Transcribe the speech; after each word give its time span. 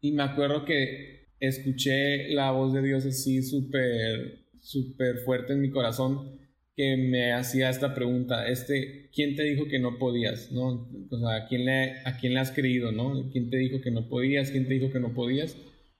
y 0.00 0.12
me 0.12 0.22
acuerdo 0.22 0.64
que 0.64 1.28
escuché 1.40 2.28
la 2.30 2.50
voz 2.50 2.72
de 2.72 2.82
Dios 2.82 3.06
así 3.06 3.42
súper, 3.42 4.46
súper 4.60 5.18
fuerte 5.18 5.52
en 5.52 5.60
mi 5.60 5.70
corazón 5.70 6.38
que 6.78 6.96
me 6.96 7.32
hacía 7.32 7.70
esta 7.70 7.92
pregunta, 7.92 8.46
este, 8.46 9.10
¿quién 9.12 9.34
te 9.34 9.42
dijo 9.42 9.66
que 9.66 9.80
no 9.80 9.98
podías? 9.98 10.52
¿No? 10.52 10.88
O 11.10 11.18
sea, 11.18 11.44
¿a 11.44 11.48
quién, 11.48 11.64
le, 11.64 11.94
¿a 12.04 12.16
quién 12.20 12.34
le 12.34 12.40
has 12.40 12.52
creído? 12.52 12.92
¿no? 12.92 13.28
¿Quién 13.32 13.50
te 13.50 13.56
dijo 13.56 13.80
que 13.80 13.90
no 13.90 14.08
podías? 14.08 14.52
¿Quién 14.52 14.68
te 14.68 14.74
dijo 14.74 14.92
que 14.92 15.00
no 15.00 15.12
podías? 15.12 15.56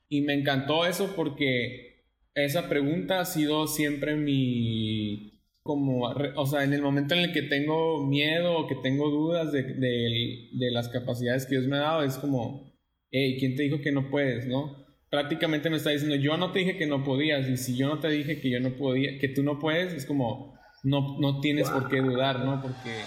Y 0.09 0.21
me 0.21 0.35
encantó 0.35 0.87
eso 0.87 1.15
porque 1.17 2.05
esa 2.35 2.69
pregunta 2.69 3.19
ha 3.19 3.25
sido 3.25 3.67
siempre 3.67 4.15
mi, 4.15 5.43
como, 5.65 6.03
o 6.37 6.47
sea, 6.47 6.63
en 6.63 6.73
el 6.73 6.81
momento 6.81 7.15
en 7.15 7.23
el 7.23 7.33
que 7.33 7.43
tengo 7.43 8.07
miedo 8.07 8.59
o 8.59 8.69
que 8.69 8.77
tengo 8.77 9.11
dudas 9.11 9.51
de, 9.51 9.65
de, 9.65 10.49
de 10.53 10.71
las 10.71 10.89
capacidades 10.89 11.45
que 11.47 11.57
Dios 11.57 11.67
me 11.67 11.77
ha 11.77 11.81
dado, 11.81 12.05
es 12.05 12.19
como, 12.19 12.73
hey, 13.11 13.37
¿quién 13.39 13.57
te 13.57 13.63
dijo 13.63 13.81
que 13.81 13.93
no 13.93 14.11
puedes? 14.11 14.47
¿No? 14.47 14.87
Prácticamente 15.11 15.71
me 15.71 15.77
está 15.77 15.91
diciendo, 15.91 16.17
yo 16.17 16.37
no 16.37 16.53
te 16.53 16.59
dije 16.61 16.77
que 16.77 16.87
no 16.87 17.03
podías, 17.03 17.49
y 17.49 17.57
si 17.57 17.77
yo 17.77 17.89
no 17.89 17.99
te 17.99 18.09
dije 18.09 18.41
que 18.41 18.51
yo 18.51 18.61
no 18.61 18.77
podía, 18.77 19.19
que 19.19 19.29
tú 19.29 19.43
no 19.43 19.59
puedes, 19.59 19.95
es 19.95 20.05
como, 20.05 20.59
no, 20.85 21.19
no 21.19 21.41
tienes 21.41 21.71
por 21.71 21.89
qué 21.89 22.01
dudar, 22.01 22.45
¿no? 22.45 22.61
Porque... 22.61 23.03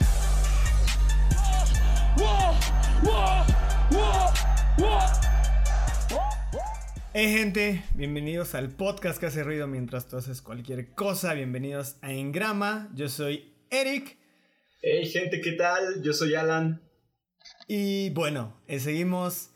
Hey 7.14 7.34
gente, 7.38 7.84
bienvenidos 7.94 8.56
al 8.56 8.70
podcast 8.70 9.20
que 9.20 9.26
hace 9.28 9.44
ruido 9.44 9.68
mientras 9.68 10.08
tú 10.08 10.16
haces 10.16 10.42
cualquier 10.42 10.94
cosa. 10.94 11.34
Bienvenidos 11.34 11.98
a 12.02 12.14
Engrama. 12.14 12.90
Yo 12.96 13.10
soy 13.10 13.54
Eric. 13.70 14.18
Hey 14.82 15.06
gente, 15.08 15.42
¿qué 15.42 15.52
tal? 15.52 16.02
Yo 16.02 16.14
soy 16.14 16.36
Alan. 16.36 16.82
Y 17.68 18.12
bueno, 18.12 18.62
eh, 18.68 18.80
seguimos 18.80 19.51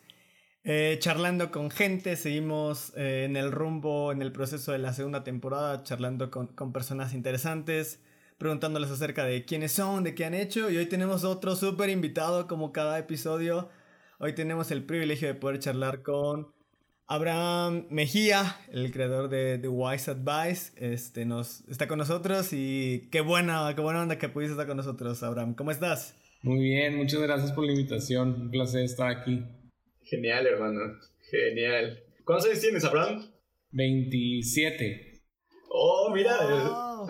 eh, 0.66 0.98
charlando 1.00 1.52
con 1.52 1.72
gente, 1.72 2.18
seguimos 2.18 2.92
eh, 2.98 3.24
en 3.24 3.38
el 3.38 3.54
rumbo, 3.54 4.12
en 4.12 4.22
el 4.22 4.34
proceso 4.34 4.74
de 4.74 4.80
la 4.80 4.92
segunda 4.92 5.24
temporada, 5.24 5.84
charlando 5.84 6.30
con, 6.30 6.48
con 6.48 6.74
personas 6.74 7.14
interesantes 7.14 8.02
preguntándoles 8.38 8.90
acerca 8.92 9.26
de 9.26 9.46
quiénes 9.46 9.72
son, 9.72 10.04
de 10.04 10.16
qué 10.16 10.26
han 10.26 10.34
hecho. 10.34 10.70
Y 10.70 10.78
hoy 10.78 10.86
tenemos 10.88 11.24
otro 11.24 11.56
súper 11.56 11.90
invitado 11.90 12.48
como 12.48 12.72
cada 12.72 12.98
episodio. 13.00 13.70
Hoy 14.20 14.34
tenemos 14.34 14.72
el 14.72 14.84
privilegio 14.84 15.28
de 15.28 15.36
poder 15.36 15.60
charlar 15.60 16.02
con 16.02 16.54
Abraham 17.08 17.86
Mejía, 17.90 18.58
el 18.72 18.92
creador 18.92 19.30
de 19.30 19.58
The 19.58 19.68
Wise 19.68 20.12
Advice. 20.12 20.74
Este, 20.78 21.26
nos, 21.26 21.62
está 21.70 21.88
con 21.88 22.00
nosotros 22.00 22.50
y 22.52 23.08
qué 23.12 23.22
buena, 23.22 23.72
qué 23.76 23.82
buena 23.82 24.02
onda 24.02 24.18
que 24.18 24.30
pudiste 24.30 24.54
estar 24.54 24.68
con 24.68 24.78
nosotros, 24.78 25.22
Abraham. 25.24 25.54
¿Cómo 25.54 25.72
estás? 25.72 26.16
Muy 26.42 26.60
bien, 26.60 26.96
muchas 26.98 27.22
gracias 27.22 27.52
por 27.52 27.66
la 27.66 27.72
invitación. 27.72 28.34
Un 28.34 28.52
placer 28.52 28.84
estar 28.84 29.10
aquí. 29.10 29.44
Genial, 30.06 30.46
hermano. 30.46 31.00
Genial. 31.32 32.04
¿Cuántos 32.24 32.48
años 32.48 32.62
tienes, 32.62 32.86
Abraham? 32.86 33.26
27. 33.72 35.22
Oh, 35.70 36.12
mira. 36.14 36.38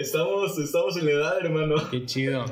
estamos, 0.00 0.56
estamos 0.58 0.96
en 0.96 1.06
la 1.06 1.10
edad, 1.12 1.38
hermano. 1.44 1.76
Qué 1.90 2.06
chido. 2.06 2.44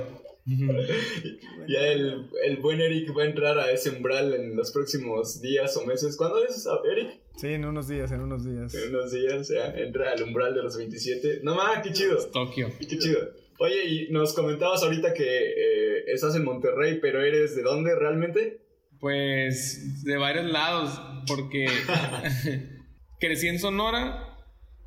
ya 1.68 1.86
el, 1.86 2.28
el, 2.44 2.56
buen 2.56 2.80
Eric 2.80 3.16
va 3.16 3.22
a 3.22 3.26
entrar 3.26 3.58
a 3.58 3.70
ese 3.70 3.90
umbral 3.90 4.34
en 4.34 4.56
los 4.56 4.72
próximos 4.72 5.40
días 5.40 5.76
o 5.76 5.86
meses. 5.86 6.16
¿Cuándo 6.16 6.44
es, 6.44 6.66
Eric? 6.90 7.20
Sí, 7.36 7.48
en 7.48 7.66
unos 7.66 7.86
días, 7.86 8.10
en 8.10 8.20
unos 8.20 8.44
días. 8.44 8.74
En 8.74 8.94
unos 8.96 9.12
días, 9.12 9.48
ya, 9.48 9.70
entra 9.76 10.10
al 10.10 10.22
umbral 10.24 10.54
de 10.54 10.62
los 10.62 10.76
27. 10.76 11.40
No 11.44 11.54
más, 11.54 11.82
qué 11.82 11.92
chido. 11.92 12.16
Tokio. 12.32 12.72
Qué 12.80 12.98
chido. 12.98 13.30
Oye, 13.60 13.84
y 13.86 14.08
nos 14.10 14.34
comentabas 14.34 14.82
ahorita 14.82 15.14
que 15.14 15.24
eh, 15.24 16.04
estás 16.08 16.34
en 16.34 16.44
Monterrey, 16.44 16.98
pero 17.00 17.22
¿eres 17.22 17.54
de 17.54 17.62
dónde 17.62 17.94
realmente? 17.94 18.67
Pues 19.00 20.02
de 20.04 20.16
varios 20.16 20.46
lados, 20.46 21.00
porque 21.26 21.66
crecí 23.20 23.48
en 23.48 23.58
Sonora, 23.58 24.36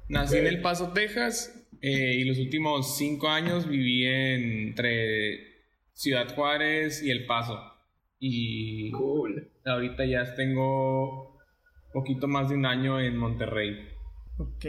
Nací 0.10 0.38
en 0.38 0.48
El 0.48 0.62
Paso, 0.62 0.92
Texas, 0.92 1.68
eh, 1.82 2.16
y 2.18 2.26
los 2.26 2.38
últimos 2.38 2.98
cinco 2.98 3.30
años 3.30 3.68
viví 3.68 4.06
entre 4.06 5.52
Ciudad 5.94 6.34
Juárez 6.36 7.02
y 7.02 7.12
El 7.12 7.26
Paso. 7.26 7.60
Y 8.20 8.92
cool. 8.92 9.52
ahorita 9.66 10.06
ya 10.06 10.36
tengo 10.36 11.40
poquito 11.94 12.28
más 12.28 12.50
de 12.50 12.56
un 12.56 12.66
año 12.66 13.00
en 13.00 13.18
Monterrey. 13.18 13.88
Ok. 14.38 14.66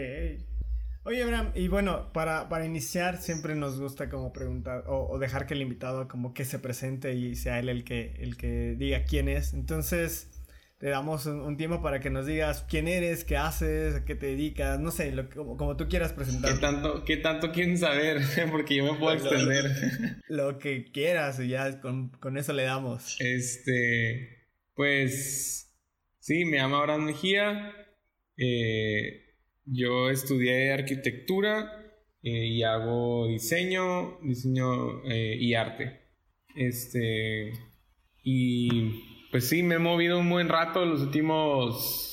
Oye, 1.05 1.23
Abraham, 1.23 1.51
y 1.55 1.67
bueno, 1.67 2.13
para, 2.13 2.49
para 2.49 2.65
iniciar 2.65 3.21
siempre 3.21 3.57
nos 3.57 3.81
gusta 3.81 4.09
como 4.09 4.33
preguntar 4.33 4.85
o, 4.87 5.09
o, 5.11 5.19
dejar 5.19 5.47
que 5.47 5.55
el 5.55 5.63
invitado 5.63 6.07
como 6.07 6.33
que 6.33 6.45
se 6.45 6.61
presente 6.61 7.15
y 7.15 7.35
sea 7.35 7.59
él 7.59 7.69
el 7.69 7.83
que, 7.83 8.15
el 8.21 8.37
que 8.37 8.77
diga 8.79 9.05
quién 9.05 9.29
es. 9.29 9.53
Entonces, 9.53 10.29
te 10.83 10.89
damos 10.89 11.27
un, 11.27 11.57
tiempo 11.57 11.81
para 11.81 12.01
que 12.01 12.11
nos 12.11 12.27
digas 12.27 12.67
quién 12.69 12.89
eres, 12.89 13.23
qué 13.23 13.37
haces, 13.37 13.95
a 13.95 14.05
qué 14.05 14.17
te 14.17 14.27
dedicas, 14.27 14.81
no 14.81 14.91
sé, 14.91 15.13
lo, 15.13 15.31
como, 15.31 15.57
como, 15.57 15.77
tú 15.77 15.89
quieras 15.89 16.13
presentar. 16.13 16.55
¿Qué 16.55 16.59
tanto, 16.59 17.05
¿Qué 17.05 17.17
tanto 17.19 17.53
quieren 17.53 17.79
saber? 17.79 18.21
Porque 18.51 18.75
yo 18.75 18.93
me 18.93 18.99
puedo 18.99 19.13
extender. 19.13 20.21
Lo, 20.29 20.59
que 20.59 20.91
quieras 20.91 21.39
y 21.39 21.47
ya 21.47 21.81
con, 21.81 22.09
con, 22.09 22.37
eso 22.37 22.53
le 22.53 22.65
damos. 22.65 23.17
Este, 23.21 24.49
pues, 24.75 25.73
sí, 26.19 26.45
me 26.45 26.57
llamo 26.57 26.79
Abraham 26.79 27.05
Mejía. 27.05 27.73
Eh, 28.37 29.32
yo 29.65 30.11
estudié 30.11 30.73
arquitectura 30.73 31.71
eh, 32.23 32.47
y 32.47 32.63
hago 32.63 33.29
diseño, 33.29 34.19
diseño 34.23 35.05
eh, 35.05 35.37
y 35.39 35.55
arte. 35.55 36.01
Este, 36.55 37.53
y 38.23 39.03
pues 39.31 39.49
sí, 39.49 39.63
me 39.63 39.77
he 39.77 39.79
movido 39.79 40.19
un 40.19 40.29
buen 40.29 40.49
rato 40.49 40.85
los 40.85 41.01
últimos. 41.01 42.09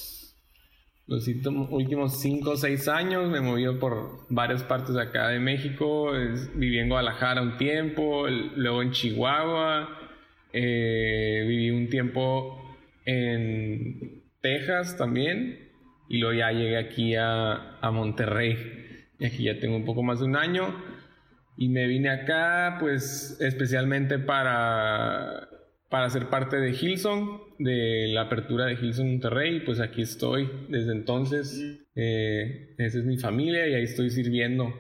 Los 1.05 1.27
últimos 1.27 2.19
5 2.21 2.51
o 2.51 2.55
6 2.55 2.87
años. 2.87 3.29
Me 3.29 3.39
he 3.39 3.41
movido 3.41 3.79
por 3.79 4.27
varias 4.29 4.63
partes 4.63 4.93
de 4.95 5.01
acá 5.01 5.29
de 5.29 5.39
México. 5.39 6.11
viví 6.55 6.77
en 6.77 6.87
Guadalajara 6.87 7.41
un 7.41 7.57
tiempo, 7.57 8.27
luego 8.27 8.83
en 8.83 8.91
Chihuahua. 8.91 9.89
Eh, 10.53 11.45
viví 11.47 11.71
un 11.71 11.89
tiempo 11.89 12.77
en 13.05 14.23
Texas 14.41 14.97
también. 14.97 15.69
Y 16.09 16.18
luego 16.18 16.38
ya 16.38 16.52
llegué 16.52 16.78
aquí 16.78 17.16
a, 17.16 17.80
a 17.80 17.92
Monterrey. 17.92 18.58
Y 19.20 19.25
aquí 19.25 19.44
ya 19.44 19.59
tengo 19.59 19.78
un 19.78 19.86
poco 19.86 20.03
más 20.03 20.20
de 20.20 20.25
un 20.25 20.36
año. 20.36 20.75
Y 21.56 21.70
me 21.70 21.88
vine 21.88 22.09
acá, 22.09 22.78
pues, 22.80 23.38
especialmente 23.40 24.20
para 24.20 25.47
para 25.90 26.09
ser 26.09 26.30
parte 26.30 26.58
de 26.58 26.70
Hilson, 26.70 27.42
de 27.58 28.09
la 28.09 28.22
apertura 28.22 28.66
de 28.66 28.74
Hilson 28.74 29.09
Monterrey. 29.09 29.62
Pues 29.62 29.80
aquí 29.80 30.03
estoy 30.03 30.50
desde 30.70 30.92
entonces. 30.92 31.80
Eh, 31.96 32.76
esa 32.78 33.00
es 33.00 33.06
mi 33.06 33.18
familia 33.18 33.68
y 33.68 33.74
ahí 33.74 33.84
estoy 33.84 34.09
sirviendo. 34.12 34.74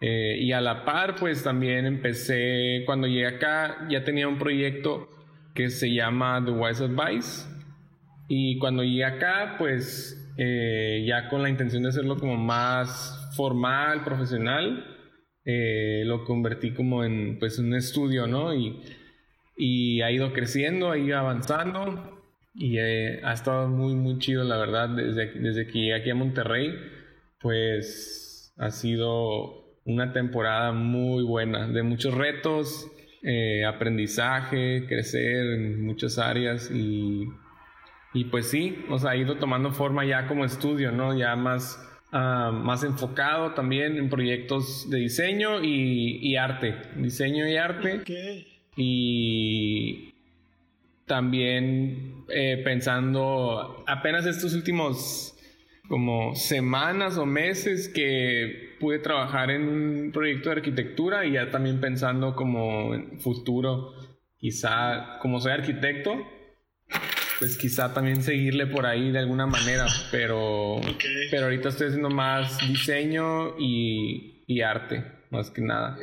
Eh, 0.00 0.38
y 0.40 0.52
a 0.52 0.60
la 0.60 0.84
par, 0.84 1.16
pues 1.16 1.42
también 1.42 1.86
empecé, 1.86 2.82
cuando 2.86 3.06
llegué 3.06 3.26
acá, 3.26 3.86
ya 3.88 4.04
tenía 4.04 4.28
un 4.28 4.38
proyecto 4.38 5.08
que 5.54 5.70
se 5.70 5.92
llama 5.92 6.42
The 6.44 6.50
Wise 6.50 6.84
Advice. 6.84 7.46
Y 8.28 8.58
cuando 8.58 8.82
llegué 8.82 9.04
acá, 9.04 9.56
pues 9.58 10.25
eh, 10.36 11.04
ya 11.06 11.28
con 11.28 11.42
la 11.42 11.48
intención 11.48 11.82
de 11.82 11.90
hacerlo 11.90 12.16
como 12.16 12.36
más 12.36 13.32
formal, 13.36 14.04
profesional, 14.04 14.92
lo 15.44 16.24
convertí 16.24 16.72
como 16.72 17.04
en 17.04 17.38
pues 17.38 17.58
un 17.60 17.72
estudio, 17.74 18.26
¿no? 18.26 18.52
Y 18.52 18.80
y 19.56 20.02
ha 20.02 20.10
ido 20.10 20.32
creciendo, 20.32 20.90
ha 20.90 20.98
ido 20.98 21.18
avanzando 21.18 22.22
y 22.54 22.78
eh, 22.78 23.20
ha 23.24 23.32
estado 23.32 23.68
muy, 23.68 23.94
muy 23.94 24.18
chido, 24.18 24.44
la 24.44 24.58
verdad, 24.58 24.90
desde, 24.90 25.32
desde 25.40 25.66
que 25.66 25.78
llegué 25.78 25.94
aquí 25.94 26.10
a 26.10 26.14
Monterrey, 26.14 26.74
pues 27.40 28.54
ha 28.58 28.70
sido 28.70 29.78
una 29.84 30.12
temporada 30.12 30.72
muy 30.72 31.24
buena, 31.24 31.68
de 31.68 31.82
muchos 31.82 32.14
retos, 32.14 32.90
eh, 33.22 33.64
aprendizaje, 33.64 34.86
crecer 34.86 35.46
en 35.54 35.84
muchas 35.84 36.18
áreas 36.18 36.70
y, 36.70 37.26
y, 38.16 38.24
pues 38.24 38.50
sí, 38.50 38.84
o 38.88 38.98
sea, 38.98 39.10
ha 39.12 39.16
ido 39.16 39.36
tomando 39.36 39.70
forma 39.72 40.04
ya 40.04 40.26
como 40.26 40.44
estudio, 40.44 40.92
¿no? 40.92 41.16
Ya 41.16 41.36
más, 41.36 41.80
uh, 42.12 42.52
más 42.52 42.82
enfocado 42.84 43.52
también 43.52 43.96
en 43.96 44.08
proyectos 44.08 44.88
de 44.90 44.98
diseño 44.98 45.62
y, 45.62 46.18
y 46.20 46.36
arte, 46.36 46.76
diseño 46.96 47.48
y 47.48 47.56
arte. 47.56 48.00
Okay 48.00 48.56
y 48.76 50.14
también 51.06 52.24
eh, 52.28 52.60
pensando 52.62 53.84
apenas 53.86 54.26
estos 54.26 54.54
últimos 54.54 55.32
como 55.88 56.34
semanas 56.34 57.16
o 57.16 57.24
meses 57.24 57.88
que 57.88 58.76
pude 58.80 58.98
trabajar 58.98 59.50
en 59.50 59.68
un 59.68 60.10
proyecto 60.12 60.50
de 60.50 60.56
arquitectura 60.56 61.24
y 61.24 61.32
ya 61.32 61.50
también 61.50 61.80
pensando 61.80 62.34
como 62.34 62.94
en 62.94 63.20
futuro, 63.20 63.92
quizá 64.36 65.18
como 65.20 65.40
soy 65.40 65.52
arquitecto, 65.52 66.16
pues 67.38 67.56
quizá 67.56 67.92
también 67.92 68.22
seguirle 68.22 68.66
por 68.66 68.86
ahí 68.86 69.10
de 69.10 69.18
alguna 69.18 69.46
manera, 69.46 69.86
pero, 70.10 70.80
pero 71.30 71.44
ahorita 71.44 71.68
estoy 71.68 71.88
haciendo 71.88 72.10
más 72.10 72.58
diseño 72.68 73.58
y, 73.58 74.42
y 74.46 74.60
arte 74.62 75.16
más 75.30 75.50
que 75.50 75.60
nada. 75.60 75.98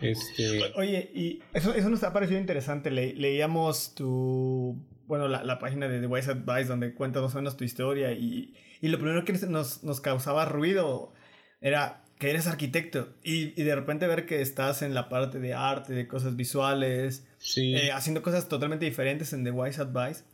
Este... 0.00 0.72
Oye, 0.76 1.10
y 1.14 1.42
eso, 1.52 1.74
eso 1.74 1.90
nos 1.90 2.02
ha 2.04 2.12
parecido 2.12 2.38
interesante. 2.38 2.90
leíamos 2.90 3.94
tu 3.94 4.80
bueno, 5.06 5.28
la, 5.28 5.58
página 5.58 5.88
de 5.88 6.00
The 6.00 6.06
Wise 6.06 6.30
Advice 6.32 6.64
donde 6.64 6.94
cuentas 6.94 7.22
más 7.22 7.34
o 7.34 7.38
menos 7.38 7.56
tu 7.56 7.64
historia 7.64 8.12
y, 8.12 8.54
y 8.80 8.88
lo 8.88 8.98
primero 8.98 9.24
que 9.24 9.32
nos, 9.32 9.84
nos, 9.84 10.00
causaba 10.00 10.44
ruido 10.46 11.12
era 11.60 12.02
que 12.18 12.30
eres 12.30 12.46
arquitecto 12.46 13.14
y, 13.22 13.60
y, 13.60 13.64
de 13.64 13.74
repente 13.74 14.06
ver 14.06 14.26
que 14.26 14.40
estás 14.40 14.82
en 14.82 14.94
la 14.94 15.08
parte 15.08 15.38
de 15.38 15.54
arte, 15.54 15.92
de 15.92 16.08
cosas 16.08 16.34
visuales, 16.34 17.26
eh, 17.56 17.92
haciendo 17.92 18.22
cosas 18.22 18.48
totalmente 18.48 18.84
diferentes 18.84 19.32
en 19.32 19.44
The 19.44 19.52
Wise 19.52 19.80
Advice. 19.80 20.24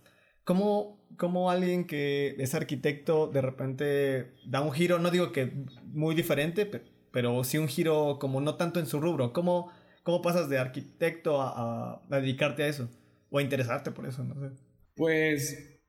¿Cómo, 0.44 1.00
¿Cómo 1.16 1.50
alguien 1.50 1.86
que 1.86 2.34
es 2.38 2.54
arquitecto 2.54 3.26
de 3.26 3.40
repente 3.40 4.32
da 4.46 4.60
un 4.60 4.72
giro, 4.72 4.98
no 4.98 5.10
digo 5.10 5.32
que 5.32 5.52
muy 5.84 6.14
diferente, 6.14 6.66
pero 7.10 7.44
sí 7.44 7.58
un 7.58 7.68
giro 7.68 8.18
como 8.20 8.40
no 8.40 8.56
tanto 8.56 8.80
en 8.80 8.86
su 8.86 9.00
rubro? 9.00 9.32
¿Cómo, 9.32 9.72
cómo 10.02 10.22
pasas 10.22 10.48
de 10.48 10.58
arquitecto 10.58 11.40
a, 11.40 12.02
dedicarte 12.08 12.64
a 12.64 12.68
eso? 12.68 12.88
O 13.30 13.38
a 13.38 13.42
interesarte 13.42 13.90
por 13.90 14.06
eso, 14.06 14.24
no 14.24 14.34
sé. 14.34 14.54
Pues 14.94 15.80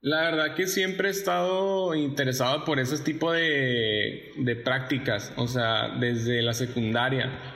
la 0.00 0.30
verdad 0.30 0.54
que 0.54 0.66
siempre 0.66 1.08
he 1.08 1.10
estado 1.10 1.94
interesado 1.94 2.64
por 2.64 2.78
ese 2.78 3.02
tipo 3.02 3.32
de 3.32 4.62
prácticas, 4.64 5.32
o 5.36 5.48
sea, 5.48 5.96
desde 5.98 6.42
la 6.42 6.52
secundaria. 6.52 7.54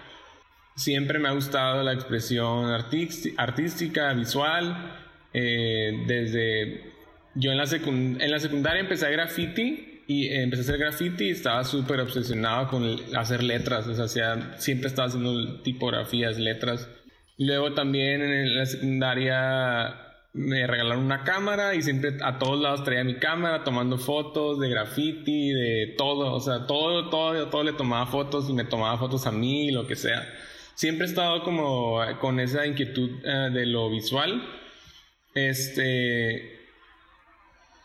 Siempre 0.79 1.19
me 1.19 1.29
ha 1.29 1.33
gustado 1.33 1.83
la 1.83 1.93
expresión 1.93 2.67
artística, 2.71 4.13
visual. 4.13 5.08
Eh, 5.33 6.05
desde 6.07 6.93
yo 7.35 7.53
en 7.53 7.59
la, 7.59 7.65
en 7.65 8.31
la 8.31 8.39
secundaria 8.39 8.81
empecé 8.81 9.07
a 9.07 9.11
graffiti 9.11 10.03
y 10.07 10.29
empecé 10.29 10.63
a 10.63 10.65
hacer 10.65 10.79
graffiti 10.79 11.25
y 11.27 11.31
estaba 11.31 11.65
súper 11.65 12.01
obsesionado 12.01 12.69
con 12.69 12.97
hacer 13.15 13.43
letras, 13.43 13.87
o 13.87 14.09
sea, 14.09 14.59
siempre 14.59 14.89
estaba 14.89 15.09
haciendo 15.09 15.61
tipografías, 15.61 16.39
letras. 16.39 16.89
Luego 17.37 17.75
también 17.75 18.23
en 18.23 18.57
la 18.57 18.67
secundaria 18.67 20.09
me 20.33 20.67
regalaron 20.67 21.05
una 21.05 21.25
cámara 21.25 21.75
y 21.75 21.83
siempre 21.83 22.17
a 22.23 22.39
todos 22.39 22.61
lados 22.61 22.85
traía 22.85 23.05
mi 23.05 23.17
cámara 23.17 23.65
tomando 23.65 23.99
fotos 23.99 24.59
de 24.61 24.69
graffiti, 24.69 25.51
de 25.51 25.95
todo, 25.97 26.33
o 26.33 26.41
sea, 26.41 26.67
todo, 26.67 27.11
todo, 27.11 27.49
todo 27.49 27.63
le 27.63 27.73
tomaba 27.73 28.07
fotos 28.07 28.49
y 28.49 28.53
me 28.53 28.65
tomaba 28.65 28.97
fotos 28.99 29.27
a 29.27 29.31
mí, 29.31 29.71
lo 29.71 29.87
que 29.87 29.97
sea. 29.97 30.27
Siempre 30.75 31.07
he 31.07 31.11
estado 31.11 31.43
como 31.43 32.01
con 32.21 32.41
esa 32.41 32.67
inquietud 32.67 33.11
eh, 33.25 33.51
de 33.53 33.67
lo 33.67 33.91
visual. 33.91 34.43
Este. 35.35 36.59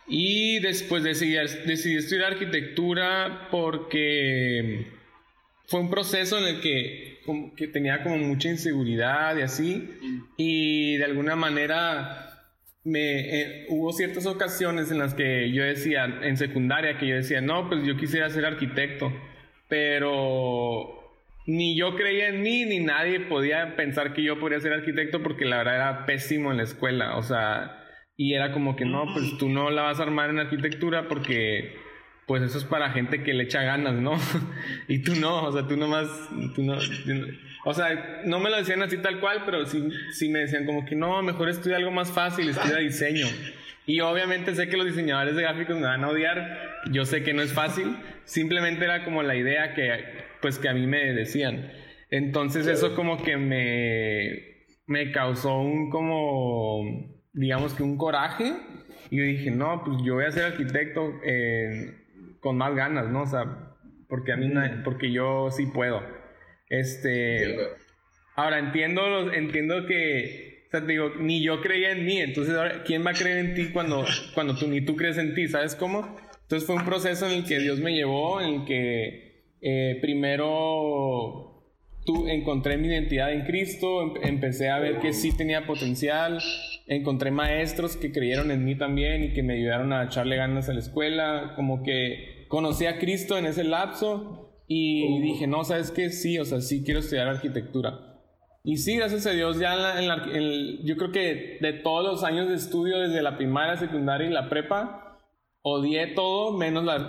Y 0.07 0.59
después 0.59 1.03
decidí, 1.03 1.35
decidí 1.65 1.95
estudiar 1.95 2.33
arquitectura 2.33 3.47
porque 3.51 4.87
fue 5.65 5.79
un 5.79 5.89
proceso 5.89 6.37
en 6.37 6.55
el 6.55 6.61
que, 6.61 7.19
que 7.55 7.67
tenía 7.67 8.03
como 8.03 8.17
mucha 8.17 8.49
inseguridad 8.49 9.37
y 9.37 9.41
así. 9.41 9.89
Y 10.37 10.97
de 10.97 11.05
alguna 11.05 11.35
manera 11.35 12.33
me, 12.83 13.41
eh, 13.41 13.65
hubo 13.69 13.93
ciertas 13.93 14.25
ocasiones 14.25 14.91
en 14.91 14.99
las 14.99 15.13
que 15.13 15.51
yo 15.51 15.63
decía, 15.63 16.05
en 16.05 16.37
secundaria, 16.37 16.97
que 16.97 17.07
yo 17.07 17.15
decía, 17.15 17.41
no, 17.41 17.69
pues 17.69 17.85
yo 17.85 17.95
quisiera 17.95 18.29
ser 18.29 18.45
arquitecto, 18.45 19.11
pero 19.69 21.02
ni 21.45 21.77
yo 21.77 21.95
creía 21.95 22.29
en 22.29 22.41
mí, 22.41 22.65
ni 22.65 22.79
nadie 22.79 23.19
podía 23.21 23.75
pensar 23.75 24.13
que 24.13 24.23
yo 24.23 24.39
podría 24.39 24.59
ser 24.59 24.73
arquitecto 24.73 25.21
porque 25.21 25.45
la 25.45 25.57
verdad 25.57 25.75
era 25.75 26.05
pésimo 26.05 26.51
en 26.51 26.57
la 26.57 26.63
escuela, 26.63 27.17
o 27.17 27.23
sea, 27.23 27.83
y 28.15 28.33
era 28.33 28.51
como 28.51 28.75
que 28.75 28.85
no, 28.85 29.05
pues 29.13 29.37
tú 29.37 29.49
no 29.49 29.69
la 29.69 29.81
vas 29.81 29.99
a 29.99 30.03
armar 30.03 30.29
en 30.29 30.39
arquitectura 30.39 31.07
porque 31.07 31.75
pues 32.25 32.41
eso 32.41 32.57
es 32.57 32.63
para 32.63 32.91
gente 32.91 33.23
que 33.23 33.33
le 33.33 33.43
echa 33.43 33.63
ganas, 33.63 33.95
¿no? 33.95 34.13
y 34.87 34.99
tú 34.99 35.15
no, 35.15 35.43
o 35.43 35.51
sea, 35.51 35.67
tú 35.67 35.75
nomás, 35.75 36.07
tú 36.55 36.63
no, 36.63 36.77
o 37.65 37.73
sea, 37.73 38.21
no 38.25 38.39
me 38.39 38.49
lo 38.49 38.57
decían 38.57 38.81
así 38.81 38.97
tal 38.97 39.19
cual, 39.19 39.43
pero 39.45 39.65
sí, 39.65 39.83
sí 40.11 40.29
me 40.29 40.39
decían 40.39 40.65
como 40.65 40.85
que 40.85 40.95
no, 40.95 41.21
mejor 41.21 41.49
estudia 41.49 41.77
algo 41.77 41.91
más 41.91 42.11
fácil, 42.11 42.49
estudia 42.49 42.77
diseño. 42.77 43.27
Y 43.85 43.99
obviamente 43.99 44.55
sé 44.55 44.69
que 44.69 44.77
los 44.77 44.85
diseñadores 44.85 45.35
de 45.35 45.41
gráficos 45.41 45.75
me 45.75 45.87
van 45.87 46.03
a 46.03 46.07
odiar, 46.07 46.81
yo 46.91 47.03
sé 47.03 47.23
que 47.23 47.33
no 47.33 47.41
es 47.41 47.51
fácil, 47.51 47.97
simplemente 48.23 48.85
era 48.85 49.03
como 49.03 49.23
la 49.23 49.35
idea 49.35 49.73
que, 49.73 49.91
pues, 50.43 50.59
que 50.59 50.69
a 50.69 50.73
mí 50.73 50.85
me 50.85 51.13
decían. 51.13 51.71
Entonces 52.11 52.67
eso 52.67 52.95
como 52.95 53.17
que 53.23 53.37
me, 53.37 54.67
me 54.85 55.11
causó 55.11 55.59
un 55.59 55.89
como, 55.89 56.83
digamos 57.33 57.73
que 57.73 57.81
un 57.81 57.97
coraje. 57.97 58.53
Y 59.09 59.17
yo 59.17 59.23
dije, 59.23 59.49
no, 59.49 59.83
pues 59.83 59.97
yo 60.03 60.13
voy 60.13 60.25
a 60.25 60.31
ser 60.31 60.43
arquitecto. 60.45 61.19
Eh, 61.25 62.03
con 62.43 62.57
más 62.57 62.75
ganas, 62.75 63.09
¿no? 63.09 63.23
O 63.23 63.25
sea, 63.25 63.45
porque 64.09 64.33
a 64.33 64.37
mí, 64.37 64.51
porque 64.83 65.11
yo 65.11 65.49
sí 65.49 65.65
puedo. 65.65 66.03
Este, 66.69 67.57
ahora 68.35 68.59
entiendo, 68.59 69.31
entiendo 69.31 69.87
que, 69.87 70.65
o 70.67 70.71
sea, 70.71 70.81
te 70.81 70.91
digo, 70.91 71.13
ni 71.19 71.41
yo 71.41 71.61
creía 71.61 71.91
en 71.91 72.05
mí, 72.05 72.19
entonces 72.19 72.53
ahora, 72.53 72.83
¿quién 72.83 73.05
va 73.05 73.11
a 73.11 73.15
creer 73.15 73.37
en 73.37 73.55
ti 73.55 73.69
cuando, 73.71 74.05
cuando 74.33 74.55
tú 74.55 74.67
ni 74.67 74.81
tú 74.81 74.95
crees 74.95 75.17
en 75.17 75.33
ti? 75.33 75.47
¿Sabes 75.47 75.75
cómo? 75.75 76.17
Entonces 76.41 76.67
fue 76.67 76.75
un 76.75 76.85
proceso 76.85 77.25
en 77.27 77.31
el 77.31 77.45
que 77.45 77.59
Dios 77.59 77.79
me 77.79 77.93
llevó, 77.93 78.41
en 78.41 78.61
el 78.61 78.65
que 78.65 79.32
eh, 79.63 79.97
primero 80.01 81.53
tú 82.05 82.27
encontré 82.27 82.77
mi 82.77 82.87
identidad 82.87 83.31
en 83.31 83.45
Cristo, 83.45 84.01
em, 84.01 84.13
empecé 84.23 84.69
a 84.69 84.79
ver 84.79 84.99
que 84.99 85.13
sí 85.13 85.35
tenía 85.35 85.65
potencial, 85.65 86.39
encontré 86.87 87.31
maestros 87.31 87.95
que 87.95 88.11
creyeron 88.11 88.51
en 88.51 88.65
mí 88.65 88.75
también 88.77 89.23
y 89.23 89.33
que 89.33 89.41
me 89.41 89.53
ayudaron 89.53 89.93
a 89.93 90.03
echarle 90.03 90.35
ganas 90.35 90.67
a 90.69 90.73
la 90.73 90.79
escuela, 90.79 91.53
como 91.55 91.81
que 91.81 92.45
conocí 92.49 92.85
a 92.85 92.99
Cristo 92.99 93.37
en 93.37 93.45
ese 93.45 93.63
lapso 93.63 94.63
y 94.67 95.21
dije, 95.21 95.47
no, 95.47 95.63
¿sabes 95.63 95.91
qué? 95.91 96.09
Sí, 96.09 96.37
o 96.39 96.45
sea, 96.45 96.61
sí 96.61 96.83
quiero 96.83 96.99
estudiar 96.99 97.27
arquitectura. 97.27 98.13
Y 98.65 98.77
sí, 98.77 98.95
gracias 98.95 99.25
a 99.25 99.31
Dios, 99.31 99.59
ya 99.59 100.01
en 100.01 100.85
yo 100.85 100.95
creo 100.95 101.11
que 101.11 101.57
de 101.59 101.73
todos 101.73 102.05
los 102.05 102.23
años 102.23 102.47
de 102.47 102.55
estudio, 102.55 102.99
desde 102.99 103.21
la 103.21 103.35
primaria, 103.35 103.75
secundaria 103.75 104.27
y 104.27 104.31
la 104.31 104.49
prepa, 104.49 105.02
odié 105.63 106.07
todo 106.07 106.55
menos 106.57 106.83
la, 106.83 106.99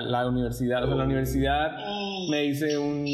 la, 0.00 0.28
universidad. 0.28 0.84
O 0.84 0.86
sea, 0.86 0.96
la 0.96 1.04
universidad 1.04 1.76
me 2.30 2.44
hice 2.46 2.78
un... 2.78 3.04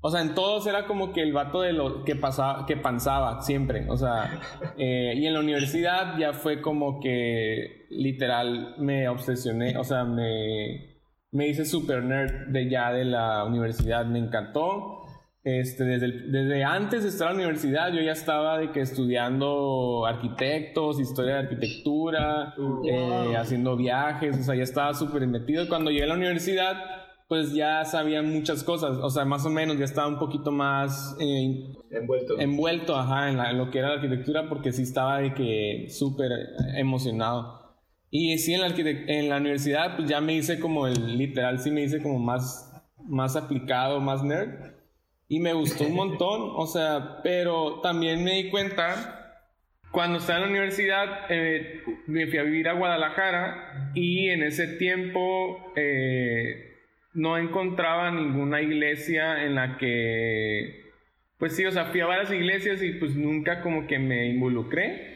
O 0.00 0.10
sea, 0.10 0.20
en 0.20 0.34
todos 0.34 0.66
era 0.66 0.86
como 0.86 1.12
que 1.12 1.22
el 1.22 1.32
vato 1.32 1.62
de 1.62 1.72
lo 1.72 2.04
que 2.04 2.14
pasaba, 2.14 2.66
que 2.66 2.76
pensaba 2.76 3.42
siempre. 3.42 3.86
O 3.88 3.96
sea, 3.96 4.40
eh, 4.78 5.14
y 5.16 5.26
en 5.26 5.34
la 5.34 5.40
universidad 5.40 6.18
ya 6.18 6.32
fue 6.32 6.60
como 6.62 7.00
que 7.00 7.86
literal 7.90 8.74
me 8.78 9.08
obsesioné, 9.08 9.76
o 9.78 9.84
sea, 9.84 10.04
me 10.04 10.94
me 11.34 11.48
hice 11.48 11.64
super 11.64 12.02
nerd 12.04 12.46
de 12.52 12.70
ya 12.70 12.92
de 12.92 13.04
la 13.04 13.44
universidad, 13.44 14.06
me 14.06 14.20
encantó. 14.20 15.03
Este, 15.44 15.84
desde, 15.84 16.08
desde 16.30 16.64
antes 16.64 17.02
de 17.02 17.10
estar 17.10 17.30
en 17.30 17.36
la 17.36 17.44
universidad 17.44 17.92
yo 17.92 18.00
ya 18.00 18.12
estaba 18.12 18.56
de 18.56 18.72
que 18.72 18.80
estudiando 18.80 20.06
arquitectos, 20.06 20.98
historia 20.98 21.34
de 21.34 21.40
arquitectura, 21.40 22.54
eh, 22.88 23.36
haciendo 23.36 23.76
viajes, 23.76 24.40
o 24.40 24.42
sea, 24.42 24.54
ya 24.54 24.62
estaba 24.62 24.94
súper 24.94 25.26
metido. 25.26 25.68
Cuando 25.68 25.90
llegué 25.90 26.04
a 26.04 26.06
la 26.06 26.14
universidad, 26.14 26.76
pues 27.28 27.52
ya 27.52 27.84
sabía 27.84 28.22
muchas 28.22 28.64
cosas, 28.64 28.96
o 29.02 29.10
sea, 29.10 29.26
más 29.26 29.44
o 29.44 29.50
menos 29.50 29.76
ya 29.78 29.84
estaba 29.84 30.08
un 30.08 30.18
poquito 30.18 30.50
más 30.50 31.14
eh, 31.20 31.74
envuelto. 31.90 32.40
Envuelto, 32.40 32.96
ajá, 32.96 33.30
en, 33.30 33.38
en, 33.38 33.58
lo 33.58 33.70
que 33.70 33.80
era 33.80 33.88
la 33.88 33.94
arquitectura, 33.96 34.48
porque 34.48 34.72
sí 34.72 34.82
estaba 34.82 35.18
de 35.18 35.34
que 35.34 35.88
súper 35.90 36.30
emocionado. 36.76 37.64
Y 38.08 38.38
sí, 38.38 38.54
en 38.54 38.60
la, 38.62 38.68
en 38.68 39.28
la 39.28 39.36
universidad, 39.38 39.96
pues 39.96 40.08
ya 40.08 40.22
me 40.22 40.34
hice 40.34 40.58
como 40.58 40.86
el 40.86 41.18
literal, 41.18 41.58
sí 41.58 41.70
me 41.70 41.82
hice 41.82 42.00
como 42.00 42.18
más, 42.18 42.72
más 43.08 43.36
aplicado, 43.36 44.00
más 44.00 44.22
nerd. 44.22 44.73
Y 45.28 45.40
me 45.40 45.52
gustó 45.52 45.84
un 45.84 45.94
montón, 45.94 46.52
o 46.54 46.66
sea, 46.66 47.20
pero 47.22 47.80
también 47.80 48.22
me 48.22 48.42
di 48.42 48.50
cuenta, 48.50 49.40
cuando 49.90 50.18
estaba 50.18 50.40
en 50.40 50.44
la 50.44 50.50
universidad, 50.50 51.26
eh, 51.30 51.82
me 52.06 52.26
fui 52.26 52.38
a 52.38 52.42
vivir 52.42 52.68
a 52.68 52.74
Guadalajara 52.74 53.90
y 53.94 54.28
en 54.28 54.42
ese 54.42 54.76
tiempo 54.76 55.72
eh, 55.76 56.74
no 57.14 57.38
encontraba 57.38 58.10
ninguna 58.10 58.60
iglesia 58.60 59.44
en 59.44 59.54
la 59.54 59.78
que, 59.78 60.92
pues 61.38 61.56
sí, 61.56 61.64
o 61.64 61.70
sea, 61.70 61.86
fui 61.86 62.00
a 62.00 62.06
varias 62.06 62.30
iglesias 62.32 62.82
y 62.82 62.92
pues 62.92 63.14
nunca 63.14 63.60
como 63.60 63.86
que 63.86 63.98
me 63.98 64.26
involucré. 64.26 65.14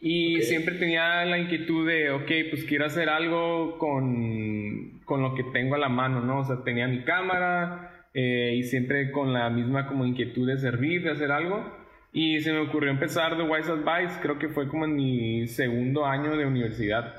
Y 0.00 0.40
siempre 0.42 0.76
tenía 0.76 1.24
la 1.26 1.38
inquietud 1.38 1.86
de, 1.86 2.10
ok, 2.10 2.30
pues 2.50 2.64
quiero 2.64 2.86
hacer 2.86 3.10
algo 3.10 3.76
con, 3.76 5.00
con, 5.04 5.20
lo 5.20 5.34
que 5.34 5.44
tengo 5.52 5.74
a 5.74 5.78
la 5.78 5.90
mano, 5.90 6.22
¿no? 6.22 6.38
O 6.38 6.44
sea, 6.44 6.64
tenía 6.64 6.88
mi 6.88 7.02
cámara 7.02 7.89
eh, 8.14 8.54
y 8.56 8.62
siempre 8.64 9.10
con 9.10 9.32
la 9.32 9.50
misma 9.50 9.86
como 9.86 10.06
inquietud 10.06 10.46
de 10.46 10.58
servir, 10.58 11.02
de 11.02 11.12
hacer 11.12 11.30
algo. 11.32 11.78
Y 12.12 12.40
se 12.40 12.52
me 12.52 12.58
ocurrió 12.60 12.90
empezar 12.90 13.36
The 13.36 13.42
Wise 13.42 13.70
Advice, 13.70 14.20
creo 14.20 14.38
que 14.38 14.48
fue 14.48 14.68
como 14.68 14.84
en 14.84 14.96
mi 14.96 15.46
segundo 15.46 16.06
año 16.06 16.36
de 16.36 16.46
universidad. 16.46 17.14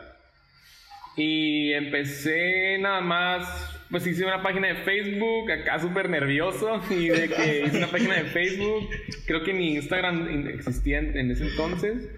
Y 1.16 1.72
empecé 1.74 2.78
nada 2.80 3.02
más, 3.02 3.80
pues 3.90 4.06
hice 4.08 4.26
una 4.26 4.42
página 4.42 4.68
de 4.68 4.76
Facebook, 4.76 5.52
acá 5.52 5.80
súper 5.80 6.10
nervioso, 6.10 6.82
y 6.90 7.08
de 7.08 7.30
que 7.30 7.66
hice 7.66 7.78
una 7.78 7.88
página 7.88 8.16
de 8.16 8.26
Facebook, 8.26 8.90
creo 9.26 9.44
que 9.44 9.54
ni 9.54 9.76
Instagram 9.76 10.48
existía 10.48 11.00
en 11.00 11.32
ese 11.32 11.48
entonces. 11.48 12.10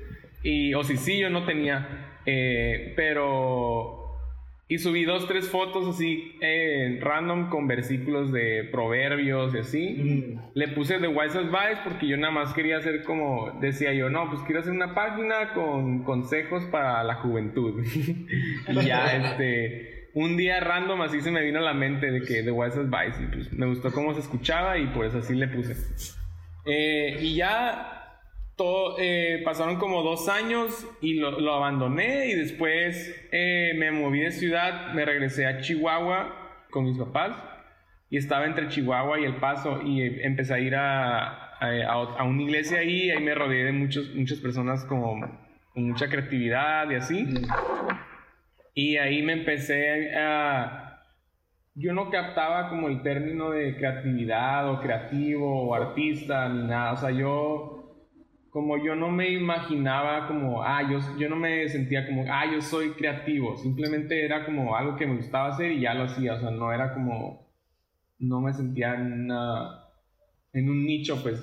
Y, 0.43 0.73
o 0.73 0.83
si 0.83 0.97
sí, 0.97 1.19
yo 1.19 1.29
no 1.29 1.45
tenía. 1.45 2.19
Eh, 2.25 2.93
pero 2.95 4.02
y 4.67 4.79
subí 4.79 5.03
dos, 5.03 5.27
tres 5.27 5.49
fotos 5.49 5.87
así 5.87 6.35
eh, 6.41 6.97
random 7.01 7.49
con 7.49 7.67
versículos 7.67 8.31
de 8.31 8.67
proverbios 8.71 9.53
y 9.53 9.57
así. 9.57 9.89
Mm. 9.89 10.39
Le 10.53 10.67
puse 10.69 10.99
The 10.99 11.07
Wise 11.07 11.37
Advice 11.37 11.81
porque 11.83 12.07
yo 12.07 12.17
nada 12.17 12.31
más 12.31 12.53
quería 12.53 12.77
hacer 12.77 13.03
como, 13.03 13.51
decía 13.59 13.93
yo, 13.93 14.09
no, 14.09 14.29
pues 14.29 14.41
quiero 14.43 14.61
hacer 14.61 14.71
una 14.71 14.95
página 14.95 15.53
con 15.53 16.03
consejos 16.03 16.63
para 16.65 17.03
la 17.03 17.15
juventud. 17.15 17.83
y 18.67 18.85
ya, 18.85 19.15
este, 19.15 20.09
un 20.13 20.37
día 20.37 20.59
random 20.59 21.01
así 21.01 21.21
se 21.21 21.31
me 21.31 21.43
vino 21.43 21.59
a 21.59 21.63
la 21.63 21.73
mente 21.73 22.09
de 22.11 22.21
que 22.21 22.41
The 22.43 22.51
Wise 22.51 22.79
Advice 22.79 23.21
y 23.21 23.27
pues 23.27 23.51
me 23.51 23.67
gustó 23.67 23.91
cómo 23.91 24.13
se 24.13 24.21
escuchaba 24.21 24.77
y 24.77 24.87
por 24.87 25.05
eso 25.05 25.17
así 25.17 25.35
le 25.35 25.49
puse. 25.49 25.75
Eh, 26.65 27.17
y 27.21 27.35
ya 27.35 28.02
todo, 28.55 28.97
eh, 28.99 29.41
pasaron 29.43 29.77
como 29.77 30.03
dos 30.03 30.29
años 30.29 30.87
y 31.01 31.15
lo, 31.15 31.39
lo 31.39 31.53
abandoné 31.55 32.27
y 32.27 32.35
después 32.35 33.15
eh, 33.31 33.73
me 33.77 33.91
moví 33.91 34.19
de 34.19 34.31
ciudad, 34.31 34.93
me 34.93 35.05
regresé 35.05 35.45
a 35.47 35.59
Chihuahua 35.59 36.65
con 36.69 36.85
mis 36.85 36.97
papás 36.97 37.35
y 38.09 38.17
estaba 38.17 38.45
entre 38.45 38.67
Chihuahua 38.67 39.19
y 39.19 39.25
El 39.25 39.37
Paso 39.37 39.81
y 39.83 40.01
eh, 40.01 40.25
empecé 40.25 40.53
a 40.53 40.59
ir 40.59 40.75
a, 40.75 41.57
a, 41.59 41.91
a 41.91 42.23
una 42.23 42.43
iglesia 42.43 42.79
ahí, 42.79 43.09
ahí 43.09 43.23
me 43.23 43.33
rodeé 43.33 43.63
de 43.63 43.71
muchos, 43.71 44.13
muchas 44.13 44.39
personas 44.39 44.85
como, 44.85 45.19
con 45.73 45.87
mucha 45.87 46.07
creatividad 46.07 46.89
y 46.91 46.95
así. 46.95 47.27
Y 48.75 48.97
ahí 48.97 49.21
me 49.21 49.33
empecé 49.33 50.15
a... 50.15 51.01
Yo 51.75 51.93
no 51.93 52.11
captaba 52.11 52.69
como 52.69 52.87
el 52.87 53.01
término 53.01 53.49
de 53.49 53.75
creatividad 53.75 54.69
o 54.69 54.79
creativo 54.79 55.69
o 55.69 55.73
artista 55.73 56.47
ni 56.49 56.67
nada. 56.67 56.93
O 56.93 56.97
sea, 56.97 57.09
yo 57.09 57.82
como 58.53 58.77
yo 58.83 58.95
no 58.95 59.09
me 59.11 59.31
imaginaba 59.31 60.27
como, 60.27 60.63
ah, 60.63 60.83
yo, 60.89 60.99
yo 61.19 61.29
no 61.29 61.35
me 61.37 61.67
sentía 61.69 62.07
como, 62.07 62.25
ah, 62.31 62.45
yo 62.53 62.61
soy 62.61 62.91
creativo, 62.91 63.57
simplemente 63.57 64.23
era 64.25 64.45
como 64.45 64.75
algo 64.77 64.95
que 64.95 65.07
me 65.07 65.17
gustaba 65.17 65.49
hacer 65.49 65.71
y 65.73 65.81
ya 65.81 65.95
lo 65.95 66.05
hacía, 66.05 66.35
o 66.35 66.39
sea, 66.39 66.51
no 66.51 66.71
era 66.73 66.93
como, 66.93 67.47
no 68.19 68.41
me 68.41 68.53
sentía 68.53 68.95
en, 68.95 69.23
una- 69.25 69.85
en 70.53 70.69
un 70.69 70.85
nicho, 70.85 71.21
pues. 71.23 71.41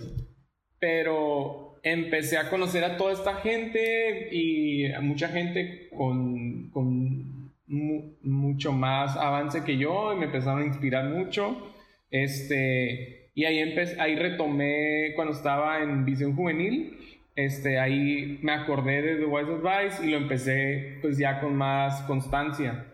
Pero 0.78 1.78
empecé 1.82 2.38
a 2.38 2.48
conocer 2.50 2.84
a 2.84 2.96
toda 2.96 3.12
esta 3.12 3.34
gente 3.36 4.28
y 4.32 4.90
a 4.92 5.00
mucha 5.00 5.28
gente 5.28 5.88
con, 5.96 6.70
con 6.70 7.52
mu- 7.66 8.14
mucho 8.22 8.72
más 8.72 9.16
avance 9.16 9.64
que 9.64 9.76
yo 9.76 10.12
y 10.14 10.16
me 10.18 10.26
empezaron 10.26 10.62
a 10.62 10.66
inspirar 10.66 11.06
mucho. 11.10 11.72
Este, 12.10 13.19
y 13.34 13.44
ahí, 13.44 13.58
empe- 13.58 13.98
ahí 13.98 14.16
retomé 14.16 15.12
cuando 15.14 15.34
estaba 15.34 15.82
en 15.82 16.04
Visión 16.04 16.34
Juvenil. 16.34 16.96
Este, 17.36 17.78
ahí 17.78 18.38
me 18.42 18.52
acordé 18.52 19.02
de 19.02 19.16
The 19.16 19.24
Wise 19.24 19.50
Advice 19.52 20.06
y 20.06 20.10
lo 20.10 20.16
empecé 20.18 20.98
pues 21.00 21.16
ya 21.16 21.40
con 21.40 21.56
más 21.56 22.02
constancia. 22.02 22.86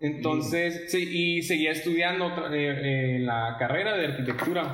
Entonces, 0.00 0.90
sí, 0.92 1.08
y 1.38 1.42
seguía 1.42 1.72
estudiando 1.72 2.28
eh, 2.52 3.16
eh, 3.16 3.18
la 3.18 3.56
carrera 3.58 3.96
de 3.96 4.06
arquitectura. 4.06 4.70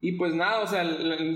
Y 0.00 0.12
pues 0.18 0.34
nada, 0.34 0.60
o 0.62 0.66
sea, 0.66 0.84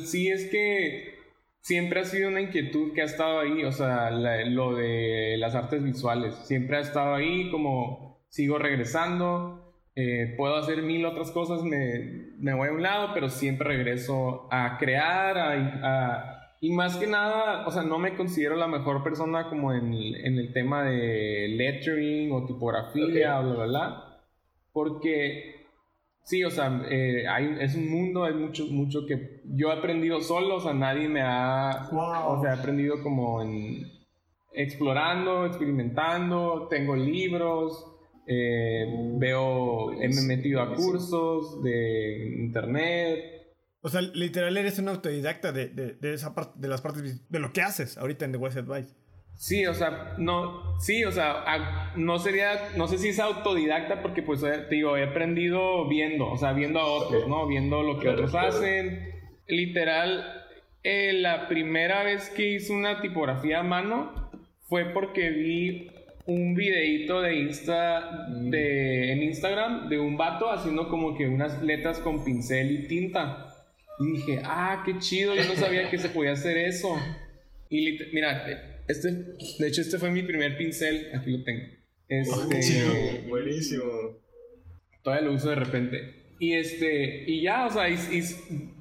sí 0.05 0.29
es 0.29 0.51
que 0.51 1.15
siempre 1.61 2.01
ha 2.01 2.05
sido 2.05 2.29
una 2.29 2.41
inquietud 2.41 2.93
que 2.95 3.03
ha 3.03 3.05
estado 3.05 3.39
ahí, 3.41 3.65
o 3.65 3.71
sea, 3.71 4.11
la- 4.11 4.45
lo 4.45 4.75
de 4.75 5.37
las 5.39 5.55
artes 5.55 5.83
visuales, 5.85 6.35
siempre 6.47 6.79
ha 6.79 6.81
estado 6.81 7.15
ahí, 7.15 7.49
como 7.51 8.25
sigo 8.29 8.59
regresando, 8.59 9.66
eh, 9.97 10.35
puedo 10.37 10.57
hacer 10.57 10.83
mil 10.83 11.05
otras 11.07 11.31
cosas, 11.33 11.63
me, 11.63 12.29
me 12.39 12.55
voy 12.55 12.69
a 12.69 12.73
un 12.73 12.83
lado, 12.83 13.09
pero 13.15 13.29
siempre 13.31 13.67
regreso 13.69 14.47
a 14.53 14.77
crear, 14.79 15.37
a, 15.39 15.53
a- 15.83 16.33
y 16.61 16.71
más 16.73 16.97
que 16.97 17.07
nada, 17.07 17.67
o 17.67 17.71
sea, 17.71 17.83
no 17.83 17.99
me 17.99 18.15
considero 18.15 18.57
la 18.57 18.67
mejor 18.67 19.03
persona 19.03 19.49
como 19.51 19.73
en, 19.75 19.93
en 19.93 20.39
el 20.39 20.53
tema 20.53 20.85
de 20.85 21.49
lettering 21.49 22.33
o 22.33 22.47
tipografía 22.47 23.39
Ok. 23.41 23.45
o 23.45 23.49
bla, 23.49 23.55
bla, 23.57 23.65
bla, 23.67 24.05
porque 24.73 25.55
Sí, 26.25 26.43
o 26.43 26.51
sea, 26.51 26.83
eh, 26.91 27.25
hay, 27.29 27.57
es 27.61 27.77
un 27.77 27.89
mundo, 27.89 28.25
hay 28.25 28.35
mucho, 28.35 28.67
mucho 28.67 29.07
que 29.07 29.43
yo 29.45 29.71
he 29.71 29.79
aprendido 29.79 30.21
solo, 30.21 30.57
o 30.57 30.61
sea, 30.61 30.75
nadie 30.75 31.09
me 31.09 31.21
ha, 31.23 31.89
Wow. 31.93 32.39
o 32.39 32.43
sea, 32.43 32.51
he 32.55 32.59
aprendido 32.59 33.01
como 33.01 33.41
en 33.43 33.85
explorando, 34.53 35.47
experimentando, 35.47 36.67
tengo 36.69 36.97
libros, 36.97 37.96
eh, 38.27 38.87
veo, 39.19 39.93
he 39.93 40.09
me 40.09 40.23
metido 40.23 40.61
a 40.61 40.75
cursos 40.75 41.63
de 41.63 42.35
internet, 42.39 43.33
O 43.83 43.89
sea, 43.89 44.01
literal 44.03 44.57
eres 44.57 44.79
un 44.81 44.89
autodidacta 44.89 45.53
de, 45.53 45.69
de, 45.69 45.95
de 45.95 46.15
esa 46.15 46.35
parte, 46.35 46.55
de 46.59 46.69
las 46.69 46.81
partes, 46.81 47.29
de 47.31 47.39
lo 47.39 47.53
que 47.53 47.63
haces 47.63 47.97
ahorita 47.99 48.25
en 48.25 48.33
The 48.33 48.39
West 48.39 48.57
Advice. 48.59 48.95
Sí, 49.39 49.67
o 49.67 49.75
sea, 49.75 50.15
no, 50.19 50.79
sí, 50.81 51.05
o 51.05 51.13
sea, 51.13 51.43
a- 51.47 51.93
no 51.95 52.19
sería, 52.19 52.71
no 52.77 52.89
sé 52.89 52.97
si 52.99 53.09
es 53.09 53.21
autodidacta 53.21 54.01
porque 54.03 54.23
pues 54.23 54.43
eh, 54.43 54.65
te 54.69 54.77
digo, 54.77 54.97
he 54.97 55.05
aprendido 55.05 55.87
viendo, 55.89 56.27
o 56.31 56.37
sea, 56.39 56.53
viendo 56.55 56.81
a 56.81 56.87
otros. 56.87 57.29
¿no? 57.29 57.47
Viendo 57.47 57.83
lo 57.83 57.99
que 58.01 58.09
otros 58.09 58.35
hacen. 58.35 59.13
Literal, 59.47 60.25
eh, 60.83 61.13
la 61.13 61.49
primera 61.49 62.03
vez 62.03 62.31
que 62.31 62.55
hice 62.55 62.73
una 62.73 63.01
tipografía 63.03 63.61
a 63.61 63.63
mano 63.63 64.31
fue 64.69 64.87
porque 64.87 65.31
vi 65.31 65.91
un 66.27 66.55
videíto 66.55 67.21
de 67.23 67.37
Insta, 67.37 68.27
de, 68.31 69.13
en 69.13 69.23
Instagram 69.23 69.89
de 69.89 69.99
un 69.99 70.17
vato 70.17 70.51
haciendo 70.51 70.89
como 70.89 71.17
que 71.17 71.27
unas 71.29 71.63
letras 71.63 71.99
con 72.01 72.25
pincel 72.25 72.71
y 72.73 72.89
tinta. 72.89 73.47
Y 74.01 74.13
dije, 74.13 74.41
ah, 74.45 74.83
qué 74.85 74.99
chido, 74.99 75.35
yo 75.35 75.45
no 75.45 75.55
sabía 75.55 75.89
que 75.89 75.99
se 75.99 76.09
podía 76.09 76.33
hacer 76.33 76.57
eso. 76.59 76.95
Y 77.71 77.99
mira, 78.13 78.47
este, 78.89 79.09
de 79.59 79.69
hecho 79.69 79.81
este 79.81 79.99
fue 79.99 80.11
mi 80.11 80.23
primer 80.23 80.57
pincel, 80.59 81.09
aquí 81.15 81.31
lo 81.31 81.45
tengo. 81.45 81.65
Este, 82.09 83.25
Buenísimo. 83.29 83.85
todavía 85.03 85.27
lo 85.29 85.35
uso 85.35 85.51
de 85.51 85.57
repente. 85.57 86.27
Y 86.39 86.53
este, 86.53 87.25
y 87.31 87.43
ya, 87.43 87.67
o 87.67 87.71
sea, 87.71 87.89
y, 87.89 87.95
y 87.95 88.23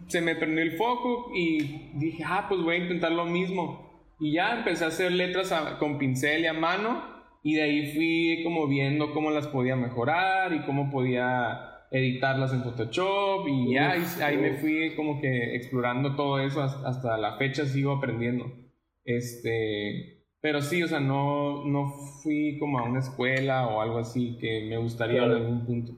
se 0.08 0.22
me 0.22 0.36
prendió 0.36 0.62
el 0.64 0.74
foco 0.74 1.32
y 1.36 1.92
dije, 1.96 2.24
ah, 2.26 2.46
pues 2.50 2.62
voy 2.62 2.76
a 2.76 2.80
intentar 2.80 3.12
lo 3.14 3.26
mismo. 3.26 4.14
Y 4.20 4.34
ya 4.34 4.58
empecé 4.58 4.84
a 4.84 4.88
hacer 4.88 5.12
letras 5.12 5.52
a- 5.52 5.78
con 5.80 5.98
pincel 5.98 6.42
y 6.42 6.48
a 6.48 6.54
mano. 6.54 7.15
Y 7.48 7.54
de 7.54 7.62
ahí 7.62 7.92
fui 7.94 8.42
como 8.44 8.68
viendo 8.68 9.14
cómo 9.14 9.30
las 9.30 9.48
podía 9.48 9.76
mejorar 9.76 10.52
y 10.52 10.62
cómo 10.66 10.90
podía 10.90 11.86
editarlas 11.92 12.52
en 12.54 12.64
Photoshop. 12.64 13.48
Y 13.48 13.74
ya, 13.76 13.96
Uf, 14.02 14.20
ahí 14.22 14.36
me 14.38 14.56
fui 14.56 14.96
como 14.96 15.22
que 15.22 15.56
explorando 15.56 16.16
todo 16.16 16.40
eso. 16.40 16.62
has- 16.64 16.82
Hasta 16.84 17.18
la 17.18 17.38
fecha 17.38 17.66
sigo 17.68 17.92
aprendiendo. 17.92 18.46
Este, 19.06 20.24
pero 20.42 20.62
sí, 20.62 20.82
o 20.84 20.88
sea, 20.88 21.00
no, 21.00 21.64
no 21.66 21.92
fui 22.24 22.58
como 22.60 22.80
a 22.80 22.84
una 22.90 23.00
escuela 23.00 23.68
o 23.68 23.80
algo 23.82 24.00
así 24.00 24.38
que 24.40 24.66
me 24.68 24.78
gustaría 24.78 25.20
Claro. 25.20 25.38
en 25.38 25.44
algún 25.44 25.66
punto. 25.66 25.94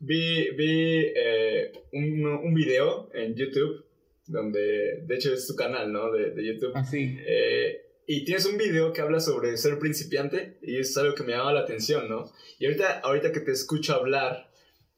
Vi, 0.00 0.50
vi 0.56 1.04
eh, 1.16 1.72
un, 1.94 2.26
un 2.26 2.54
video 2.54 3.08
en 3.14 3.34
YouTube, 3.34 3.84
donde, 4.26 5.02
de 5.06 5.14
hecho 5.14 5.32
es 5.32 5.46
tu 5.48 5.56
canal, 5.56 5.90
¿no? 5.92 6.12
De, 6.12 6.30
de 6.30 6.46
YouTube. 6.46 6.72
Así. 6.74 7.16
Eh, 7.26 7.80
y 8.06 8.24
tienes 8.24 8.46
un 8.46 8.56
video 8.56 8.92
que 8.92 9.00
habla 9.00 9.18
sobre 9.18 9.56
ser 9.56 9.78
principiante 9.78 10.58
y 10.62 10.78
es 10.78 10.96
algo 10.96 11.14
que 11.14 11.24
me 11.24 11.32
llama 11.32 11.52
la 11.52 11.60
atención, 11.60 12.08
¿no? 12.08 12.30
Y 12.58 12.66
ahorita, 12.66 13.00
ahorita 13.00 13.32
que 13.32 13.40
te 13.40 13.50
escucho 13.50 13.94
hablar, 13.94 14.48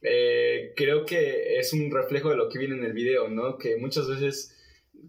eh, 0.02 0.74
creo 0.76 1.06
que 1.06 1.58
es 1.58 1.72
un 1.72 1.90
reflejo 1.90 2.28
de 2.28 2.36
lo 2.36 2.50
que 2.50 2.58
viene 2.58 2.76
en 2.76 2.84
el 2.84 2.92
video, 2.92 3.28
¿no? 3.28 3.56
Que 3.56 3.78
muchas 3.78 4.08
veces, 4.08 4.54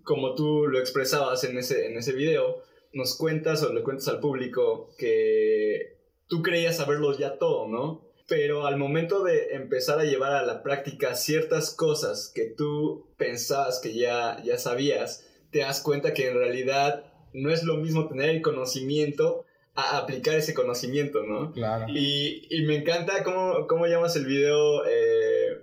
como 0.03 0.33
tú 0.33 0.67
lo 0.67 0.79
expresabas 0.79 1.43
en 1.43 1.57
ese, 1.57 1.87
en 1.87 1.97
ese 1.97 2.13
video, 2.13 2.63
nos 2.93 3.17
cuentas 3.17 3.63
o 3.63 3.73
le 3.73 3.83
cuentas 3.83 4.07
al 4.07 4.21
público 4.21 4.95
que 4.97 5.97
tú 6.27 6.41
creías 6.41 6.77
saberlo 6.77 7.17
ya 7.17 7.37
todo, 7.37 7.67
¿no? 7.67 8.07
Pero 8.29 8.65
al 8.65 8.77
momento 8.77 9.23
de 9.23 9.55
empezar 9.55 9.99
a 9.99 10.05
llevar 10.05 10.33
a 10.33 10.45
la 10.45 10.63
práctica 10.63 11.15
ciertas 11.15 11.73
cosas 11.73 12.31
que 12.33 12.45
tú 12.45 13.07
pensabas 13.17 13.79
que 13.81 13.93
ya, 13.93 14.41
ya 14.43 14.57
sabías, 14.57 15.27
te 15.51 15.59
das 15.59 15.81
cuenta 15.81 16.13
que 16.13 16.29
en 16.29 16.35
realidad 16.35 17.08
no 17.33 17.51
es 17.51 17.63
lo 17.63 17.77
mismo 17.77 18.07
tener 18.07 18.29
el 18.29 18.41
conocimiento 18.41 19.45
a 19.75 19.97
aplicar 19.99 20.35
ese 20.35 20.53
conocimiento, 20.53 21.23
¿no? 21.23 21.51
Claro. 21.53 21.85
Y, 21.93 22.47
y 22.49 22.63
me 22.65 22.77
encanta 22.77 23.23
cómo, 23.23 23.65
cómo 23.67 23.85
llamas 23.87 24.15
el 24.15 24.25
video. 24.25 24.83
eh, 24.85 25.61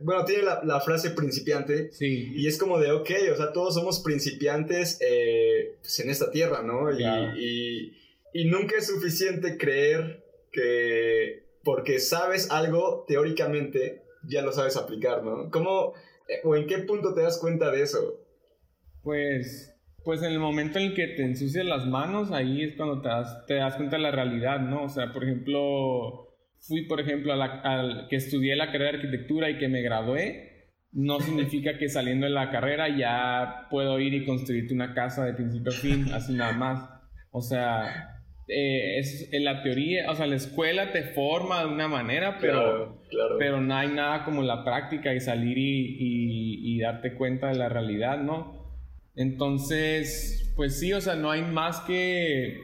bueno, 0.00 0.24
tiene 0.24 0.42
la, 0.42 0.60
la 0.64 0.80
frase 0.80 1.10
principiante. 1.10 1.90
Sí. 1.92 2.32
Y 2.34 2.46
es 2.46 2.58
como 2.58 2.78
de, 2.78 2.92
ok, 2.92 3.10
o 3.32 3.36
sea, 3.36 3.52
todos 3.52 3.74
somos 3.74 4.00
principiantes 4.00 4.98
eh, 5.00 5.76
pues, 5.80 5.98
en 6.00 6.10
esta 6.10 6.30
tierra, 6.30 6.62
¿no? 6.62 6.92
Y, 6.92 6.96
Claro. 6.98 7.32
y, 7.38 7.96
y 8.34 8.44
nunca 8.46 8.76
es 8.76 8.86
suficiente 8.88 9.56
creer 9.56 10.24
que 10.52 11.44
porque 11.64 11.98
sabes 11.98 12.50
algo 12.50 13.04
teóricamente, 13.06 14.02
ya 14.28 14.42
lo 14.42 14.52
sabes 14.52 14.76
aplicar, 14.76 15.22
¿no? 15.22 15.50
¿Cómo 15.50 15.94
eh, 16.28 16.40
o 16.44 16.56
en 16.56 16.66
qué 16.66 16.78
punto 16.78 17.14
te 17.14 17.22
das 17.22 17.38
cuenta 17.38 17.70
de 17.70 17.82
eso? 17.82 18.20
Pues, 19.02 19.74
pues 20.08 20.22
en 20.22 20.32
el 20.32 20.38
momento 20.38 20.78
en 20.78 20.86
el 20.86 20.94
que 20.94 21.06
te 21.08 21.22
ensucias 21.22 21.66
las 21.66 21.84
manos, 21.84 22.32
ahí 22.32 22.62
es 22.62 22.76
cuando 22.76 23.02
te 23.02 23.10
das, 23.10 23.44
te 23.44 23.56
das 23.56 23.74
cuenta 23.76 23.96
de 23.96 24.02
la 24.04 24.10
realidad, 24.10 24.58
¿no? 24.58 24.84
O 24.84 24.88
sea, 24.88 25.12
por 25.12 25.22
ejemplo, 25.22 26.30
fui, 26.66 26.86
por 26.86 26.98
ejemplo, 26.98 27.34
a 27.34 27.36
la, 27.36 27.60
al 27.60 28.08
que 28.08 28.16
estudié 28.16 28.56
la 28.56 28.72
carrera 28.72 28.92
de 28.92 28.96
arquitectura 29.00 29.50
y 29.50 29.58
que 29.58 29.68
me 29.68 29.82
gradué, 29.82 30.70
no 30.92 31.20
significa 31.20 31.76
que 31.76 31.90
saliendo 31.90 32.24
de 32.24 32.32
la 32.32 32.50
carrera 32.50 32.88
ya 32.88 33.66
puedo 33.68 34.00
ir 34.00 34.14
y 34.14 34.24
construirte 34.24 34.72
una 34.72 34.94
casa 34.94 35.26
de 35.26 35.34
principio 35.34 35.72
a 35.72 35.74
fin, 35.74 36.06
así 36.14 36.32
nada 36.32 36.52
más. 36.54 36.88
O 37.30 37.42
sea, 37.42 38.22
eh, 38.48 39.00
es 39.00 39.30
en 39.34 39.44
la 39.44 39.62
teoría, 39.62 40.10
o 40.10 40.14
sea, 40.14 40.26
la 40.26 40.36
escuela 40.36 40.90
te 40.90 41.02
forma 41.02 41.60
de 41.60 41.66
una 41.66 41.86
manera, 41.86 42.38
pero, 42.40 43.02
pero 43.38 43.60
no 43.60 43.74
hay 43.74 43.88
nada 43.88 44.24
como 44.24 44.40
la 44.40 44.64
práctica 44.64 45.12
y 45.12 45.20
salir 45.20 45.58
y, 45.58 45.96
y, 45.98 46.80
darte 46.80 47.12
cuenta 47.12 47.48
de 47.48 47.56
la 47.56 47.68
realidad, 47.68 48.16
¿no? 48.16 48.57
Entonces, 49.18 50.52
pues 50.54 50.78
sí, 50.78 50.92
o 50.92 51.00
sea, 51.00 51.16
no 51.16 51.32
hay 51.32 51.42
más 51.42 51.80
que 51.80 52.56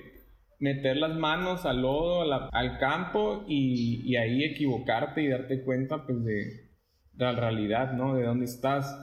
meter 0.60 0.96
las 0.96 1.16
manos 1.16 1.66
al 1.66 1.82
lodo, 1.82 2.22
al 2.52 2.78
campo 2.78 3.44
y, 3.48 4.02
y, 4.04 4.16
ahí 4.16 4.44
equivocarte 4.44 5.20
y 5.22 5.28
darte 5.28 5.64
cuenta 5.64 6.06
pues 6.06 6.24
de, 6.24 6.70
de, 7.12 7.24
la 7.24 7.32
realidad, 7.32 7.94
¿no? 7.94 8.14
De 8.14 8.22
dónde 8.22 8.44
estás. 8.44 8.96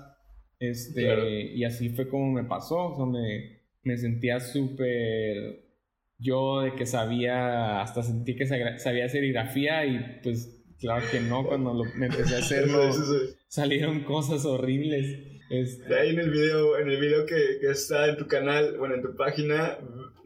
Este, 0.59 1.51
Y 1.53 1.65
así 1.65 1.89
fue 1.89 2.07
como 2.07 2.31
me 2.31 2.45
pasó, 2.45 2.93
o 2.93 2.95
sea, 2.95 3.05
me, 3.05 3.63
me 3.83 3.97
sentía 3.97 4.39
súper 4.39 5.65
yo 6.19 6.61
de 6.61 6.75
que 6.75 6.85
sabía, 6.85 7.81
hasta 7.81 8.01
sentí 8.01 8.37
que 8.37 8.45
sabía 8.45 9.09
serigrafía 9.09 9.85
y 9.85 10.21
pues 10.23 10.63
claro 10.79 11.03
que 11.11 11.19
no, 11.19 11.45
cuando 11.45 11.83
me 11.97 12.05
empecé 12.05 12.35
a 12.35 12.39
hacerlo 12.39 12.91
salieron 13.49 14.05
cosas 14.05 14.45
horribles. 14.45 15.30
Este... 15.51 15.93
Ahí 15.93 16.11
en 16.11 16.19
el 16.19 16.29
video, 16.29 16.77
en 16.77 16.89
el 16.89 16.99
video 16.99 17.25
que, 17.25 17.59
que, 17.59 17.69
está 17.69 18.07
en 18.07 18.15
tu 18.15 18.25
canal, 18.27 18.77
bueno, 18.77 18.95
en 18.95 19.01
tu 19.01 19.15
página, 19.15 19.77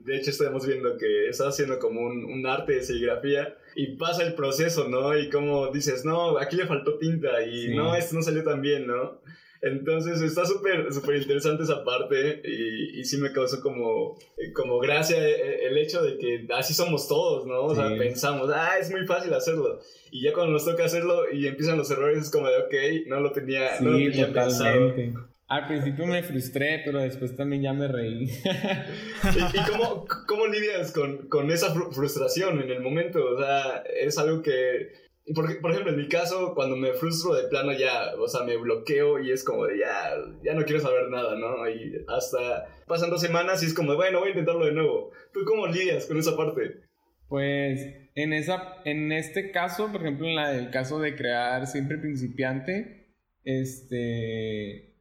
de 0.06 0.18
hecho 0.18 0.30
estamos 0.30 0.68
viendo 0.68 0.98
que 0.98 1.30
estás 1.30 1.48
haciendo 1.48 1.80
como 1.80 2.02
un, 2.02 2.26
un, 2.26 2.46
arte 2.46 2.74
de 2.74 2.84
serigrafía 2.84 3.58
y 3.76 3.96
pasa 3.96 4.24
el 4.24 4.36
proceso, 4.36 4.88
¿no? 4.88 5.18
Y 5.18 5.32
como 5.32 5.72
dices, 5.72 6.06
no, 6.06 6.38
aquí 6.38 6.56
le 6.56 6.68
faltó 6.68 7.00
tinta 7.00 7.42
y 7.42 7.76
no, 7.76 7.96
esto 7.96 8.16
no 8.16 8.22
salió 8.22 8.44
tan 8.44 8.62
bien, 8.62 8.86
¿no? 8.86 9.20
Entonces 9.62 10.22
está 10.22 10.46
súper 10.46 10.92
súper 10.94 11.18
interesante 11.18 11.64
esa 11.64 11.84
parte 11.84 12.42
y, 12.44 13.00
y, 13.00 13.04
sí 13.04 13.18
me 13.18 13.32
causó 13.32 13.62
como, 13.62 14.18
como 14.54 14.80
gracia 14.80 15.18
el 15.18 15.78
hecho 15.78 16.04
de 16.04 16.18
que 16.18 16.48
así 16.54 16.74
somos 16.74 17.08
todos, 17.08 17.48
¿no? 17.48 17.64
O 17.64 17.76
sea, 17.76 17.90
pensamos, 17.98 18.50
ah, 18.54 18.78
es 18.80 18.92
muy 18.92 19.06
fácil 19.06 19.34
hacerlo. 19.34 19.80
Y 20.12 20.24
ya 20.24 20.34
cuando 20.34 20.54
nos 20.54 20.66
toca 20.66 20.86
hacerlo 20.86 21.32
y 21.32 21.48
empiezan 21.48 21.78
los 21.78 21.90
errores 21.92 22.24
es 22.24 22.32
como 22.32 22.48
de, 22.48 22.58
ok, 22.58 23.08
no 23.08 23.20
lo 23.20 23.32
tenía, 23.32 23.80
no 23.82 23.92
lo 23.92 23.98
tenía 23.98 24.32
pensado. 24.32 24.94
Al 25.48 25.68
principio 25.68 26.08
me 26.08 26.24
frustré, 26.24 26.82
pero 26.84 27.00
después 27.00 27.36
también 27.36 27.62
ya 27.62 27.74
me 27.74 27.88
reí. 27.88 28.24
¿Y, 28.24 29.58
y 29.58 29.64
cómo, 29.70 30.06
cómo, 30.28 30.48
lidias 30.48 30.92
con, 30.92 31.28
con 31.28 31.52
esa 31.52 31.72
frustración 31.92 32.62
en 32.62 32.72
el 32.72 32.82
momento? 32.82 33.24
O 33.24 33.40
sea, 33.40 33.84
es 34.02 34.18
algo 34.18 34.42
que 34.42 35.05
por, 35.34 35.60
por, 35.60 35.72
ejemplo, 35.72 35.92
en 35.92 35.98
mi 35.98 36.08
caso, 36.08 36.54
cuando 36.54 36.76
me 36.76 36.94
frustro 36.94 37.34
de 37.34 37.48
plano 37.48 37.72
ya, 37.74 38.14
o 38.20 38.28
sea, 38.28 38.46
me 38.46 38.58
bloqueo 38.58 39.20
y 39.20 39.32
es 39.32 39.44
como 39.44 39.66
de 39.66 39.80
ya, 39.80 40.14
ya 40.44 40.54
no 40.54 40.64
quiero 40.66 40.82
saber 40.82 41.10
nada, 41.10 41.36
¿no? 41.36 41.68
Y 41.68 42.06
hasta 42.08 42.68
pasan 42.86 43.10
dos 43.10 43.22
semanas 43.22 43.64
y 43.64 43.66
es 43.66 43.74
como 43.74 43.92
de, 43.92 43.98
bueno, 43.98 44.20
voy 44.20 44.28
a 44.28 44.32
intentarlo 44.32 44.66
de 44.66 44.74
nuevo. 44.74 45.12
¿Tú 45.34 45.40
cómo 45.46 45.66
lidias 45.66 46.06
con 46.06 46.20
esa 46.20 46.38
parte? 46.38 46.82
Pues 47.28 47.82
en, 48.14 48.34
esa, 48.34 48.76
en 48.86 49.12
este 49.12 49.50
caso, 49.50 49.92
por 49.92 50.02
ejemplo, 50.02 50.28
en 50.28 50.36
la 50.36 50.52
del 50.52 50.70
caso 50.70 51.00
de 51.00 51.16
crear 51.16 51.66
siempre 51.66 51.98
principiante, 51.98 53.16
este, 53.44 54.96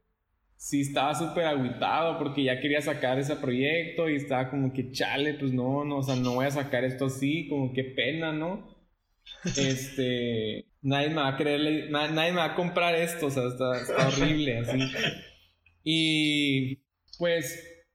sí 0.55 0.81
estaba 0.81 1.13
súper 1.13 1.45
aguitado 1.45 2.17
porque 2.17 2.43
ya 2.43 2.59
quería 2.59 2.81
sacar 2.81 3.19
ese 3.19 3.35
proyecto 3.35 4.09
y 4.09 4.15
estaba 4.15 4.49
como 4.49 4.73
que 4.73 4.91
chale, 4.91 5.35
pues 5.35 5.53
no, 5.53 5.85
no, 5.85 5.97
o 5.97 6.03
sea, 6.03 6.15
no 6.15 6.33
voy 6.33 6.47
a 6.47 6.51
sacar 6.51 6.83
esto 6.83 7.05
así, 7.05 7.47
como 7.47 7.73
que 7.73 7.83
pena, 7.83 8.31
¿no? 8.33 8.74
Este, 9.45 10.65
nadie 10.81 11.09
me 11.09 11.15
va 11.15 11.29
a 11.29 11.37
creerle, 11.37 11.89
nadie 11.89 12.31
me 12.31 12.37
va 12.37 12.45
a 12.45 12.55
comprar 12.55 12.95
esto, 12.95 13.27
o 13.27 13.29
sea, 13.29 13.43
está, 13.47 14.07
horrible, 14.07 14.59
así. 14.59 14.79
Y 15.83 16.75
pues 17.17 17.85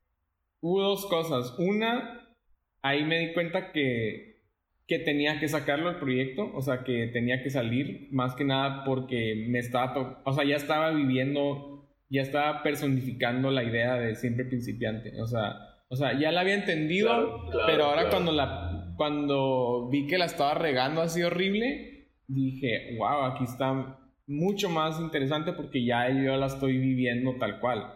hubo 0.60 0.82
dos 0.82 1.06
cosas. 1.06 1.54
Una, 1.58 2.36
ahí 2.82 3.04
me 3.04 3.18
di 3.18 3.32
cuenta 3.32 3.72
que, 3.72 4.42
que 4.86 4.98
tenía 4.98 5.40
que 5.40 5.48
sacarlo 5.48 5.90
el 5.90 5.96
proyecto, 5.96 6.50
o 6.54 6.62
sea, 6.62 6.84
que 6.84 7.08
tenía 7.12 7.42
que 7.42 7.50
salir, 7.50 8.08
más 8.10 8.34
que 8.34 8.44
nada 8.44 8.84
porque 8.84 9.46
me 9.48 9.58
estaba, 9.58 10.22
o 10.24 10.32
sea, 10.32 10.44
ya 10.44 10.56
estaba 10.56 10.90
viviendo, 10.90 11.88
ya 12.08 12.22
estaba 12.22 12.62
personificando 12.62 13.50
la 13.50 13.64
idea 13.64 13.94
de 13.94 14.14
siempre 14.16 14.44
principiante, 14.44 15.20
o 15.20 15.26
sea, 15.26 15.70
o 15.88 15.96
sea, 15.96 16.18
ya 16.18 16.30
la 16.30 16.42
había 16.42 16.54
entendido, 16.54 17.50
pero 17.66 17.84
ahora 17.84 18.10
cuando 18.10 18.30
la 18.30 18.69
cuando 19.00 19.88
vi 19.88 20.06
que 20.06 20.18
la 20.18 20.26
estaba 20.26 20.52
regando 20.52 21.00
así 21.00 21.22
horrible, 21.22 22.10
dije, 22.28 22.98
wow, 22.98 23.22
aquí 23.24 23.44
está 23.44 23.98
mucho 24.26 24.68
más 24.68 25.00
interesante 25.00 25.54
porque 25.54 25.86
ya 25.86 26.10
yo 26.10 26.36
la 26.36 26.48
estoy 26.48 26.76
viviendo 26.76 27.34
tal 27.36 27.60
cual. 27.60 27.94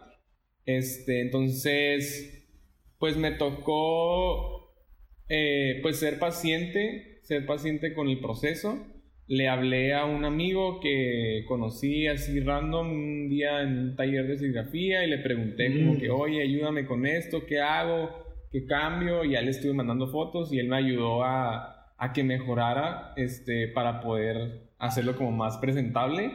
Este, 0.65 1.21
entonces, 1.21 2.49
pues 2.97 3.17
me 3.17 3.29
tocó, 3.29 4.73
eh, 5.29 5.77
pues 5.83 5.99
ser 5.99 6.17
paciente, 6.17 7.19
ser 7.21 7.45
paciente 7.45 7.93
con 7.93 8.09
el 8.09 8.19
proceso. 8.19 8.87
Le 9.27 9.47
hablé 9.47 9.93
a 9.93 10.05
un 10.05 10.25
amigo 10.25 10.79
que 10.79 11.45
conocí 11.47 12.07
así 12.07 12.39
random 12.39 12.89
un 12.89 13.29
día 13.29 13.61
en 13.61 13.77
un 13.77 13.95
taller 13.95 14.25
de 14.25 14.37
serigrafía 14.37 15.05
y 15.05 15.09
le 15.11 15.19
pregunté 15.19 15.71
como 15.71 15.93
mm. 15.93 15.97
que, 15.99 16.09
oye, 16.09 16.41
ayúdame 16.41 16.87
con 16.87 17.05
esto, 17.05 17.45
¿qué 17.45 17.59
hago? 17.59 18.24
Cambio, 18.63 19.25
y 19.25 19.31
ya 19.31 19.41
le 19.41 19.51
estuve 19.51 19.73
mandando 19.73 20.07
fotos 20.07 20.53
y 20.53 20.59
él 20.59 20.69
me 20.69 20.77
ayudó 20.77 21.23
a, 21.23 21.93
a 21.97 22.13
que 22.13 22.23
mejorara 22.23 23.13
este, 23.17 23.67
para 23.67 23.99
poder 23.99 24.69
hacerlo 24.77 25.15
como 25.15 25.31
más 25.31 25.57
presentable. 25.57 26.31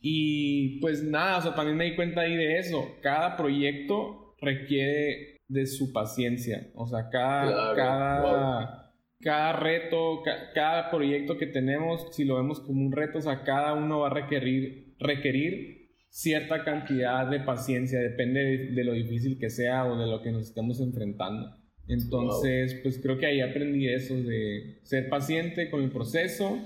Y 0.00 0.80
pues 0.80 1.02
nada, 1.02 1.38
o 1.38 1.40
sea, 1.40 1.54
también 1.54 1.76
me 1.76 1.84
di 1.84 1.96
cuenta 1.96 2.22
ahí 2.22 2.36
de 2.36 2.58
eso. 2.58 2.96
Cada 3.02 3.36
proyecto 3.36 4.34
requiere 4.40 5.38
de 5.48 5.66
su 5.66 5.92
paciencia. 5.92 6.70
O 6.74 6.86
sea, 6.86 7.08
cada, 7.10 7.74
cada, 7.74 8.92
cada 9.20 9.52
reto, 9.52 10.22
cada 10.54 10.90
proyecto 10.90 11.36
que 11.36 11.46
tenemos, 11.46 12.08
si 12.10 12.24
lo 12.24 12.36
vemos 12.36 12.60
como 12.60 12.80
un 12.80 12.92
reto, 12.92 13.18
o 13.18 13.22
sea, 13.22 13.44
cada 13.44 13.74
uno 13.74 14.00
va 14.00 14.08
a 14.08 14.14
requerir, 14.14 14.94
requerir 14.98 15.81
cierta 16.12 16.62
cantidad 16.62 17.26
de 17.26 17.40
paciencia, 17.40 17.98
depende 17.98 18.70
de, 18.74 18.84
lo 18.84 18.92
difícil 18.92 19.38
que 19.38 19.48
sea 19.48 19.90
o 19.90 19.96
de 19.96 20.06
lo 20.06 20.20
que 20.20 20.30
nos 20.30 20.42
estemos 20.48 20.78
enfrentando. 20.78 21.56
Entonces, 21.88 22.78
pues 22.82 23.00
creo 23.02 23.16
que 23.16 23.24
ahí 23.24 23.40
aprendí 23.40 23.88
eso 23.88 24.14
de 24.14 24.80
ser 24.82 25.08
paciente 25.08 25.70
con 25.70 25.82
el 25.82 25.90
proceso, 25.90 26.58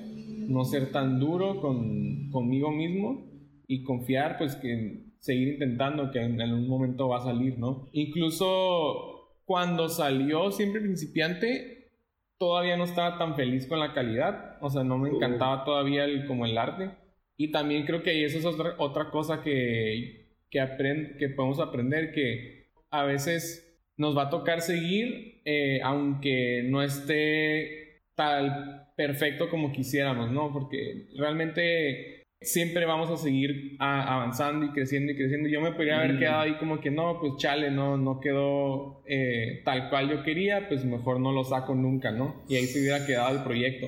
no 0.48 0.64
ser 0.64 0.90
tan 0.90 1.20
duro 1.20 1.61
con, 1.61 2.28
conmigo 2.30 2.72
mismo 2.72 3.30
y 3.68 3.85
confiar, 3.85 4.37
pues 4.37 4.56
que 4.56 5.04
seguir 5.20 5.54
intentando 5.54 6.11
que 6.11 6.22
en 6.22 6.40
algún 6.40 6.66
momento 6.66 7.09
va 7.09 7.18
a 7.18 7.24
salir, 7.24 7.56
¿no? 7.56 7.88
Incluso 7.92 9.30
cuando 9.44 9.88
salió 9.88 10.50
siempre 10.50 10.80
principiante, 10.80 11.92
todavía 12.37 12.76
no 12.76 12.82
estaba 12.82 13.16
tan 13.16 13.37
feliz 13.37 13.68
con 13.68 13.78
la 13.78 13.94
calidad, 13.94 14.59
o 14.61 14.70
sea, 14.70 14.82
no 14.82 14.98
me 14.98 15.11
encantaba 15.11 15.64
todavía 15.64 16.04
el, 16.04 16.26
como 16.26 16.46
el 16.46 16.59
arte 16.59 17.05
y 17.37 17.51
también 17.51 17.85
creo 17.85 18.03
que 18.03 18.25
eso 18.25 18.38
es 18.38 18.44
otra, 18.44 18.75
otra 18.79 19.11
cosa 19.11 19.42
que, 19.42 20.31
que, 20.51 21.16
que 21.18 21.29
podemos 21.31 21.61
aprender, 21.61 22.12
que 22.12 22.70
a 22.90 23.05
veces 23.05 23.66
nos 23.96 24.16
va 24.16 24.25
a 24.25 24.31
tocar 24.31 24.61
seguir, 24.61 25.42
eh, 25.44 25.81
aunque 25.83 26.62
no 26.64 26.83
esté 26.83 28.03
tal 28.14 28.88
perfecto 28.96 29.51
como 29.51 29.72
quisiéramos, 29.72 30.31
¿no? 30.31 30.53
Porque 30.53 31.09
realmente 31.16 32.22
siempre 32.40 32.85
vamos 32.85 33.11
a 33.11 33.16
seguir 33.16 33.77
avanzando 33.79 34.66
y 34.66 34.70
creciendo 34.70 35.12
y 35.12 35.16
creciendo. 35.16 35.49
Yo 35.49 35.61
me 35.61 35.72
podría 35.72 35.99
haber 35.99 36.14
mm. 36.14 36.18
quedado 36.18 36.40
ahí 36.40 36.55
como 36.59 36.81
que 36.81 36.90
no, 36.90 37.18
pues 37.20 37.35
chale, 37.38 37.70
no, 37.70 37.96
no 37.96 38.20
quedó 38.20 39.03
eh, 39.07 39.62
tal 39.64 39.88
cual 39.90 40.11
yo 40.11 40.22
quería, 40.22 40.68
pues 40.68 40.85
mejor 40.85 41.20
no 41.20 41.33
lo 41.33 41.44
saco 41.44 41.75
nunca, 41.75 42.11
¿no? 42.11 42.44
Y 42.49 42.57
ahí 42.57 42.64
se 42.64 42.81
hubiera 42.81 43.07
quedado 43.07 43.37
el 43.37 43.44
proyecto. 43.44 43.87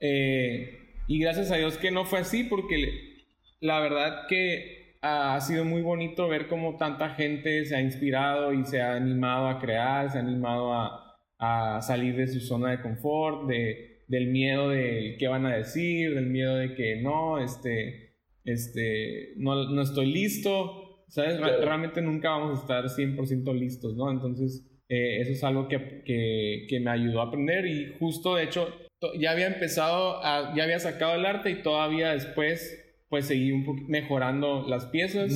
Eh, 0.00 0.79
y 1.10 1.18
gracias 1.18 1.50
a 1.50 1.56
Dios 1.56 1.76
que 1.76 1.90
no 1.90 2.04
fue 2.04 2.20
así, 2.20 2.44
porque 2.44 3.16
la 3.58 3.80
verdad 3.80 4.28
que 4.28 4.94
ha 5.02 5.40
sido 5.40 5.64
muy 5.64 5.82
bonito 5.82 6.28
ver 6.28 6.46
cómo 6.46 6.76
tanta 6.76 7.16
gente 7.16 7.64
se 7.64 7.74
ha 7.74 7.80
inspirado 7.80 8.52
y 8.52 8.64
se 8.64 8.80
ha 8.80 8.94
animado 8.94 9.48
a 9.48 9.58
crear, 9.58 10.08
se 10.08 10.18
ha 10.18 10.20
animado 10.20 10.72
a, 10.72 11.18
a 11.40 11.82
salir 11.82 12.14
de 12.14 12.28
su 12.28 12.38
zona 12.38 12.70
de 12.70 12.80
confort, 12.80 13.48
de, 13.48 14.04
del 14.06 14.28
miedo 14.28 14.68
de 14.68 15.16
qué 15.18 15.26
van 15.26 15.46
a 15.46 15.56
decir, 15.56 16.14
del 16.14 16.26
miedo 16.26 16.54
de 16.54 16.76
que 16.76 17.02
no, 17.02 17.40
este, 17.40 18.14
este, 18.44 19.32
no, 19.36 19.68
no 19.68 19.82
estoy 19.82 20.12
listo, 20.12 21.06
¿sabes? 21.08 21.40
Realmente 21.40 22.02
nunca 22.02 22.30
vamos 22.30 22.56
a 22.56 22.60
estar 22.60 22.84
100% 22.84 23.52
listos, 23.58 23.96
¿no? 23.96 24.12
Entonces, 24.12 24.64
eh, 24.88 25.22
eso 25.22 25.32
es 25.32 25.42
algo 25.42 25.66
que, 25.66 26.04
que, 26.04 26.66
que, 26.68 26.78
me 26.78 26.92
ayudó 26.92 27.20
a 27.20 27.24
aprender 27.24 27.66
y 27.66 27.96
justo, 27.98 28.36
de 28.36 28.44
hecho, 28.44 28.72
ya 29.18 29.32
había 29.32 29.46
empezado, 29.46 30.20
ya 30.54 30.64
había 30.64 30.78
sacado 30.78 31.14
el 31.14 31.26
arte 31.26 31.50
y 31.50 31.62
todavía 31.62 32.10
después 32.12 32.76
pues 33.08 33.26
seguí 33.26 33.50
un 33.50 33.64
poco 33.64 33.82
mejorando 33.88 34.68
las 34.68 34.86
piezas. 34.86 35.32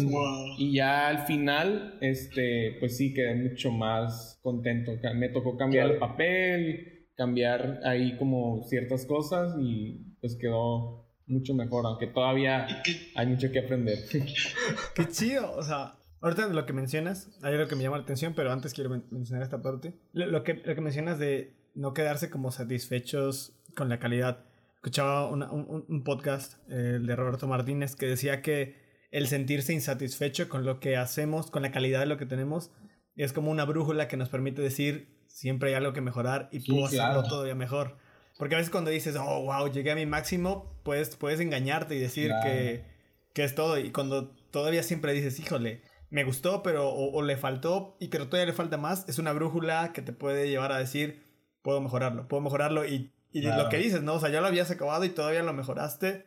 Y 0.58 0.74
ya 0.74 1.08
al 1.08 1.26
final 1.26 1.98
este 2.00 2.76
pues 2.78 2.96
sí 2.96 3.12
quedé 3.12 3.34
mucho 3.34 3.72
más 3.72 4.38
contento. 4.42 4.92
Me 5.14 5.28
tocó 5.28 5.56
cambiar 5.56 5.90
el 5.90 5.98
papel 5.98 6.90
cambiar 7.16 7.80
ahí 7.84 8.16
como 8.16 8.64
ciertas 8.64 9.06
cosas 9.06 9.54
y 9.60 10.16
pues 10.20 10.36
quedó 10.36 11.06
mucho 11.26 11.54
mejor 11.54 11.86
aunque 11.86 12.08
todavía 12.08 12.66
hay 13.14 13.26
mucho 13.26 13.50
que 13.52 13.60
aprender. 13.60 13.98
Qué 14.94 15.08
chido 15.08 15.52
o 15.56 15.62
sea 15.62 15.94
Ahorita 16.24 16.48
lo 16.48 16.64
que 16.64 16.72
mencionas, 16.72 17.38
hay 17.42 17.52
algo 17.52 17.68
que 17.68 17.76
me 17.76 17.82
llama 17.82 17.98
la 17.98 18.04
atención, 18.04 18.32
pero 18.34 18.50
antes 18.50 18.72
quiero 18.72 18.88
mencionar 19.10 19.42
esta 19.42 19.60
parte. 19.60 19.92
Lo, 20.14 20.42
que, 20.42 20.54
lo 20.54 20.74
que 20.74 20.80
mencionas 20.80 21.18
de 21.18 21.54
no 21.74 21.94
quedarse 21.94 22.30
como 22.30 22.50
satisfechos 22.50 23.52
con 23.74 23.88
la 23.88 23.98
calidad. 23.98 24.44
Escuchaba 24.76 25.28
un, 25.28 25.42
un, 25.42 26.04
podcast, 26.04 26.58
el 26.70 27.06
de 27.06 27.16
Roberto 27.16 27.46
Martínez, 27.46 27.96
que 27.96 28.06
decía 28.06 28.42
que 28.42 28.76
el 29.10 29.28
sentirse 29.28 29.72
insatisfecho 29.72 30.48
con 30.48 30.64
lo 30.64 30.80
que 30.80 30.96
hacemos, 30.96 31.50
con 31.50 31.62
la 31.62 31.72
calidad 31.72 32.00
de 32.00 32.06
lo 32.06 32.18
que 32.18 32.26
tenemos, 32.26 32.70
es 33.16 33.32
como 33.32 33.50
una 33.50 33.64
brújula 33.64 34.08
que 34.08 34.16
nos 34.16 34.28
permite 34.28 34.60
decir 34.60 35.14
siempre 35.34 35.70
hay 35.70 35.74
algo 35.74 35.92
que 35.92 36.00
mejorar 36.00 36.48
y 36.52 36.60
puedo 36.60 36.86
hacerlo 36.86 37.24
todavía 37.24 37.54
mejor. 37.54 37.96
Porque 38.38 38.54
a 38.54 38.58
veces 38.58 38.70
cuando 38.70 38.90
dices, 38.90 39.16
oh, 39.16 39.42
wow, 39.42 39.70
llegué 39.70 39.90
a 39.92 39.96
mi 39.96 40.06
máximo, 40.06 40.80
puedes, 40.82 41.16
puedes 41.16 41.40
engañarte 41.40 41.96
y 41.96 42.00
decir 42.00 42.32
que, 42.42 42.84
que, 43.32 43.44
es 43.44 43.54
todo. 43.54 43.78
Y 43.78 43.90
cuando 43.90 44.30
todavía 44.50 44.82
siempre 44.82 45.12
dices, 45.12 45.38
híjole, 45.38 45.82
me 46.10 46.24
gustó, 46.24 46.62
pero 46.62 46.88
o, 46.88 47.22
le 47.22 47.36
faltó 47.36 47.96
y 47.98 48.08
que 48.08 48.18
todavía 48.18 48.46
le 48.46 48.52
falta 48.52 48.76
más, 48.76 49.08
es 49.08 49.18
una 49.18 49.32
brújula 49.32 49.92
que 49.92 50.02
te 50.02 50.12
puede 50.12 50.48
llevar 50.48 50.70
a 50.70 50.78
decir, 50.78 51.23
puedo 51.64 51.80
mejorarlo, 51.80 52.28
puedo 52.28 52.42
mejorarlo. 52.42 52.86
Y, 52.86 53.10
y 53.32 53.42
lo 53.42 53.68
que 53.70 53.78
dices, 53.78 54.02
¿no? 54.02 54.14
O 54.14 54.20
sea, 54.20 54.28
ya 54.28 54.40
lo 54.40 54.46
habías 54.46 54.70
acabado 54.70 55.04
y 55.04 55.08
todavía 55.08 55.42
lo 55.42 55.52
mejoraste. 55.52 56.26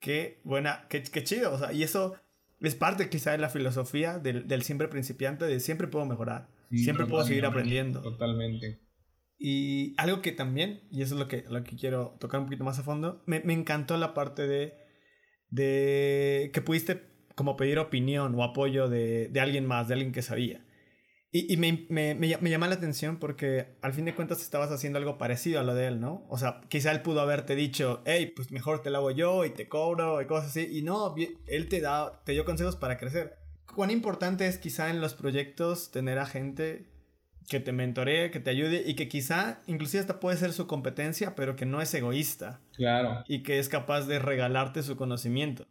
Qué 0.00 0.40
buena, 0.42 0.86
qué, 0.88 1.02
qué 1.02 1.22
chido. 1.22 1.52
O 1.52 1.58
sea, 1.58 1.72
y 1.72 1.82
eso 1.82 2.16
es 2.60 2.74
parte 2.74 3.08
quizá 3.08 3.32
de 3.32 3.38
la 3.38 3.50
filosofía 3.50 4.18
del, 4.18 4.48
del 4.48 4.62
siempre 4.62 4.88
principiante, 4.88 5.44
de 5.44 5.60
siempre 5.60 5.86
puedo 5.86 6.06
mejorar, 6.06 6.48
siempre 6.72 7.06
puedo 7.06 7.24
seguir 7.24 7.44
aprendiendo. 7.44 8.00
Totalmente. 8.00 8.80
Y 9.38 9.94
algo 9.98 10.20
que 10.22 10.32
también, 10.32 10.80
y 10.90 11.02
eso 11.02 11.14
es 11.14 11.20
lo 11.20 11.28
que, 11.28 11.44
lo 11.48 11.62
que 11.62 11.76
quiero 11.76 12.16
tocar 12.18 12.40
un 12.40 12.46
poquito 12.46 12.64
más 12.64 12.78
a 12.78 12.82
fondo, 12.82 13.22
me, 13.26 13.40
me 13.40 13.52
encantó 13.52 13.96
la 13.96 14.14
parte 14.14 14.48
de, 14.48 14.74
de 15.50 16.50
que 16.52 16.60
pudiste 16.60 17.04
como 17.36 17.56
pedir 17.56 17.78
opinión 17.78 18.34
o 18.34 18.42
apoyo 18.42 18.88
de, 18.88 19.28
de 19.28 19.40
alguien 19.40 19.64
más, 19.64 19.86
de 19.86 19.94
alguien 19.94 20.12
que 20.12 20.22
sabía. 20.22 20.64
Y, 21.30 21.52
y 21.52 21.56
me, 21.58 21.86
me, 21.90 22.14
me, 22.14 22.50
llama 22.50 22.68
la 22.68 22.76
atención 22.76 23.18
porque 23.18 23.76
al 23.82 23.92
fin 23.92 24.06
de 24.06 24.14
cuentas 24.14 24.40
estabas 24.40 24.70
haciendo 24.70 24.98
algo 24.98 25.18
parecido 25.18 25.60
a 25.60 25.62
lo 25.62 25.74
de 25.74 25.88
él, 25.88 26.00
¿no? 26.00 26.26
O 26.30 26.38
sea, 26.38 26.62
quizá 26.68 26.90
él 26.90 27.02
pudo 27.02 27.20
haberte 27.20 27.54
dicho, 27.54 28.02
hey, 28.06 28.32
pues 28.34 28.50
mejor 28.50 28.80
te 28.82 28.88
lo 28.88 28.98
hago 28.98 29.10
yo 29.10 29.44
y 29.44 29.50
te 29.50 29.68
cobro 29.68 30.22
y 30.22 30.26
cosas 30.26 30.50
así. 30.50 30.66
Y 30.70 30.82
no, 30.82 31.14
él 31.46 31.68
te, 31.68 31.80
da, 31.80 32.22
te 32.24 32.32
dio 32.32 32.46
consejos 32.46 32.76
para 32.76 32.96
crecer. 32.96 33.36
¿Cuán 33.74 33.90
importante 33.90 34.46
es 34.46 34.56
quizá 34.56 34.88
en 34.88 35.02
los 35.02 35.12
proyectos 35.14 35.90
tener 35.90 36.18
a 36.18 36.24
gente 36.24 36.86
que 37.48 37.60
te 37.60 37.72
mentoree, 37.72 38.30
que 38.30 38.40
te 38.40 38.50
ayude 38.50 38.82
y 38.86 38.94
que 38.94 39.08
quizá 39.08 39.62
inclusive 39.66 40.00
hasta 40.00 40.20
puede 40.20 40.36
ser 40.36 40.52
su 40.52 40.66
competencia, 40.66 41.34
pero 41.34 41.56
que 41.56 41.66
no 41.66 41.80
es 41.80 41.92
egoísta. 41.94 42.60
Claro. 42.74 43.24
Y 43.26 43.42
que 43.42 43.58
es 43.58 43.68
capaz 43.68 44.06
de 44.06 44.18
regalarte 44.18 44.82
su 44.82 44.96
conocimiento. 44.96 45.66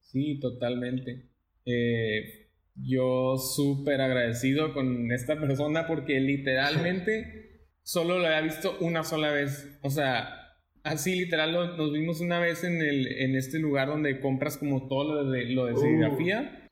Sí, 0.00 0.38
totalmente. 0.40 1.28
Eh, 1.64 2.45
yo 2.76 3.36
súper 3.38 4.00
agradecido 4.00 4.72
con 4.74 5.10
esta 5.12 5.40
persona 5.40 5.86
porque 5.86 6.20
literalmente 6.20 7.68
solo 7.82 8.18
lo 8.18 8.26
había 8.26 8.40
visto 8.42 8.76
una 8.80 9.04
sola 9.04 9.30
vez. 9.30 9.78
O 9.82 9.90
sea, 9.90 10.46
así 10.82 11.16
literal 11.18 11.52
nos 11.52 11.92
vimos 11.92 12.20
una 12.20 12.38
vez 12.38 12.64
en, 12.64 12.80
el, 12.82 13.06
en 13.06 13.36
este 13.36 13.58
lugar 13.58 13.88
donde 13.88 14.20
compras 14.20 14.56
como 14.56 14.88
todo 14.88 15.22
lo 15.22 15.30
de, 15.30 15.46
lo 15.46 15.66
de 15.66 15.76
serigrafía. 15.76 16.62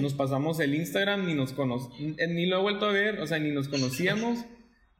Nos, 0.00 0.14
pasamos 0.14 0.58
el 0.58 0.74
Instagram, 0.74 1.26
ni 1.26 1.34
nos 1.34 1.52
cono 1.52 1.76
eh, 2.00 2.26
ni 2.26 2.46
lo 2.46 2.58
he 2.58 2.62
vuelto 2.62 2.86
a 2.86 2.92
ver, 2.92 3.20
o 3.20 3.26
sea, 3.28 3.38
ni 3.38 3.52
nos 3.52 3.68
conocíamos. 3.68 4.44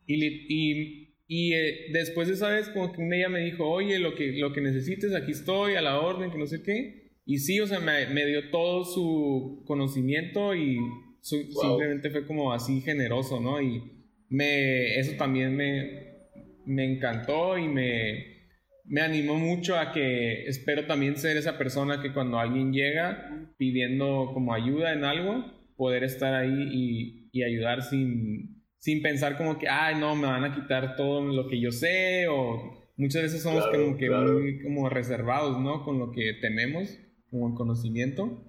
Y, 0.07 0.25
y, 0.25 1.17
y 1.27 1.53
eh, 1.55 1.87
después 1.93 2.29
de 2.29 2.35
esa 2.35 2.49
vez, 2.51 2.69
como 2.69 2.93
que 2.93 3.03
un 3.03 3.11
día 3.11 3.29
me 3.29 3.41
dijo, 3.41 3.69
oye, 3.69 3.99
lo 3.99 4.15
que, 4.15 4.33
lo 4.33 4.53
que 4.53 4.61
necesites, 4.61 5.15
aquí 5.15 5.33
estoy, 5.33 5.75
a 5.75 5.81
la 5.81 5.99
orden, 5.99 6.31
que 6.31 6.39
no 6.39 6.47
sé 6.47 6.63
qué. 6.63 7.06
Y 7.29 7.39
sí, 7.39 7.59
o 7.59 7.67
sea, 7.67 7.81
me, 7.81 8.07
me 8.07 8.25
dio 8.25 8.51
todo 8.51 8.85
su 8.85 9.65
conocimiento 9.67 10.55
y 10.55 10.79
simplemente 11.21 12.09
fue 12.11 12.25
como 12.25 12.53
así 12.53 12.81
generoso, 12.81 13.41
¿no? 13.41 13.61
Y 13.61 13.83
me, 14.29 14.97
eso 15.01 15.17
también 15.19 15.57
me, 15.57 16.19
me 16.65 16.85
encantó 16.85 17.59
y 17.59 17.67
me, 17.67 18.47
me 18.85 19.01
animó 19.01 19.35
mucho 19.41 19.77
a 19.77 19.91
que 19.91 20.45
espero 20.47 20.87
también 20.87 21.17
ser 21.17 21.37
esa 21.37 21.59
persona 21.59 22.01
que 22.01 22.13
cuando 22.13 22.39
alguien 22.39 22.73
llega 22.73 23.53
pidiendo 23.59 24.31
como 24.33 24.55
ayuda 24.55 24.93
en 24.93 25.05
algo, 25.05 25.45
poder 25.77 26.05
estar 26.05 26.33
ahí 26.33 26.69
y, 26.73 27.29
y 27.33 27.43
ayudar 27.43 27.83
sin, 27.83 28.63
sin 28.79 29.03
pensar 29.03 29.37
como 29.37 29.59
que, 29.59 29.69
ay, 29.69 29.97
no, 29.99 30.15
me 30.15 30.29
van 30.29 30.45
a 30.45 30.55
quitar 30.55 30.95
todo 30.95 31.23
lo 31.23 31.49
que 31.49 31.61
yo 31.61 31.73
sé 31.73 32.29
o 32.29 32.93
muchas 32.97 33.23
veces 33.23 33.43
somos 33.43 33.67
como 33.67 33.97
que 33.97 34.11
muy 34.11 34.63
como 34.63 34.89
reservados, 34.89 35.61
¿no? 35.61 35.85
Con 35.85 35.99
lo 35.99 36.13
que 36.13 36.35
tenemos 36.41 37.01
como 37.31 37.49
el 37.49 37.55
conocimiento, 37.55 38.45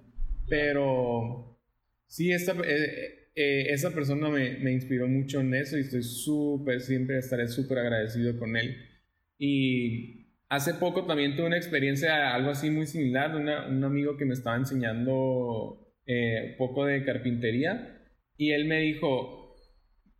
pero 0.48 1.58
sí, 2.06 2.32
esta, 2.32 2.52
eh, 2.52 3.30
eh, 3.34 3.66
esa 3.70 3.90
persona 3.90 4.28
me, 4.30 4.58
me, 4.58 4.72
inspiró 4.72 5.08
mucho 5.08 5.40
en 5.40 5.54
eso 5.54 5.76
y 5.76 5.82
estoy 5.82 6.02
súper, 6.02 6.80
siempre 6.80 7.18
estaré 7.18 7.48
súper 7.48 7.78
agradecido 7.78 8.38
con 8.38 8.56
él. 8.56 8.76
Y 9.38 10.18
Hace 10.50 10.74
poco 10.74 11.04
también 11.04 11.36
tuve 11.36 11.46
una 11.46 11.58
experiencia, 11.58 12.34
algo 12.34 12.50
así 12.50 12.70
muy 12.70 12.86
similar, 12.86 13.32
de 13.32 13.38
un 13.70 13.84
amigo 13.84 14.16
que 14.16 14.24
me 14.24 14.32
estaba 14.32 14.56
enseñando 14.56 15.94
eh, 16.06 16.54
poco 16.56 16.86
de 16.86 17.04
carpintería 17.04 18.00
y 18.38 18.52
él 18.52 18.64
me 18.64 18.80
dijo, 18.80 19.54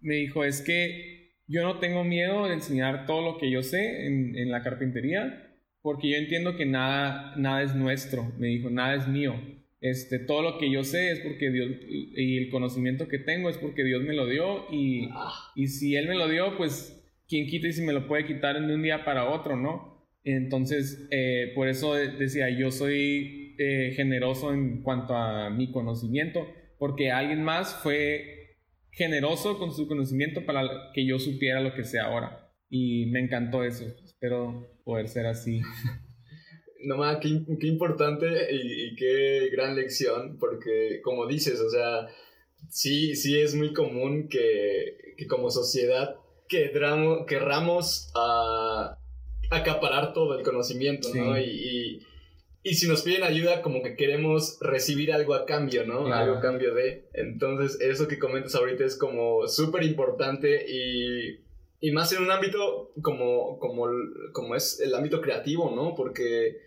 me 0.00 0.16
dijo, 0.16 0.44
es 0.44 0.60
que 0.60 1.38
yo 1.46 1.62
no 1.62 1.78
tengo 1.78 2.04
miedo 2.04 2.46
de 2.46 2.54
enseñar 2.54 3.06
todo 3.06 3.22
lo 3.22 3.38
que 3.38 3.50
yo 3.50 3.62
sé 3.62 4.06
en, 4.06 4.36
en 4.36 4.50
la 4.50 4.62
carpintería 4.62 5.47
porque 5.82 6.10
yo 6.10 6.16
entiendo 6.16 6.56
que 6.56 6.66
nada, 6.66 7.34
nada 7.36 7.62
es 7.62 7.74
nuestro, 7.74 8.32
me 8.38 8.48
dijo, 8.48 8.70
nada 8.70 8.94
es 8.96 9.08
mío. 9.08 9.34
Este, 9.80 10.18
todo 10.18 10.42
lo 10.42 10.58
que 10.58 10.70
yo 10.72 10.82
sé 10.82 11.12
es 11.12 11.20
porque 11.20 11.50
Dios, 11.50 11.70
y 11.88 12.38
el 12.38 12.50
conocimiento 12.50 13.06
que 13.06 13.18
tengo 13.18 13.48
es 13.48 13.58
porque 13.58 13.84
Dios 13.84 14.02
me 14.02 14.14
lo 14.14 14.26
dio 14.26 14.66
y, 14.72 15.08
y 15.54 15.68
si 15.68 15.94
Él 15.94 16.08
me 16.08 16.16
lo 16.16 16.28
dio, 16.28 16.56
pues, 16.56 17.08
¿quién 17.28 17.46
quita 17.46 17.68
y 17.68 17.72
si 17.72 17.82
me 17.82 17.92
lo 17.92 18.08
puede 18.08 18.26
quitar 18.26 18.60
de 18.60 18.74
un 18.74 18.82
día 18.82 19.04
para 19.04 19.30
otro, 19.30 19.56
no? 19.56 19.98
Entonces, 20.24 21.06
eh, 21.10 21.52
por 21.54 21.68
eso 21.68 21.94
decía, 21.94 22.50
yo 22.50 22.70
soy 22.70 23.54
eh, 23.58 23.92
generoso 23.94 24.52
en 24.52 24.82
cuanto 24.82 25.14
a 25.14 25.48
mi 25.50 25.70
conocimiento, 25.70 26.46
porque 26.78 27.10
alguien 27.10 27.42
más 27.42 27.74
fue 27.82 28.56
generoso 28.90 29.58
con 29.58 29.72
su 29.72 29.86
conocimiento 29.86 30.44
para 30.44 30.90
que 30.92 31.06
yo 31.06 31.18
supiera 31.18 31.60
lo 31.60 31.72
que 31.74 31.84
sé 31.84 31.98
ahora. 31.98 32.52
Y 32.68 33.06
me 33.06 33.20
encantó 33.20 33.64
eso. 33.64 33.84
Espero 34.04 34.77
poder 34.88 35.06
ser 35.06 35.26
así. 35.26 35.60
No 36.80 36.96
más, 36.96 37.18
qué, 37.18 37.42
qué, 37.60 37.66
importante 37.66 38.26
y, 38.54 38.86
y, 38.86 38.94
qué 38.94 39.50
gran 39.52 39.76
lección, 39.76 40.38
porque 40.38 41.00
como 41.02 41.26
dices, 41.26 41.60
o 41.60 41.68
sea, 41.68 42.06
sí, 42.70 43.16
sí 43.16 43.38
es 43.38 43.54
muy 43.54 43.74
común 43.74 44.28
que, 44.28 45.14
que 45.18 45.26
como 45.26 45.50
sociedad 45.50 46.14
querramos, 46.48 47.26
querramos 47.26 48.10
a 48.14 48.96
acaparar 49.50 50.14
todo 50.14 50.38
el 50.38 50.44
conocimiento, 50.44 51.08
¿no? 51.14 51.38
Y, 51.38 52.06
y, 52.62 52.74
si 52.74 52.88
nos 52.88 53.02
piden 53.02 53.24
ayuda, 53.24 53.60
como 53.60 53.82
que 53.82 53.96
queremos 53.96 54.56
recibir 54.60 55.12
algo 55.12 55.34
a 55.34 55.44
cambio, 55.44 55.84
¿no? 55.84 56.06
Algo 56.14 56.36
a 56.36 56.40
cambio 56.40 56.74
de. 56.74 57.08
Entonces, 57.12 57.78
eso 57.80 58.08
que 58.08 58.18
comentas 58.18 58.54
ahorita 58.54 58.84
es 58.84 58.96
como 58.96 59.48
súper 59.48 59.82
importante 59.82 60.64
y, 60.66 61.47
y, 61.80 61.92
más 61.92 62.12
en 62.12 62.22
un 62.22 62.30
ámbito 62.30 62.92
como, 63.02 63.58
como, 63.58 63.88
como 64.32 64.54
es 64.54 64.80
el 64.80 64.94
ámbito 64.94 65.20
creativo, 65.20 65.70
¿no? 65.74 65.94
Porque 65.94 66.58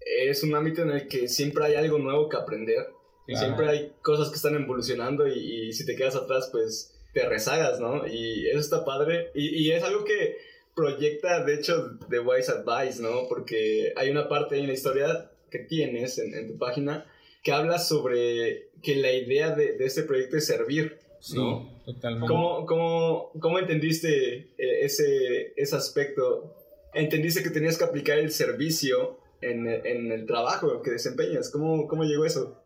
es 0.00 0.42
un 0.42 0.54
ámbito 0.54 0.82
en 0.82 0.90
el 0.90 1.08
que 1.08 1.28
siempre 1.28 1.64
hay 1.64 1.74
algo 1.74 1.98
nuevo 1.98 2.28
que 2.28 2.36
aprender. 2.36 2.88
y 3.26 3.36
Siempre 3.36 3.68
hay 3.68 3.92
cosas 4.02 4.28
que 4.28 4.36
están 4.36 4.54
evolucionando 4.54 5.26
y, 5.28 5.68
y, 5.68 5.72
si 5.72 5.86
te 5.86 5.96
quedas 5.96 6.16
atrás, 6.16 6.48
pues 6.50 6.96
te 7.12 7.28
rezagas, 7.28 7.80
¿no? 7.80 8.06
Y 8.06 8.48
eso 8.48 8.60
está 8.60 8.84
padre. 8.84 9.30
Y, 9.34 9.64
y 9.64 9.72
es 9.72 9.82
algo 9.82 10.04
que 10.04 10.36
proyecta, 10.74 11.44
de 11.44 11.54
hecho, 11.54 11.98
The 12.08 12.20
Wise 12.20 12.50
Advice, 12.50 13.02
¿no? 13.02 13.28
Porque 13.28 13.92
hay 13.96 14.10
una 14.10 14.28
parte 14.28 14.58
en 14.58 14.66
la 14.66 14.72
historia 14.72 15.30
que 15.50 15.58
tienes 15.58 16.18
en, 16.18 16.48
tu 16.48 16.58
página 16.58 17.06
que 17.42 17.52
habla 17.52 17.78
sobre 17.78 18.70
que 18.82 18.96
la 18.96 19.12
idea 19.12 19.54
de, 19.54 19.72
de 19.76 19.84
este 19.84 20.02
proyecto 20.04 20.36
es 20.36 20.46
servir. 20.46 20.98
Sí, 21.20 21.36
totalmente. 21.84 22.26
¿Cómo, 22.28 22.66
cómo, 22.66 23.30
cómo 23.40 23.58
entendiste 23.58 24.54
eh, 24.58 24.84
ese, 24.84 25.52
ese 25.56 25.76
aspecto? 25.76 26.56
¿Entendiste 26.94 27.42
que 27.42 27.50
tenías 27.50 27.78
que 27.78 27.84
aplicar 27.84 28.18
el 28.18 28.30
servicio 28.30 29.20
en, 29.40 29.68
en 29.68 30.10
el 30.10 30.26
trabajo 30.26 30.82
que 30.82 30.90
desempeñas? 30.90 31.50
¿Cómo, 31.50 31.86
¿Cómo 31.86 32.04
llegó 32.04 32.24
eso? 32.24 32.64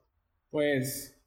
Pues, 0.51 1.21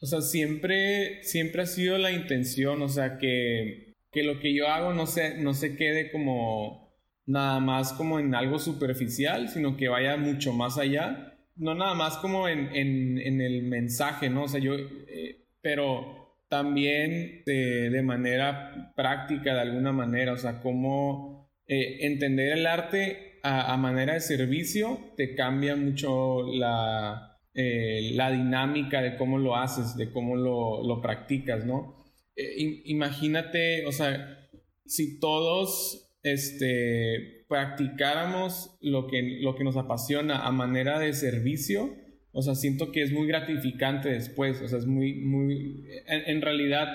o 0.00 0.06
sea, 0.06 0.22
siempre, 0.22 1.22
siempre 1.22 1.62
ha 1.62 1.66
sido 1.66 1.98
la 1.98 2.10
intención, 2.10 2.82
o 2.82 2.88
sea, 2.88 3.18
que 3.18 3.86
que 4.16 4.22
lo 4.22 4.40
que 4.40 4.54
yo 4.54 4.66
hago 4.68 4.94
no 4.94 5.06
se, 5.06 5.36
no 5.42 5.52
se 5.52 5.76
quede 5.76 6.10
como 6.10 6.90
nada 7.26 7.60
más 7.60 7.92
como 7.92 8.18
en 8.18 8.34
algo 8.34 8.58
superficial, 8.58 9.50
sino 9.50 9.76
que 9.76 9.88
vaya 9.88 10.16
mucho 10.16 10.54
más 10.54 10.78
allá. 10.78 11.38
No 11.54 11.74
nada 11.74 11.92
más 11.92 12.16
como 12.16 12.48
en, 12.48 12.74
en, 12.74 13.18
en 13.18 13.42
el 13.42 13.64
mensaje, 13.64 14.30
¿no? 14.30 14.44
O 14.44 14.48
sea, 14.48 14.58
yo, 14.58 14.72
eh, 14.74 15.44
pero 15.60 16.25
también 16.56 17.42
de, 17.44 17.90
de, 17.90 18.02
manera 18.02 18.92
práctica, 18.96 19.52
de 19.54 19.60
alguna 19.60 19.92
manera, 19.92 20.32
o 20.32 20.38
sea, 20.38 20.62
cómo 20.62 21.50
eh, 21.66 21.98
entender 22.06 22.56
el 22.56 22.66
arte 22.66 23.40
a, 23.42 23.76
manera 23.76 24.14
de 24.14 24.20
servicio 24.20 24.98
te 25.18 25.34
cambia 25.34 25.76
mucho 25.76 26.42
la, 26.50 27.38
eh, 27.52 28.10
la 28.14 28.30
dinámica 28.30 29.02
de 29.02 29.16
cómo 29.16 29.38
lo 29.38 29.54
haces, 29.54 29.96
de 29.96 30.10
cómo 30.10 30.34
lo, 30.34 30.82
lo 30.82 31.02
practicas, 31.02 31.66
¿no? 31.66 31.94
Eh, 32.34 32.82
imagínate, 32.86 33.84
o 33.84 33.92
sea, 33.92 34.48
si 34.86 35.20
todos 35.20 36.10
este, 36.22 37.44
practicáramos 37.48 38.78
lo 38.80 39.06
que, 39.08 39.40
lo 39.42 39.56
que 39.56 39.64
nos 39.64 39.76
apasiona 39.76 40.46
a 40.46 40.52
manera 40.52 40.98
de 40.98 41.12
servicio, 41.12 41.94
o 42.36 42.42
sea, 42.42 42.54
siento 42.54 42.92
que 42.92 43.02
es 43.02 43.12
muy 43.12 43.26
gratificante 43.26 44.10
después, 44.10 44.60
o 44.60 44.68
sea, 44.68 44.78
es 44.78 44.86
muy, 44.86 45.14
muy, 45.14 45.84
en, 46.06 46.42
realidad, 46.42 46.86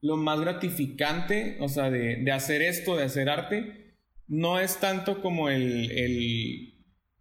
lo 0.00 0.16
más 0.16 0.40
gratificante, 0.40 1.56
o 1.60 1.68
sea, 1.68 1.90
de, 1.90 2.16
de, 2.16 2.32
hacer 2.32 2.62
esto, 2.62 2.96
de 2.96 3.04
hacer 3.04 3.28
arte, 3.28 3.96
no 4.28 4.58
es 4.58 4.80
tanto 4.80 5.20
como 5.20 5.50
el, 5.50 5.90
el 5.90 6.70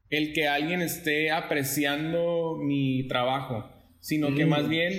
el 0.09 0.33
que 0.33 0.47
alguien 0.47 0.81
esté 0.81 1.31
apreciando 1.31 2.57
mi 2.57 3.07
trabajo, 3.07 3.69
sino 3.99 4.33
que 4.33 4.45
más 4.45 4.63
mm. 4.63 4.69
bien 4.69 4.93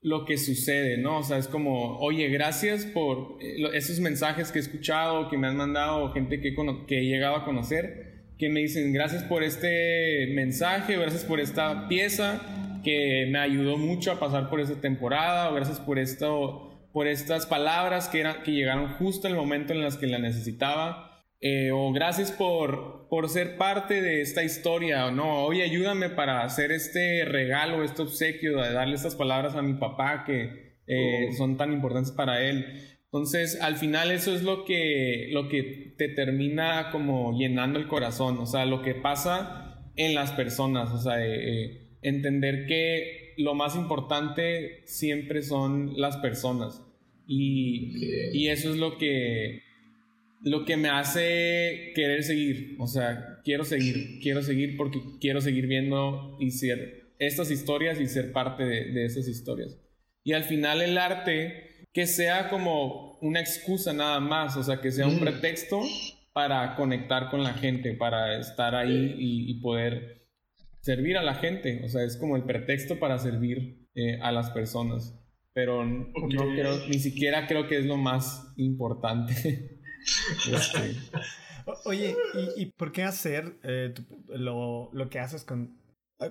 lo 0.00 0.24
que 0.24 0.36
sucede, 0.36 0.98
¿no? 0.98 1.18
O 1.18 1.22
sea, 1.22 1.38
es 1.38 1.48
como, 1.48 1.98
oye, 1.98 2.28
gracias 2.28 2.84
por 2.86 3.38
eh, 3.40 3.56
esos 3.74 4.00
mensajes 4.00 4.50
que 4.50 4.58
he 4.58 4.62
escuchado, 4.62 5.28
que 5.28 5.38
me 5.38 5.48
han 5.48 5.56
mandado, 5.56 6.12
gente 6.12 6.40
que, 6.40 6.54
que 6.86 6.98
he 6.98 7.04
llegado 7.04 7.36
a 7.36 7.44
conocer, 7.44 8.11
que 8.42 8.48
me 8.48 8.58
dicen, 8.58 8.92
gracias 8.92 9.22
por 9.22 9.44
este 9.44 10.26
mensaje, 10.34 10.96
gracias 10.96 11.24
por 11.24 11.38
esta 11.38 11.86
pieza, 11.86 12.40
que 12.82 13.28
me 13.30 13.38
ayudó 13.38 13.78
mucho 13.78 14.10
a 14.10 14.18
pasar 14.18 14.50
por 14.50 14.60
esta 14.60 14.80
temporada, 14.80 15.48
o 15.48 15.54
gracias 15.54 15.78
por 15.78 16.00
esto 16.00 16.88
por 16.92 17.06
estas 17.06 17.46
palabras 17.46 18.08
que, 18.08 18.18
eran, 18.18 18.42
que 18.42 18.50
llegaron 18.50 18.94
justo 18.94 19.28
el 19.28 19.36
momento 19.36 19.72
en 19.72 19.80
las 19.80 19.96
que 19.96 20.08
la 20.08 20.18
necesitaba. 20.18 21.22
Eh, 21.40 21.70
o 21.70 21.92
gracias 21.92 22.32
por, 22.32 23.06
por 23.08 23.28
ser 23.28 23.56
parte 23.58 24.02
de 24.02 24.22
esta 24.22 24.42
historia, 24.42 25.06
o 25.06 25.12
no, 25.12 25.44
oye, 25.44 25.62
ayúdame 25.62 26.08
para 26.08 26.42
hacer 26.42 26.72
este 26.72 27.24
regalo, 27.24 27.84
este 27.84 28.02
obsequio, 28.02 28.60
de 28.60 28.72
darle 28.72 28.96
estas 28.96 29.14
palabras 29.14 29.54
a 29.54 29.62
mi 29.62 29.74
papá 29.74 30.24
que 30.26 30.80
eh, 30.88 31.28
oh. 31.30 31.36
son 31.36 31.56
tan 31.56 31.72
importantes 31.72 32.10
para 32.10 32.42
él. 32.42 32.91
Entonces, 33.12 33.60
al 33.60 33.76
final 33.76 34.10
eso 34.10 34.34
es 34.34 34.42
lo 34.42 34.64
que, 34.64 35.28
lo 35.32 35.48
que 35.48 35.94
te 35.98 36.08
termina 36.08 36.90
como 36.90 37.38
llenando 37.38 37.78
el 37.78 37.86
corazón, 37.86 38.38
o 38.38 38.46
sea, 38.46 38.64
lo 38.64 38.80
que 38.80 38.94
pasa 38.94 39.92
en 39.96 40.14
las 40.14 40.32
personas, 40.32 40.90
o 40.90 40.98
sea, 40.98 41.24
eh, 41.24 41.98
entender 42.00 42.66
que 42.66 43.34
lo 43.36 43.54
más 43.54 43.76
importante 43.76 44.82
siempre 44.86 45.42
son 45.42 45.92
las 46.00 46.16
personas. 46.16 46.82
Y, 47.26 47.92
y 48.32 48.48
eso 48.48 48.70
es 48.70 48.76
lo 48.76 48.96
que 48.96 49.62
lo 50.44 50.64
que 50.64 50.76
me 50.76 50.88
hace 50.88 51.92
querer 51.94 52.22
seguir. 52.22 52.76
O 52.78 52.86
sea, 52.86 53.40
quiero 53.44 53.64
seguir, 53.64 54.18
quiero 54.20 54.42
seguir 54.42 54.76
porque 54.76 55.00
quiero 55.20 55.40
seguir 55.40 55.66
viendo 55.66 56.36
y 56.40 56.50
ser 56.50 57.12
estas 57.18 57.50
historias 57.50 58.00
y 58.00 58.06
ser 58.06 58.32
parte 58.32 58.64
de, 58.64 59.04
esas 59.04 59.28
historias. 59.28 59.78
Y 60.24 60.32
al 60.32 60.44
final 60.44 60.82
el 60.82 60.98
arte, 60.98 61.71
que 61.92 62.06
sea 62.06 62.48
como 62.48 63.18
una 63.20 63.40
excusa 63.40 63.92
nada 63.92 64.20
más, 64.20 64.56
o 64.56 64.62
sea, 64.62 64.80
que 64.80 64.90
sea 64.90 65.06
un 65.06 65.16
mm. 65.16 65.20
pretexto 65.20 65.82
para 66.32 66.74
conectar 66.76 67.30
con 67.30 67.42
la 67.42 67.52
gente, 67.52 67.94
para 67.94 68.38
estar 68.38 68.74
ahí 68.74 69.14
y, 69.18 69.60
poder 69.60 70.26
servir 70.80 71.18
a 71.18 71.22
la 71.22 71.34
gente. 71.34 71.82
O 71.84 71.88
sea, 71.88 72.02
es 72.04 72.16
como 72.16 72.36
el 72.36 72.44
pretexto 72.44 72.98
para 72.98 73.18
servir 73.18 73.86
eh, 73.94 74.18
a 74.22 74.32
las 74.32 74.50
personas. 74.50 75.18
Pero 75.52 75.84
no 75.84 76.54
creo, 76.54 76.86
ni 76.88 76.98
siquiera 76.98 77.46
creo 77.46 77.68
que 77.68 77.78
es 77.78 77.84
lo 77.86 77.96
más 77.96 78.52
importante. 78.56 79.78
Este, 80.52 80.96
oye, 81.84 82.16
¿y, 82.56 82.66
por 82.66 82.90
qué 82.90 83.04
hacer 83.04 83.56
eh, 83.62 83.94
lo, 84.26 84.90
que 85.10 85.20
haces 85.20 85.44
con. 85.44 85.78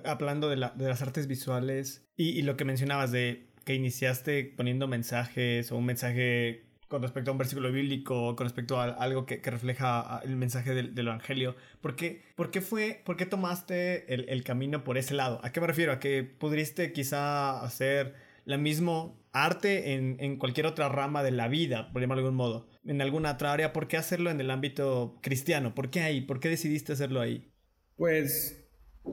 Hablando 0.04 0.50
de, 0.50 0.56
las 0.56 1.00
artes 1.00 1.26
visuales 1.26 2.06
y, 2.16 2.42
lo 2.42 2.58
que 2.58 2.66
mencionabas 2.66 3.12
de 3.12 3.51
que 3.62 3.74
iniciaste 3.74 4.44
poniendo 4.56 4.88
mensajes 4.88 5.72
o 5.72 5.76
un 5.76 5.86
mensaje 5.86 6.64
con 6.92 7.00
respecto 7.00 7.30
a 7.30 7.32
un 7.32 7.38
versículo 7.38 7.72
bíblico, 7.72 8.36
con 8.36 8.44
respecto 8.44 8.78
a 8.78 8.84
algo 8.84 9.24
que, 9.24 9.40
refleja 9.42 10.20
el 10.24 10.36
mensaje 10.36 10.74
del, 10.74 10.98
Evangelio. 10.98 11.56
¿Por 11.80 11.96
qué, 11.96 12.22
por 12.36 12.50
qué, 12.50 12.60
fue, 12.60 13.00
por 13.06 13.16
qué 13.16 13.24
tomaste 13.24 14.12
el, 14.12 14.44
camino 14.44 14.84
por 14.84 14.98
ese 14.98 15.14
lado? 15.14 15.40
¿A 15.42 15.52
qué 15.52 15.62
me 15.62 15.66
refiero? 15.66 15.92
¿A 15.92 15.98
que 15.98 16.22
pudiste 16.22 16.92
quizá 16.92 17.62
hacer 17.64 18.14
la 18.44 18.58
mismo 18.58 19.18
arte 19.32 19.94
en, 19.94 20.18
en, 20.20 20.36
cualquier 20.36 20.66
otra 20.66 20.90
rama 20.90 21.22
de 21.22 21.30
la 21.30 21.48
vida, 21.48 21.90
por 21.92 22.02
llamarlo 22.02 22.22
de 22.22 22.26
algún 22.26 22.36
modo, 22.36 22.66
en 22.84 23.00
alguna 23.00 23.32
otra 23.32 23.54
área, 23.54 23.72
¿por 23.72 23.88
qué 23.88 23.96
hacerlo 23.96 24.30
en 24.30 24.40
el 24.40 24.50
ámbito 24.50 25.18
cristiano? 25.22 25.74
¿Por 25.74 25.88
qué 25.88 26.00
ahí? 26.00 26.20
¿Por 26.20 26.40
qué 26.40 26.50
decidiste 26.50 26.92
hacerlo 26.92 27.22
ahí? 27.22 27.50
Pues 27.96 28.61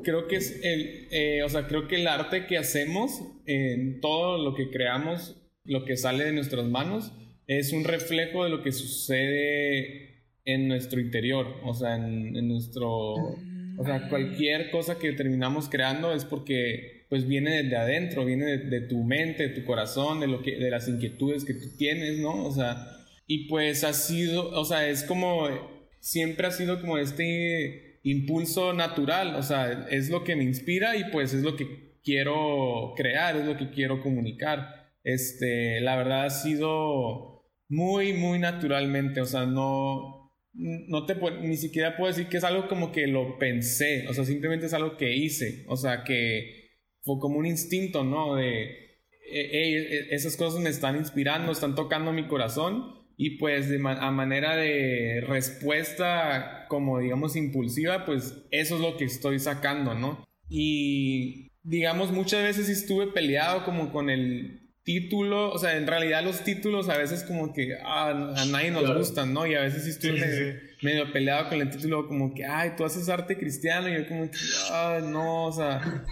creo 0.04 0.28
que 0.28 0.38
es 0.38 0.60
el, 0.63 1.08
eh, 1.12 1.43
o 1.43 1.49
sea, 1.49 1.67
creo 1.67 1.88
que 1.88 1.97
el 1.97 2.08
arte 2.08 2.45
que 2.45 2.58
hacemos, 2.58 3.21
en 3.45 4.02
todo 4.02 4.38
lo 4.38 4.56
que 4.56 4.69
creamos, 4.69 5.36
lo 5.63 5.86
que 5.86 5.97
sale 5.97 6.25
de 6.25 6.32
nuestras 6.32 6.65
manos, 6.65 7.12
es 7.47 7.73
un 7.73 7.84
reflejo 7.84 8.43
de 8.43 8.49
lo 8.49 8.62
que 8.62 8.71
sucede 8.71 10.23
en 10.45 10.67
nuestro 10.67 10.99
interior, 10.99 11.47
o 11.63 11.73
sea, 11.73 11.95
en, 11.95 12.36
en 12.36 12.47
nuestro, 12.47 12.88
o 12.88 13.84
sea, 13.84 14.08
cualquier 14.10 14.71
cosa 14.71 14.97
que 14.99 15.13
terminamos 15.13 15.69
creando 15.69 16.13
es 16.13 16.25
porque 16.25 16.99
pues 17.10 17.28
viene 17.28 17.63
de 17.63 17.75
adentro, 17.75 18.23
viene 18.23 18.58
de, 18.58 18.82
tu 18.82 19.04
mente, 19.04 19.49
de 19.49 19.56
tu 19.56 19.65
corazón, 19.65 20.19
de, 20.19 20.28
lo 20.28 20.43
que, 20.43 20.58
de 20.58 20.69
las 20.69 20.88
inquietudes 20.88 21.43
que 21.43 21.56
tú 21.56 21.75
tienes, 21.75 22.19
¿no? 22.19 22.45
O 22.45 22.52
sea, 22.52 22.88
y 23.25 23.47
pues 23.47 23.84
ha 23.84 23.93
sido, 23.93 24.49
o 24.52 24.63
sea, 24.63 24.88
es 24.88 25.04
como, 25.04 25.47
siempre 25.99 26.45
ha 26.45 26.52
sido 26.52 26.80
como 26.80 26.99
este 26.99 27.88
impulso 28.03 28.73
natural, 28.73 29.35
o 29.35 29.43
sea, 29.43 29.88
es 29.89 30.09
lo 30.09 30.23
que 30.23 30.35
me 30.35 30.43
inspira 30.43 30.95
y 30.95 31.05
pues 31.12 31.33
es 31.33 31.43
lo 31.43 31.55
que 31.55 31.99
quiero 32.03 32.93
crear, 32.95 33.35
es 33.35 33.45
lo 33.45 33.57
que 33.57 33.69
quiero 33.69 34.01
comunicar. 34.01 34.91
Este, 35.03 35.81
la 35.81 35.95
verdad 35.95 36.25
ha 36.25 36.29
sido 36.29 37.45
muy, 37.67 38.13
muy 38.13 38.39
naturalmente, 38.39 39.21
o 39.21 39.25
sea, 39.25 39.45
no, 39.45 40.33
no 40.53 41.05
te 41.05 41.15
ni 41.41 41.57
siquiera 41.57 41.95
puedo 41.95 42.12
decir 42.12 42.27
que 42.27 42.38
es 42.38 42.43
algo 42.43 42.67
como 42.67 42.91
que 42.91 43.07
lo 43.07 43.38
pensé, 43.38 44.07
o 44.07 44.13
sea, 44.13 44.25
simplemente 44.25 44.65
es 44.65 44.73
algo 44.73 44.97
que 44.97 45.15
hice, 45.15 45.65
o 45.67 45.77
sea, 45.77 46.03
que 46.03 46.71
fue 47.01 47.19
como 47.19 47.38
un 47.38 47.45
instinto, 47.45 48.03
¿no? 48.03 48.35
De, 48.35 48.99
hey, 49.31 50.07
esas 50.09 50.35
cosas 50.35 50.59
me 50.62 50.69
están 50.69 50.97
inspirando, 50.97 51.51
están 51.51 51.75
tocando 51.75 52.12
mi 52.12 52.27
corazón 52.27 52.99
y 53.15 53.38
pues 53.38 53.69
a 53.83 54.12
manera 54.12 54.55
de 54.55 55.21
respuesta 55.27 56.58
como 56.69 56.99
digamos 56.99 57.36
impulsiva, 57.36 58.05
pues 58.05 58.36
eso 58.51 58.75
es 58.75 58.82
lo 58.82 58.95
que 58.95 59.03
estoy 59.03 59.39
sacando, 59.39 59.93
¿no? 59.93 60.25
Y 60.47 61.51
digamos 61.63 62.13
muchas 62.13 62.43
veces 62.43 62.69
estuve 62.69 63.08
peleado 63.08 63.65
como 63.65 63.91
con 63.91 64.10
el 64.10 64.62
título, 64.84 65.51
o 65.51 65.60
sea, 65.60 65.75
en 65.75 65.86
realidad 65.86 66.23
los 66.23 66.43
títulos 66.45 66.88
a 66.88 66.97
veces 66.97 67.23
como 67.23 67.53
que 67.53 67.75
ah, 67.84 68.34
a 68.38 68.45
nadie 68.45 68.71
nos 68.71 68.95
gustan, 68.95 69.34
¿no? 69.34 69.45
Y 69.45 69.55
a 69.55 69.62
veces 69.62 69.86
estuve 69.86 70.62
medio, 70.82 71.12
peleado 71.12 71.49
con 71.49 71.60
el 71.60 71.69
título 71.69 72.08
como 72.08 72.34
que, 72.34 72.45
ay, 72.45 72.71
tú 72.77 72.86
haces 72.86 73.10
arte 73.10 73.38
cristiano 73.38 73.89
y 73.89 73.95
yo 73.95 74.08
como 74.08 74.32
que, 74.32 74.38
ah, 74.71 74.99
no, 75.03 75.47
o 75.47 75.51
sea, 75.51 76.05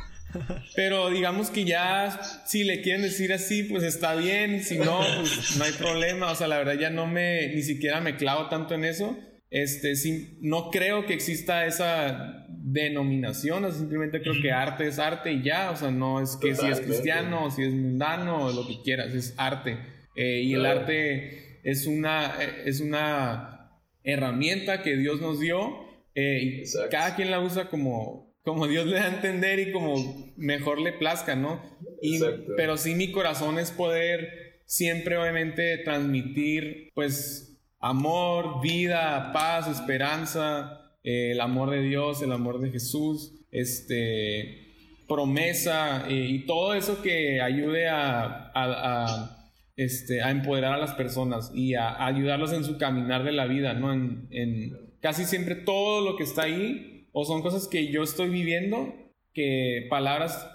pero 0.76 1.10
digamos 1.10 1.50
que 1.50 1.66
ya, 1.66 2.20
si 2.46 2.64
le 2.64 2.82
quieren 2.82 3.02
decir 3.02 3.34
así, 3.34 3.64
pues 3.64 3.84
está 3.84 4.16
bien. 4.16 4.64
Si 4.64 4.78
no, 4.78 5.00
pues 5.20 5.58
no 5.58 5.64
hay 5.64 5.72
problema. 5.74 6.32
O 6.32 6.36
sea, 6.36 6.48
la 6.48 6.58
verdad 6.58 6.74
ya 6.74 6.90
no 6.90 7.08
me, 7.08 7.48
ni 7.48 7.62
siquiera 7.62 8.02
me 8.02 8.18
clavo 8.18 8.50
tanto 8.50 8.74
en 8.74 8.86
eso. 8.86 9.18
Este, 9.50 9.96
sí, 9.96 10.38
no 10.42 10.70
creo 10.72 11.06
que 11.06 11.14
exista 11.14 11.66
esa 11.66 12.46
denominación. 12.50 13.66
O 13.66 13.72
simplemente 13.72 14.22
creo 14.22 14.42
que 14.42 14.52
arte 14.52 14.88
es 14.88 15.00
arte 15.00 15.32
y 15.32 15.44
ya. 15.44 15.72
O 15.72 15.76
sea, 15.76 15.92
no 15.92 16.22
es 16.22 16.36
que 16.38 16.56
si 16.56 16.68
es 16.68 16.82
cristiano, 16.82 17.46
o 17.46 17.52
si 17.52 17.64
es 17.64 17.74
mundano, 17.74 18.46
o 18.46 18.52
lo 18.52 18.68
que 18.68 18.82
quieras. 18.84 19.14
Es 19.14 19.34
arte. 19.38 19.78
Eh, 20.16 20.42
y 20.42 20.54
el 20.54 20.66
arte 20.66 21.60
es 21.64 21.86
una, 21.86 22.36
es 22.66 22.80
una 22.80 23.82
herramienta 24.04 24.84
que 24.84 24.98
Dios 24.98 25.22
nos 25.22 25.40
dio. 25.40 25.86
Eh, 26.16 26.64
y 26.64 26.90
cada 26.90 27.16
quien 27.16 27.30
la 27.30 27.40
usa 27.40 27.70
como, 27.70 28.36
como 28.42 28.68
Dios 28.68 28.88
le 28.88 28.96
da 28.96 29.06
a 29.06 29.16
entender 29.16 29.60
y 29.60 29.72
como 29.72 30.34
mejor 30.36 30.80
le 30.82 30.94
plazca, 30.94 31.36
¿no? 31.36 31.62
Y, 32.02 32.20
pero 32.56 32.78
sí 32.78 32.96
mi 32.96 33.12
corazón 33.12 33.60
es 33.60 33.72
poder 33.72 34.62
siempre 34.66 35.18
obviamente 35.18 35.78
transmitir 35.80 36.92
pues 36.94 37.57
amor, 37.80 38.62
vida, 38.62 39.32
paz, 39.34 39.68
esperanza, 39.68 40.82
eh, 41.04 41.32
el 41.32 41.42
amor 41.42 41.70
de 41.70 41.82
Dios, 41.82 42.22
el 42.22 42.32
amor 42.32 42.60
de 42.60 42.72
Jesús, 42.72 43.34
este, 43.52 44.68
promesa 45.08 46.08
eh, 46.10 46.28
y 46.30 46.46
todo 46.46 46.74
eso 46.74 47.02
que 47.02 47.42
ayude 47.42 47.88
a, 47.88 48.52
a, 48.54 49.38
este, 49.76 50.22
a 50.22 50.32
empoderar 50.32 50.74
a 50.74 50.78
las 50.78 50.94
personas 50.96 51.52
y 51.54 51.76
a, 51.76 52.06
ayudarlos 52.06 52.52
en 52.54 52.64
su 52.64 52.78
caminar 52.78 53.24
de 53.24 53.32
la 53.32 53.46
vida, 53.46 53.74
¿no? 53.74 53.94
En, 53.94 54.28
en 54.32 54.98
casi 55.02 55.26
siempre 55.26 55.56
todo 55.56 56.02
lo 56.02 56.18
que 56.18 56.24
está 56.24 56.44
ahí 56.44 57.08
o 57.12 57.26
son 57.26 57.42
cosas 57.42 57.68
que 57.68 57.92
yo 57.92 58.04
estoy 58.04 58.30
viviendo, 58.30 58.94
que 59.34 59.88
palabras, 59.90 60.48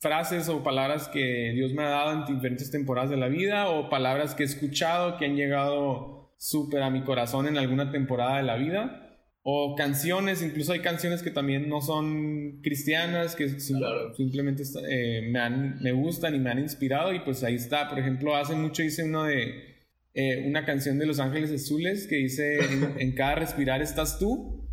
frases 0.00 0.48
o 0.48 0.62
palabras 0.62 1.08
que 1.08 1.52
Dios 1.54 1.72
me 1.72 1.82
ha 1.82 1.90
dado 1.90 2.12
en 2.12 2.34
diferentes 2.34 2.70
temporadas 2.70 3.10
de 3.10 3.16
la 3.16 3.28
vida, 3.28 3.68
o 3.68 3.88
palabras 3.90 4.34
que 4.34 4.42
he 4.42 4.46
escuchado 4.46 5.18
que 5.18 5.26
han 5.26 5.36
llegado 5.36 6.19
súper 6.40 6.82
a 6.82 6.90
mi 6.90 7.02
corazón 7.02 7.46
en 7.46 7.58
alguna 7.58 7.92
temporada 7.92 8.38
de 8.38 8.42
la 8.44 8.56
vida. 8.56 9.06
o 9.42 9.74
canciones, 9.74 10.42
incluso 10.42 10.72
hay 10.72 10.80
canciones 10.80 11.22
que 11.22 11.30
también 11.30 11.66
no 11.68 11.80
son 11.80 12.60
cristianas, 12.62 13.34
que 13.34 13.48
simplemente 13.58 14.62
eh, 14.88 15.28
me, 15.30 15.38
han, 15.38 15.78
me 15.80 15.92
gustan 15.92 16.34
y 16.34 16.38
me 16.38 16.50
han 16.50 16.58
inspirado 16.58 17.14
y 17.14 17.20
pues 17.20 17.42
ahí 17.42 17.54
está. 17.54 17.88
Por 17.88 17.98
ejemplo, 17.98 18.36
hace 18.36 18.54
mucho 18.54 18.82
hice 18.82 19.04
uno 19.04 19.24
de 19.24 19.86
eh, 20.12 20.44
una 20.46 20.66
canción 20.66 20.98
de 20.98 21.06
Los 21.06 21.20
Ángeles 21.20 21.52
Azules 21.52 22.06
que 22.06 22.16
dice 22.16 22.58
en, 22.98 23.14
cada 23.14 23.36
respirar 23.36 23.80
estás 23.80 24.18
tú. 24.18 24.68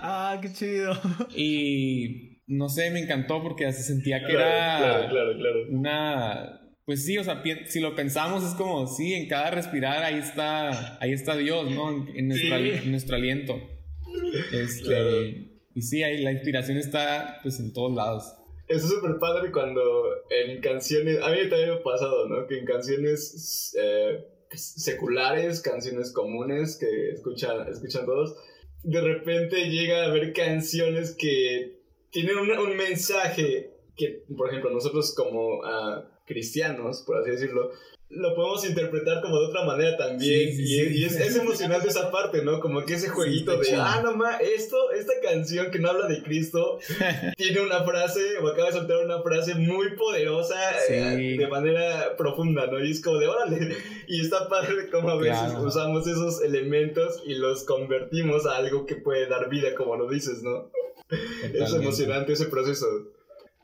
Ah, 0.00 0.38
qué 0.40 0.52
chido. 0.52 0.92
Y 1.36 2.42
no 2.46 2.68
sé, 2.68 2.90
me 2.90 3.00
encantó 3.00 3.42
porque 3.42 3.72
se 3.72 3.82
sentía 3.82 4.24
que 4.24 4.32
era 4.32 5.08
una 5.70 6.65
pues 6.86 7.04
sí, 7.04 7.18
o 7.18 7.24
sea, 7.24 7.42
si 7.66 7.80
lo 7.80 7.96
pensamos 7.96 8.44
es 8.44 8.54
como, 8.54 8.86
sí, 8.86 9.12
en 9.12 9.28
cada 9.28 9.50
respirar 9.50 10.04
ahí 10.04 10.18
está, 10.18 10.96
ahí 11.02 11.12
está 11.12 11.36
Dios, 11.36 11.68
¿no? 11.68 11.90
En, 12.14 12.28
nuestro, 12.28 13.16
aliento. 13.16 13.60
Este, 14.52 15.50
Y 15.74 15.82
sí, 15.82 16.04
ahí 16.04 16.22
la 16.22 16.30
inspiración 16.30 16.78
está 16.78 17.40
pues 17.42 17.58
en 17.58 17.72
todos 17.72 17.92
lados. 17.92 18.32
Eso 18.68 18.86
es 18.86 18.92
súper 18.92 19.18
padre 19.18 19.50
cuando 19.50 19.82
en 20.30 20.60
canciones, 20.60 21.20
a 21.22 21.30
mí 21.30 21.38
también 21.48 21.70
me 21.70 21.74
ha 21.74 21.82
pasado, 21.82 22.28
¿no? 22.28 22.46
Que 22.46 22.60
en 22.60 22.64
canciones 22.64 23.74
eh, 23.76 24.24
seculares, 24.54 25.60
canciones 25.62 26.12
comunes 26.12 26.76
que 26.78 27.10
escuchan, 27.10 27.68
escuchan 27.68 28.06
todos, 28.06 28.36
de 28.84 29.00
repente 29.00 29.70
llega 29.70 30.04
a 30.04 30.06
haber 30.06 30.32
canciones 30.32 31.16
que 31.16 31.80
tienen 32.10 32.38
un, 32.38 32.76
mensaje 32.76 33.72
que, 33.96 34.22
por 34.36 34.50
ejemplo, 34.50 34.70
nosotros 34.70 35.12
como... 35.16 35.58
Uh, 35.58 36.15
cristianos, 36.26 37.02
por 37.02 37.18
así 37.18 37.30
decirlo, 37.30 37.72
lo 38.08 38.36
podemos 38.36 38.64
interpretar 38.68 39.20
como 39.20 39.40
de 39.40 39.46
otra 39.46 39.64
manera 39.64 39.96
también. 39.96 40.50
y, 40.52 41.04
es, 41.04 41.16
es, 41.16 41.36
emocionante 41.36 41.88
esa 41.88 42.10
parte, 42.10 42.42
¿no? 42.42 42.60
Como 42.60 42.84
que 42.84 42.94
ese 42.94 43.08
jueguito 43.08 43.56
de, 43.58 43.74
ah, 43.74 44.00
no 44.02 44.14
ma, 44.14 44.36
esto, 44.36 44.92
esta 44.92 45.14
canción 45.20 45.72
que 45.72 45.80
no 45.80 45.90
habla 45.90 46.06
de 46.06 46.22
Cristo, 46.22 46.78
tiene 47.36 47.60
una 47.60 47.82
frase, 47.82 48.38
o 48.40 48.46
acaba 48.46 48.68
de 48.68 48.74
soltar 48.74 49.04
una 49.04 49.22
frase 49.22 49.56
muy 49.56 49.96
poderosa 49.96 50.54
eh, 50.88 51.36
de 51.36 51.48
manera 51.48 52.16
profunda, 52.16 52.68
¿no? 52.68 52.82
Y 52.82 52.92
es 52.92 53.02
como 53.02 53.18
de, 53.18 53.26
órale. 53.26 53.76
Y 54.08 54.20
está 54.20 54.48
padre 54.48 54.88
como 54.88 55.10
a 55.10 55.16
veces 55.16 55.54
usamos 55.58 56.06
esos 56.06 56.40
elementos 56.40 57.22
y 57.26 57.34
los 57.34 57.64
convertimos 57.64 58.46
a 58.46 58.56
algo 58.56 58.86
que 58.86 58.94
puede 58.94 59.26
dar 59.26 59.48
vida, 59.48 59.74
como 59.74 59.96
lo 59.96 60.08
dices, 60.08 60.44
¿no? 60.44 60.70
Es 61.52 61.72
emocionante 61.72 62.34
ese 62.34 62.46
proceso. 62.46 62.86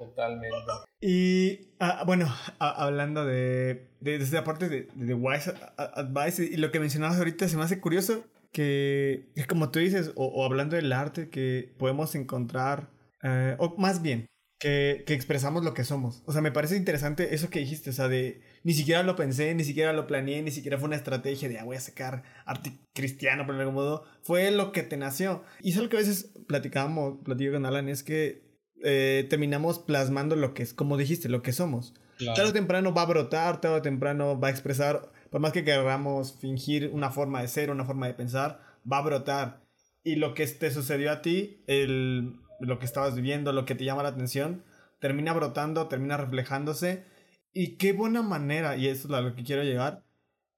Totalmente. 0.06 0.56
Y 1.00 1.68
ah, 1.80 2.02
bueno, 2.06 2.32
hablando 2.58 3.24
de, 3.24 3.88
de, 4.00 4.16
esta 4.16 4.44
parte 4.44 4.68
de, 4.68 4.88
de, 4.94 5.14
Wise 5.14 5.52
Advice 5.76 6.44
y 6.44 6.56
lo 6.56 6.70
que 6.70 6.80
mencionabas 6.80 7.18
ahorita, 7.18 7.48
se 7.48 7.56
me 7.56 7.62
hace 7.62 7.80
curioso 7.80 8.24
que 8.52 9.30
es 9.34 9.46
como 9.46 9.70
tú 9.70 9.78
dices, 9.78 10.12
o, 10.14 10.44
hablando 10.44 10.76
del 10.76 10.92
arte, 10.92 11.30
que 11.30 11.72
podemos 11.78 12.14
encontrar, 12.14 12.90
eh, 13.22 13.56
o 13.58 13.74
más 13.78 14.02
bien, 14.02 14.26
que, 14.58 15.02
que, 15.06 15.14
expresamos 15.14 15.64
lo 15.64 15.74
que 15.74 15.84
somos. 15.84 16.22
O 16.26 16.32
sea, 16.32 16.42
me 16.42 16.52
parece 16.52 16.76
interesante 16.76 17.34
eso 17.34 17.50
que 17.50 17.60
dijiste, 17.60 17.90
o 17.90 17.92
sea, 17.92 18.08
de 18.08 18.42
ni 18.62 18.74
siquiera 18.74 19.02
lo 19.02 19.16
pensé, 19.16 19.54
ni 19.54 19.64
siquiera 19.64 19.92
lo 19.92 20.06
planeé, 20.06 20.42
ni 20.42 20.50
siquiera 20.50 20.78
fue 20.78 20.86
una 20.86 20.96
estrategia 20.96 21.48
de 21.48 21.58
ah, 21.58 21.64
voy 21.64 21.76
a 21.76 21.80
sacar 21.80 22.22
arte 22.44 22.78
cristiano 22.92 23.46
por 23.46 23.56
algún 23.56 23.74
modo, 23.74 24.04
fue 24.22 24.50
lo 24.50 24.70
que 24.70 24.82
te 24.82 24.96
nació. 24.96 25.42
Y 25.62 25.70
es 25.70 25.78
algo 25.78 25.88
que 25.88 25.96
a 25.96 26.00
veces 26.00 26.32
platicábamos, 26.46 27.24
platico 27.24 27.54
con 27.54 27.66
Alan, 27.66 27.88
es 27.88 28.04
que 28.04 28.51
eh, 28.82 29.26
terminamos 29.28 29.78
plasmando 29.78 30.36
lo 30.36 30.54
que 30.54 30.62
es, 30.62 30.74
como 30.74 30.96
dijiste, 30.96 31.28
lo 31.28 31.42
que 31.42 31.52
somos. 31.52 31.94
Tarde 32.18 32.50
o 32.50 32.52
temprano 32.52 32.94
va 32.94 33.02
a 33.02 33.06
brotar, 33.06 33.60
tarde 33.60 33.76
o 33.76 33.82
temprano 33.82 34.38
va 34.38 34.48
a 34.48 34.50
expresar, 34.50 35.10
por 35.30 35.40
más 35.40 35.52
que 35.52 35.64
queramos 35.64 36.38
fingir 36.38 36.90
una 36.92 37.10
forma 37.10 37.40
de 37.40 37.48
ser, 37.48 37.70
una 37.70 37.84
forma 37.84 38.06
de 38.06 38.14
pensar, 38.14 38.60
va 38.90 38.98
a 38.98 39.02
brotar. 39.02 39.62
Y 40.04 40.16
lo 40.16 40.34
que 40.34 40.46
te 40.46 40.70
sucedió 40.70 41.10
a 41.10 41.22
ti, 41.22 41.62
el, 41.66 42.36
lo 42.60 42.78
que 42.78 42.86
estabas 42.86 43.14
viviendo, 43.14 43.52
lo 43.52 43.64
que 43.64 43.74
te 43.74 43.84
llama 43.84 44.02
la 44.02 44.10
atención, 44.10 44.64
termina 45.00 45.32
brotando, 45.32 45.88
termina 45.88 46.16
reflejándose. 46.16 47.04
Y 47.52 47.76
qué 47.76 47.92
buena 47.92 48.22
manera, 48.22 48.76
y 48.76 48.88
eso 48.88 49.08
es 49.08 49.14
a 49.14 49.20
lo 49.20 49.34
que 49.34 49.42
quiero 49.42 49.62
llegar, 49.62 50.04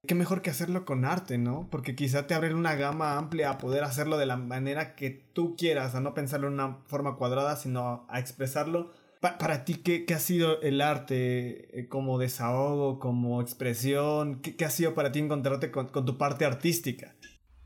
qué 0.07 0.15
mejor 0.15 0.43
que 0.43 0.51
hacerlo 0.51 0.85
con 0.85 1.05
arte, 1.05 1.39
¿no? 1.39 1.69
Porque 1.71 1.95
quizá 1.95 2.27
te 2.27 2.35
abre 2.35 2.55
una 2.55 2.75
gama 2.75 3.17
amplia 3.17 3.51
a 3.51 3.59
poder 3.59 3.85
hacerlo 3.85 4.19
de 4.19 4.27
la 4.27 4.37
manera 4.37 4.95
que 4.95 5.11
tú 5.11 5.57
quieras, 5.57 5.95
a 5.95 6.01
no 6.01 6.15
pensarlo 6.15 6.49
en 6.49 6.55
una 6.55 6.79
forma 6.87 7.17
cuadrada, 7.17 7.57
sino 7.57 8.07
a 8.09 8.21
expresarlo. 8.21 8.93
para 9.21 9.65
ti, 9.65 9.75
¿qué, 9.75 10.05
¿qué, 10.05 10.15
ha 10.15 10.19
sido 10.19 10.61
el 10.61 10.81
arte 10.81 11.79
eh, 11.79 11.89
como 11.89 12.19
desahogo, 12.19 12.99
como 12.99 13.41
expresión? 13.41 14.41
¿Qué, 14.43 14.57
qué 14.57 14.65
ha 14.65 14.71
sido 14.71 14.95
para 14.95 15.13
ti 15.13 15.19
encontrarte 15.21 15.71
con, 15.71 15.89
con, 15.89 16.05
tu 16.05 16.19
parte 16.19 16.45
artística? 16.45 17.15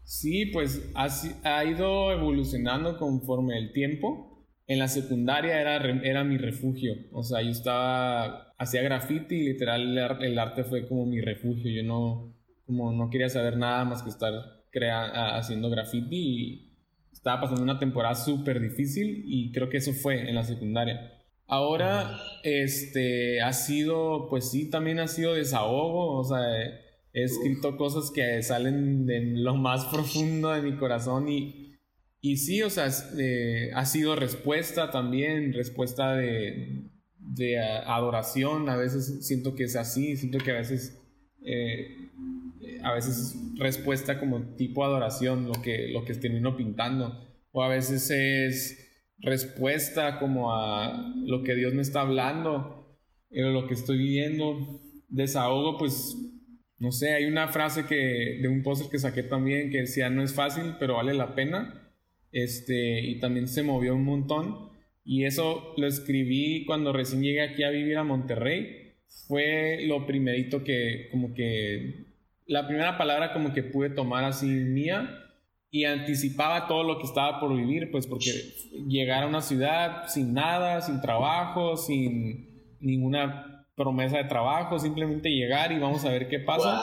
Sí, 0.05 0.47
pues 0.47 0.91
ha, 0.95 1.09
ha 1.45 1.65
ido 1.65 2.13
evolucionando 2.13 2.97
conforme 2.97 3.59
el 3.59 3.73
tiempo. 3.73 4.47
En 4.67 4.79
la 4.79 4.89
secundaria 4.89 5.61
era, 5.61 5.77
era 5.77 6.25
mi 6.25 6.39
refugio. 6.39 6.95
O 7.13 7.23
sea, 7.23 7.43
yo 7.43 7.51
estaba, 7.51 8.48
hacía 8.59 8.83
graffiti 8.83 9.37
y 9.37 9.45
literal 9.45 9.97
el 10.21 10.39
arte 10.39 10.65
fue 10.65 10.87
como 10.87 11.07
mi 11.07 11.21
refugio. 11.21 11.71
Yo 11.71 11.83
no, 11.83 12.35
como 12.67 12.93
no 12.93 13.09
quería 13.11 13.29
saber 13.29 13.57
nada 13.57 13.85
más 13.85 14.03
que 14.03 14.11
estar 14.11 14.33
crea 14.71 15.37
haciendo 15.37 15.71
graffiti 15.71 16.17
y 16.17 16.79
estaba 17.13 17.41
pasando 17.41 17.63
una 17.63 17.79
temporada 17.79 18.15
súper 18.15 18.61
difícil 18.61 19.25
y 19.27 19.51
creo 19.53 19.69
que 19.69 19.79
eso 19.79 19.93
fue 19.93 20.29
en 20.29 20.35
la 20.35 20.45
secundaria. 20.45 21.15
Ahora, 21.47 22.19
este, 22.43 23.41
ha 23.41 23.55
sido, 23.55 24.29
pues 24.29 24.51
sí, 24.51 24.69
también 24.69 24.99
ha 25.01 25.09
sido 25.09 25.33
desahogo, 25.33 26.19
o 26.19 26.25
sea, 26.25 26.41
he 27.15 27.23
escrito 27.23 27.79
cosas 27.79 28.11
que 28.11 28.43
salen 28.43 29.07
de 29.07 29.21
lo 29.37 29.55
más 29.55 29.87
profundo 29.87 30.51
de 30.51 30.61
mi 30.61 30.77
corazón 30.77 31.31
y 31.31 31.69
y 32.21 32.39
sí, 32.39 32.63
o 32.63 32.71
sea, 32.71 32.89
eh, 33.19 33.71
ha 33.75 33.85
sido 33.87 34.17
respuesta 34.17 34.91
también, 34.91 35.53
respuesta 35.53 36.17
de, 36.17 36.91
de 37.35 37.59
adoración. 37.59 38.69
A 38.69 38.77
veces 38.77 39.27
siento 39.27 39.55
que 39.55 39.65
es 39.65 39.77
así, 39.77 40.17
siento 40.17 40.39
que 40.39 40.51
a 40.51 40.55
veces, 40.55 41.01
eh, 41.45 42.11
a 42.83 42.93
veces 42.95 43.37
respuesta 43.57 44.19
como 44.19 44.55
tipo 44.57 44.85
adoración 44.85 45.47
lo 45.47 45.61
que, 45.63 45.89
lo 45.89 46.05
que 46.05 46.15
termino 46.15 46.57
pintando. 46.57 47.27
O 47.53 47.63
a 47.63 47.69
veces 47.69 48.11
es 48.11 48.85
respuesta 49.19 50.19
como 50.19 50.53
a 50.55 51.13
lo 51.25 51.43
que 51.43 51.55
Dios 51.55 51.75
me 51.75 51.83
está 51.83 52.03
hablando, 52.03 52.99
eh, 53.31 53.43
lo 53.43 53.67
que 53.67 53.75
estoy 53.75 53.99
viviendo. 53.99 54.81
Desahogo, 55.09 55.79
pues, 55.79 56.17
no 56.79 56.93
sé, 56.93 57.15
hay 57.15 57.25
una 57.25 57.49
frase 57.49 57.87
que 57.87 58.39
de 58.41 58.49
un 58.49 58.63
póster 58.63 58.91
que 58.91 58.99
saqué 58.99 59.23
también 59.23 59.71
que 59.71 59.79
decía, 59.79 60.11
no 60.11 60.23
es 60.23 60.35
fácil, 60.35 60.77
pero 60.79 60.95
vale 60.95 61.15
la 61.15 61.35
pena 61.35 61.85
este, 62.33 63.01
y 63.01 63.19
también 63.21 63.49
se 63.49 63.63
movió 63.63 63.95
un 63.95 64.05
montón. 64.05 64.69
Y 65.11 65.25
eso 65.25 65.73
lo 65.79 65.87
escribí 65.87 66.67
cuando 66.67 66.93
recién 66.93 67.23
llegué 67.23 67.41
aquí 67.41 67.63
a 67.63 67.71
vivir 67.71 67.97
a 67.97 68.05
Monterrey. 68.05 68.93
Fue 69.27 69.79
lo 69.87 70.07
primerito 70.07 70.63
que, 70.63 71.09
como 71.11 71.33
que, 71.33 72.05
la 72.45 72.67
primera 72.67 72.99
palabra 72.99 73.33
como 73.33 73.55
que 73.55 73.63
pude 73.63 73.89
tomar 73.89 74.25
así 74.25 74.45
mía 74.45 75.09
y 75.71 75.85
anticipaba 75.85 76.69
todo 76.69 76.83
lo 76.83 76.99
que 76.99 77.07
estaba 77.07 77.41
por 77.41 77.57
vivir, 77.57 77.91
pues 77.91 78.07
porque 78.07 78.31
llegar 78.87 79.23
a 79.23 79.29
una 79.29 79.41
ciudad 79.41 80.09
sin 80.09 80.35
nada, 80.35 80.83
sin 80.83 81.01
trabajo, 81.01 81.79
sin 81.79 82.77
ninguna 82.79 83.67
promesa 83.77 84.19
de 84.19 84.25
trabajo, 84.25 84.79
simplemente 84.79 85.31
llegar 85.31 85.73
y 85.73 85.79
vamos 85.79 86.05
a 86.05 86.11
ver 86.11 86.29
qué 86.29 86.39
pasa. 86.39 86.83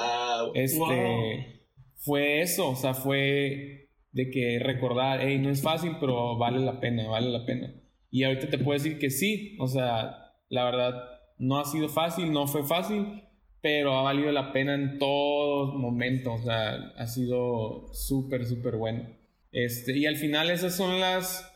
este 0.55 1.61
fue 1.97 2.41
eso, 2.41 2.71
o 2.71 2.75
sea, 2.75 2.95
fue 2.95 3.91
de 4.13 4.31
que 4.31 4.57
recordar, 4.57 5.19
hey, 5.21 5.37
no 5.37 5.51
es 5.51 5.61
fácil, 5.61 5.97
pero 5.99 6.39
vale 6.39 6.59
la 6.59 6.79
pena, 6.79 7.07
vale 7.07 7.29
la 7.29 7.45
pena. 7.45 7.71
Y 8.11 8.23
ahorita 8.23 8.49
te 8.49 8.57
puedo 8.57 8.77
decir 8.77 8.97
que 8.99 9.09
sí, 9.09 9.57
o 9.59 9.67
sea, 9.67 10.33
la 10.49 10.65
verdad, 10.65 11.03
no 11.37 11.59
ha 11.59 11.65
sido 11.65 11.89
fácil, 11.89 12.31
no 12.31 12.47
fue 12.47 12.63
fácil, 12.63 13.23
pero 13.61 13.97
ha 13.97 14.03
valido 14.03 14.31
la 14.31 14.53
pena 14.53 14.75
en 14.75 14.99
todos 14.99 15.73
momentos, 15.73 16.41
o 16.41 16.43
sea, 16.43 16.75
ha 16.97 17.07
sido 17.07 17.93
súper, 17.93 18.45
súper 18.45 18.75
bueno. 18.75 19.09
Este, 19.51 19.97
y 19.97 20.05
al 20.05 20.17
final 20.17 20.49
esas 20.49 20.75
son 20.75 20.99
las... 20.99 21.51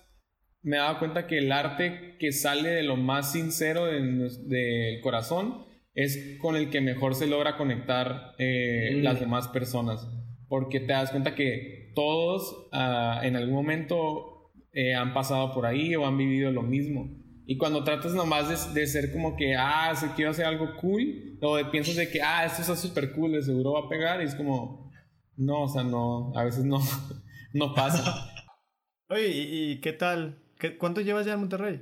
Me 0.62 0.78
he 0.78 0.80
dado 0.80 1.00
cuenta 1.00 1.28
que 1.28 1.38
el 1.38 1.52
arte 1.52 2.18
que 2.20 2.32
sale 2.32 2.70
de 2.70 2.84
lo 2.84 2.98
más 2.98 3.32
sincero 3.32 3.86
del 3.86 5.00
corazón 5.02 5.66
es 5.94 6.38
con 6.40 6.56
el 6.56 6.70
que 6.70 6.82
mejor 6.82 7.16
se 7.16 7.28
logra 7.28 7.58
conectar 7.58 8.36
eh, 8.38 8.96
mm. 8.96 9.04
las 9.04 9.20
demás 9.20 9.48
personas. 9.50 10.08
Porque 10.48 10.80
te 10.80 10.94
das 10.94 11.12
cuenta 11.12 11.36
que 11.36 11.92
todos 11.94 12.70
ah, 12.72 13.22
en 13.24 13.36
algún 13.36 13.56
momento 13.56 14.39
eh, 14.72 14.94
han 14.94 15.14
pasado 15.14 15.54
por 15.54 15.66
ahí 15.66 15.96
o 15.96 16.06
han 16.06 16.18
vivido 16.18 16.52
lo 16.52 16.62
mismo. 16.62 17.10
Y 17.46 17.58
cuando 17.58 17.84
tratas 17.84 18.14
nomás 18.14 18.74
de, 18.76 18.86
ser 18.86 19.12
como 19.12 19.36
que, 19.36 19.56
ah, 19.56 19.96
si 19.96 20.06
quiero 20.10 20.32
hacer 20.32 20.46
algo 20.46 20.76
cool, 20.80 21.38
o 21.42 21.58
piensas 21.72 21.96
de 21.96 22.08
que, 22.08 22.22
ah, 22.22 22.46
esto 22.46 22.62
está 22.62 22.76
súper 22.76 23.12
cool, 23.14 23.32
de 23.32 23.42
seguro 23.42 23.74
va 23.74 23.88
a 23.88 23.90
pegar, 23.90 24.22
y 24.22 24.26
es 24.26 24.36
como, 24.36 24.92
no, 25.36 25.64
o 25.64 25.68
sea, 25.68 25.84
no, 25.84 26.32
a 26.36 26.44
veces 26.44 26.64
no, 26.64 26.80
no 27.54 27.74
pasa. 27.74 28.32
Oye, 29.10 29.30
¿y, 29.30 29.82
qué 29.82 29.94
tal? 29.94 30.44
¿Cuánto 30.78 31.02
llevas 31.02 31.26
ya 31.26 31.34
en 31.34 31.40
Monterrey? 31.40 31.82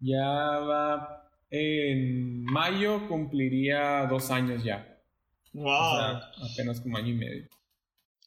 Ya 0.00 0.26
va, 0.26 1.30
en 1.50 2.42
mayo 2.42 3.06
cumpliría 3.06 4.04
dos 4.06 4.32
años 4.32 4.64
ya. 4.64 5.00
Wow. 5.52 6.20
apenas 6.52 6.80
como 6.80 6.96
año 6.96 7.10
y 7.10 7.18
medio. 7.18 7.48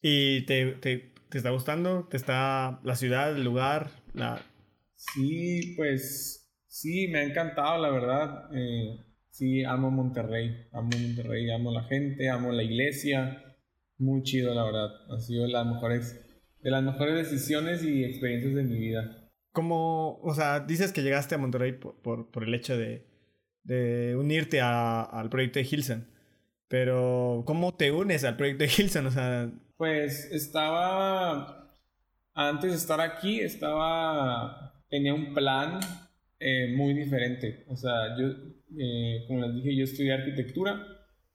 ¿Y 0.02 0.46
te, 0.46 0.74
¿Te 0.76 1.11
está 1.38 1.50
gustando? 1.52 2.08
¿Te 2.10 2.18
está 2.18 2.80
la 2.84 2.96
ciudad, 2.96 3.36
el 3.36 3.44
lugar? 3.44 3.90
La... 4.14 4.42
Sí, 4.96 5.74
pues 5.78 6.52
sí, 6.68 7.08
me 7.08 7.20
ha 7.20 7.24
encantado, 7.24 7.82
la 7.82 7.90
verdad. 7.90 8.50
Eh, 8.54 8.98
sí, 9.30 9.64
amo 9.64 9.92
Monterrey, 9.92 10.68
amo 10.72 10.90
Monterrey, 10.98 11.50
amo 11.52 11.72
la 11.72 11.84
gente, 11.84 12.30
amo 12.30 12.52
la 12.52 12.64
iglesia. 12.64 13.56
Muy 13.98 14.24
chido, 14.24 14.54
la 14.54 14.64
verdad. 14.64 14.90
Ha 15.10 15.20
sido 15.20 15.44
de 15.44 15.50
las 15.50 15.66
mejores, 15.66 16.22
de 16.62 16.72
las 16.72 16.84
mejores 16.84 17.16
decisiones 17.30 17.84
y 17.84 18.04
experiencias 18.04 18.56
de 18.56 18.64
mi 18.64 18.80
vida. 18.80 19.30
Como, 19.52 20.20
o 20.22 20.34
sea, 20.34 20.62
dices 20.62 20.94
que 20.94 21.02
llegaste 21.02 21.36
a 21.36 21.38
Monterrey 21.38 21.74
por, 21.74 22.02
por, 22.32 22.44
el 22.44 22.54
hecho 22.54 22.78
de, 22.78 23.06
de 23.64 24.16
unirte 24.16 24.62
a, 24.62 25.02
al 25.02 25.30
proyecto 25.30 25.60
de 25.60 25.68
Hilson. 25.70 26.08
Pero, 26.68 27.44
¿cómo 27.46 27.76
te 27.76 27.92
unes 27.92 28.24
al 28.24 28.38
proyecto 28.38 28.64
de 28.64 28.72
Hilson? 28.78 29.06
O 29.08 29.12
sea... 29.12 29.52
Pues 29.82 30.32
estaba, 30.32 31.76
antes 32.36 32.70
de 32.70 32.78
estar 32.78 33.02
aquí, 33.02 33.40
estaba, 33.40 34.86
tenía 34.92 35.16
un 35.16 35.34
plan 35.34 35.80
eh, 36.40 36.72
muy 36.76 36.94
diferente. 36.94 37.66
O 37.68 37.76
sea, 37.76 38.16
yo, 38.16 38.28
eh, 38.78 39.26
como 39.28 39.42
les 39.42 39.56
dije, 39.56 39.76
yo 39.76 39.86
estudié 39.86 40.14
arquitectura 40.14 40.86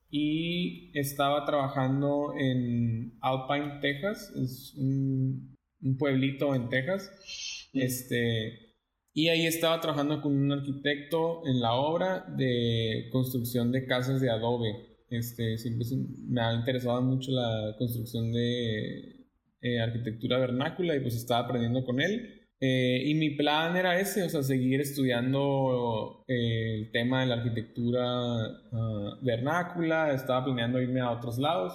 y 0.09 0.97
estaba 0.97 1.43
trabajando 1.43 2.35
en 2.39 3.17
Alpine, 3.19 3.79
Texas. 3.81 4.31
Es 4.41 4.73
un, 4.77 5.53
un 5.81 5.97
pueblito 5.97 6.55
en 6.55 6.69
Texas. 6.69 7.69
Este, 7.73 8.77
y 9.13 9.27
ahí 9.27 9.45
estaba 9.45 9.81
trabajando 9.81 10.21
con 10.21 10.33
un 10.33 10.53
arquitecto 10.53 11.45
en 11.45 11.59
la 11.59 11.73
obra 11.73 12.25
de 12.37 13.09
construcción 13.11 13.73
de 13.73 13.85
casas 13.85 14.21
de 14.21 14.29
adobe. 14.29 14.86
Este, 15.09 15.57
siempre 15.57 15.87
me 16.27 16.41
ha 16.41 16.53
interesado 16.53 17.01
mucho 17.01 17.31
la 17.31 17.75
construcción 17.77 18.31
de 18.31 19.25
eh, 19.61 19.79
arquitectura 19.79 20.37
vernácula 20.37 20.95
y 20.95 20.99
pues 20.99 21.15
estaba 21.15 21.45
aprendiendo 21.45 21.83
con 21.85 22.01
él. 22.01 22.33
Eh, 22.59 23.03
y 23.05 23.13
mi 23.13 23.31
plan 23.31 23.75
era 23.77 23.99
ese, 23.99 24.23
o 24.23 24.29
sea, 24.29 24.41
seguir 24.41 24.81
estudiando 24.81 26.25
eh, 26.27 26.75
el 26.75 26.91
tema 26.91 27.21
de 27.21 27.27
la 27.27 27.35
arquitectura 27.35 28.03
ah, 28.03 29.19
vernácula, 29.21 30.11
estaba 30.11 30.45
planeando 30.45 30.81
irme 30.81 30.99
a 30.99 31.11
otros 31.11 31.37
lados, 31.37 31.71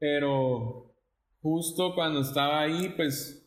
pero 0.00 0.96
justo 1.40 1.94
cuando 1.94 2.20
estaba 2.22 2.60
ahí, 2.62 2.92
pues 2.96 3.46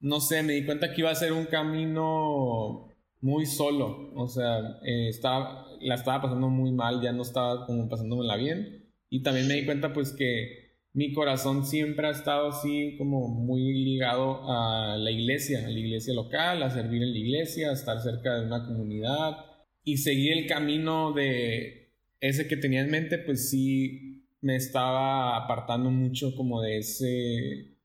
no 0.00 0.20
sé, 0.20 0.42
me 0.42 0.54
di 0.54 0.66
cuenta 0.66 0.92
que 0.92 1.00
iba 1.00 1.10
a 1.10 1.14
ser 1.14 1.32
un 1.32 1.46
camino 1.46 2.88
muy 3.20 3.46
solo. 3.46 4.12
O 4.14 4.28
sea, 4.28 4.58
eh, 4.82 5.08
estaba, 5.08 5.66
la 5.80 5.94
estaba 5.94 6.22
pasando 6.22 6.48
muy 6.48 6.72
mal, 6.72 7.00
ya 7.02 7.12
no 7.12 7.22
estaba 7.22 7.66
como 7.66 7.88
pasándomela 7.88 8.36
bien. 8.36 8.92
Y 9.08 9.22
también 9.22 9.48
me 9.48 9.54
di 9.54 9.64
cuenta 9.64 9.92
pues 9.92 10.12
que 10.12 10.70
mi 10.92 11.12
corazón 11.12 11.64
siempre 11.64 12.08
ha 12.08 12.10
estado 12.10 12.48
así 12.48 12.96
como 12.98 13.28
muy 13.28 13.72
ligado 13.72 14.50
a 14.50 14.96
la 14.96 15.10
iglesia, 15.10 15.64
a 15.64 15.70
la 15.70 15.78
iglesia 15.78 16.14
local, 16.14 16.62
a 16.62 16.70
servir 16.70 17.02
en 17.02 17.12
la 17.12 17.18
iglesia, 17.18 17.70
a 17.70 17.74
estar 17.74 18.00
cerca 18.00 18.36
de 18.36 18.46
una 18.46 18.66
comunidad 18.66 19.36
y 19.84 19.98
seguir 19.98 20.32
el 20.32 20.46
camino 20.46 21.12
de 21.12 21.94
ese 22.20 22.48
que 22.48 22.56
tenía 22.56 22.80
en 22.80 22.90
mente, 22.90 23.18
pues 23.18 23.50
sí 23.50 24.26
me 24.40 24.56
estaba 24.56 25.36
apartando 25.36 25.90
mucho 25.90 26.34
como 26.36 26.60
de 26.60 26.78
ese 26.78 27.76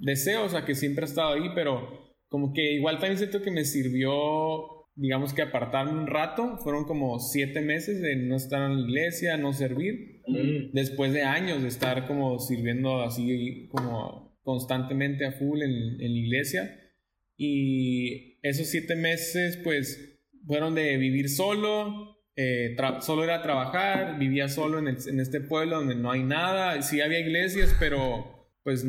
deseo, 0.00 0.44
o 0.44 0.48
sea, 0.48 0.64
que 0.64 0.74
siempre 0.74 1.04
ha 1.04 1.08
estado 1.08 1.34
ahí, 1.34 1.50
pero 1.54 2.14
como 2.28 2.52
que 2.52 2.72
igual 2.74 2.98
también 2.98 3.18
siento 3.18 3.42
que 3.42 3.50
me 3.50 3.64
sirvió, 3.64 4.77
digamos 4.98 5.32
que 5.32 5.42
apartarme 5.42 5.92
un 5.92 6.06
rato, 6.06 6.58
fueron 6.58 6.84
como 6.84 7.18
siete 7.20 7.60
meses 7.60 8.00
de 8.00 8.16
no 8.16 8.36
estar 8.36 8.70
en 8.70 8.82
la 8.82 8.88
iglesia, 8.88 9.36
no 9.36 9.52
servir, 9.52 10.22
mm. 10.26 10.72
después 10.72 11.12
de 11.12 11.22
años 11.22 11.62
de 11.62 11.68
estar 11.68 12.06
como 12.06 12.38
sirviendo 12.38 13.02
así 13.02 13.68
como 13.70 14.38
constantemente 14.42 15.24
a 15.24 15.32
full 15.32 15.62
en, 15.62 16.00
en 16.00 16.12
la 16.12 16.18
iglesia. 16.18 16.80
Y 17.36 18.38
esos 18.42 18.66
siete 18.66 18.96
meses 18.96 19.56
pues 19.62 20.20
fueron 20.46 20.74
de 20.74 20.96
vivir 20.96 21.28
solo, 21.28 22.18
eh, 22.34 22.76
solo 23.00 23.24
era 23.24 23.42
trabajar, 23.42 24.18
vivía 24.18 24.48
solo 24.48 24.78
en, 24.78 24.88
en, 24.88 25.20
este 25.20 25.40
pueblo 25.40 25.76
donde 25.76 25.94
no 25.94 26.10
hay 26.10 26.22
nada, 26.22 26.80
sí 26.82 27.00
había 27.00 27.20
iglesias, 27.20 27.74
pero 27.78 28.38
pues 28.62 28.84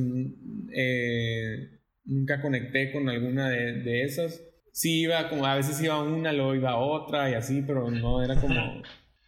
eh, 0.73 1.79
nunca 2.05 2.41
conecté 2.41 2.91
con 2.91 3.07
alguna 3.09 3.49
de, 3.49 4.03
esas. 4.03 4.43
Sí 4.71 5.01
iba 5.01 5.29
como, 5.29 5.45
a 5.45 5.55
veces 5.55 5.81
iba 5.81 6.01
una, 6.01 6.31
luego 6.31 6.55
iba 6.55 6.77
otra 6.77 7.29
y 7.29 7.33
así, 7.33 7.61
pero 7.65 7.89
no 7.91 8.23
era 8.23 8.39
como, 8.39 8.81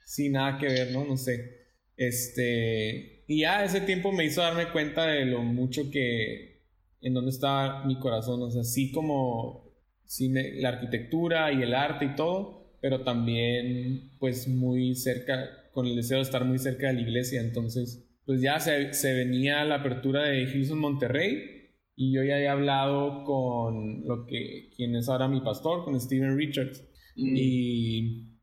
sí, 0.05 0.29
nada 0.29 0.57
que 0.57 0.67
ver, 0.67 0.91
¿no? 0.91 1.05
No 1.05 1.17
sé. 1.17 1.61
Este, 1.97 3.23
y 3.27 3.41
ya 3.41 3.63
ese 3.63 3.81
tiempo 3.81 4.11
me 4.11 4.25
hizo 4.25 4.41
darme 4.41 4.71
cuenta 4.71 5.07
de 5.07 5.25
lo 5.25 5.43
mucho 5.43 5.89
que, 5.91 6.63
en 7.01 7.13
dónde 7.13 7.31
estaba 7.31 7.85
mi 7.85 7.99
corazón, 7.99 8.41
o 8.41 8.51
sea, 8.51 8.63
sí 8.63 8.91
como, 8.91 9.71
sí 10.05 10.29
la 10.29 10.69
arquitectura 10.69 11.51
y 11.51 11.61
el 11.63 11.73
arte 11.73 12.05
y 12.05 12.15
todo, 12.15 12.77
pero 12.81 13.03
también 13.03 14.11
pues 14.19 14.47
muy 14.47 14.95
cerca, 14.95 15.69
con 15.71 15.85
el 15.85 15.95
deseo 15.95 16.17
de 16.17 16.23
estar 16.23 16.43
muy 16.45 16.59
cerca 16.59 16.87
de 16.87 16.93
la 16.93 17.01
iglesia, 17.01 17.41
entonces 17.41 18.07
pues 18.25 18.41
ya 18.41 18.59
se, 18.59 19.13
venía 19.13 19.63
la 19.65 19.75
apertura 19.75 20.23
de 20.23 20.43
Hilson 20.43 20.79
Monterrey 20.79 21.60
y 21.95 22.13
yo 22.13 22.23
ya 22.23 22.39
he 22.39 22.47
hablado 22.47 23.23
con 23.23 24.05
lo 24.05 24.25
que 24.25 24.69
quien 24.75 24.95
es 24.95 25.09
ahora 25.09 25.27
mi 25.27 25.41
pastor, 25.41 25.83
con 25.83 25.99
Steven 25.99 26.37
Richards. 26.37 26.87
Mm. 27.15 27.35
Y, 27.35 28.37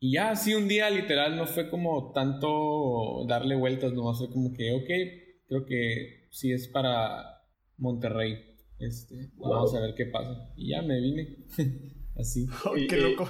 y, 0.00 0.12
ya 0.12 0.30
así 0.30 0.54
un 0.54 0.68
día 0.68 0.90
literal 0.90 1.36
no 1.36 1.46
fue 1.46 1.68
como 1.68 2.12
tanto 2.12 3.24
darle 3.28 3.56
vueltas, 3.56 3.92
no 3.92 4.14
fue 4.14 4.30
como 4.30 4.52
que, 4.52 4.72
ok, 4.72 5.48
creo 5.48 5.66
que 5.66 6.28
sí 6.30 6.52
es 6.52 6.68
para 6.68 7.42
Monterrey. 7.76 8.38
Este, 8.78 9.30
Vamos 9.36 9.74
a 9.74 9.80
ver 9.80 9.94
qué 9.94 10.06
pasa. 10.06 10.52
Y 10.56 10.70
ya 10.70 10.82
me 10.82 11.00
vine. 11.00 11.36
así. 12.16 12.46
¡Qué 12.88 12.96
loco! 12.96 13.28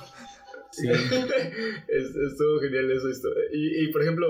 Sí. 0.70 0.88
Estuvo 1.88 2.60
genial 2.60 2.90
eso. 2.90 3.08
Esto. 3.08 3.28
Y, 3.52 3.84
y 3.84 3.92
por 3.92 4.02
ejemplo, 4.02 4.26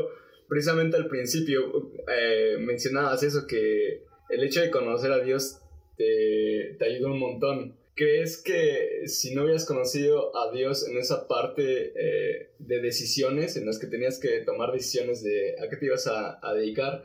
precisamente 0.48 0.96
al 0.96 1.08
principio 1.08 1.92
eh, 2.12 2.56
mencionabas 2.60 3.22
eso, 3.22 3.46
que 3.46 4.04
el 4.28 4.44
hecho 4.44 4.60
de 4.60 4.70
conocer 4.70 5.12
a 5.12 5.20
Dios 5.20 5.60
te, 5.96 6.76
te 6.78 6.84
ayudó 6.84 7.12
un 7.12 7.18
montón. 7.18 7.76
¿Crees 7.96 8.42
que 8.42 9.06
si 9.06 9.34
no 9.34 9.44
hubieras 9.44 9.66
conocido 9.66 10.36
a 10.36 10.50
Dios 10.50 10.88
en 10.88 10.98
esa 10.98 11.28
parte 11.28 11.92
eh, 11.94 12.50
de 12.58 12.80
decisiones, 12.80 13.56
en 13.56 13.66
las 13.66 13.78
que 13.78 13.86
tenías 13.86 14.18
que 14.18 14.40
tomar 14.40 14.72
decisiones 14.72 15.22
de 15.22 15.54
a 15.60 15.68
qué 15.68 15.76
te 15.76 15.86
ibas 15.86 16.08
a, 16.08 16.40
dedicar, 16.54 17.04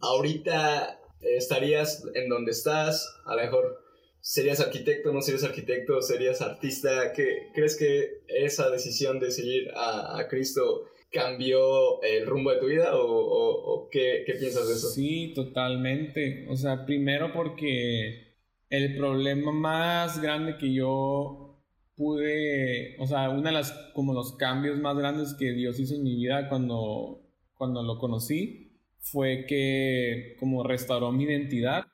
ahorita 0.00 0.98
estarías 1.20 2.04
en 2.14 2.30
donde 2.30 2.52
estás, 2.52 3.14
a 3.26 3.36
lo 3.36 3.42
mejor 3.42 3.82
serías 4.20 4.60
arquitecto, 4.60 5.12
no 5.12 5.20
serías 5.20 5.44
arquitecto, 5.44 6.00
serías 6.00 6.40
artista, 6.40 7.12
¿Qué, 7.12 7.48
¿crees 7.54 7.76
que 7.76 8.22
esa 8.28 8.70
decisión 8.70 9.20
de 9.20 9.30
seguir 9.30 9.70
a 9.76 10.26
Cristo 10.30 10.86
cambió 11.14 12.02
el 12.02 12.26
rumbo 12.26 12.50
de 12.50 12.58
tu 12.58 12.66
vida 12.66 12.90
o, 12.92 13.88
qué, 13.90 14.24
piensas 14.26 14.68
de 14.68 14.74
eso? 14.74 14.88
Sí, 14.88 15.32
totalmente. 15.34 16.44
O 16.50 16.56
sea, 16.56 16.84
primero 16.84 17.32
porque 17.32 18.34
el 18.68 18.96
problema 18.96 19.52
más 19.52 20.20
grande 20.20 20.56
que 20.58 20.74
yo 20.74 21.62
pude, 21.96 22.96
o 22.98 23.06
sea, 23.06 23.30
una 23.30 23.50
de 23.50 23.54
las, 23.54 23.70
como 23.94 24.12
los 24.12 24.34
cambios 24.36 24.78
más 24.78 24.96
grandes 24.96 25.34
que 25.38 25.52
Dios 25.52 25.78
hizo 25.78 25.94
en 25.94 26.02
mi 26.02 26.16
vida 26.16 26.48
cuando, 26.48 27.22
cuando 27.56 27.84
lo 27.84 27.98
conocí 27.98 28.72
fue 28.98 29.46
que 29.46 30.34
como 30.40 30.64
restauró 30.64 31.12
mi 31.12 31.24
identidad 31.24 31.84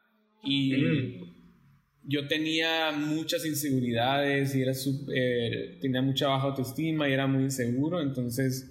y 0.43 0.73
mm. 0.73 2.09
yo 2.09 2.27
tenía 2.27 2.93
muchas 2.93 3.45
inseguridades 3.45 4.55
y 4.55 4.63
era 4.63 4.73
super, 4.73 5.79
tenía 5.81 6.01
mucha 6.01 6.29
baja 6.29 6.47
autoestima 6.47 7.07
y 7.09 7.13
era 7.13 7.27
muy 7.27 7.43
inseguro, 7.43 8.01
entonces 8.01 8.71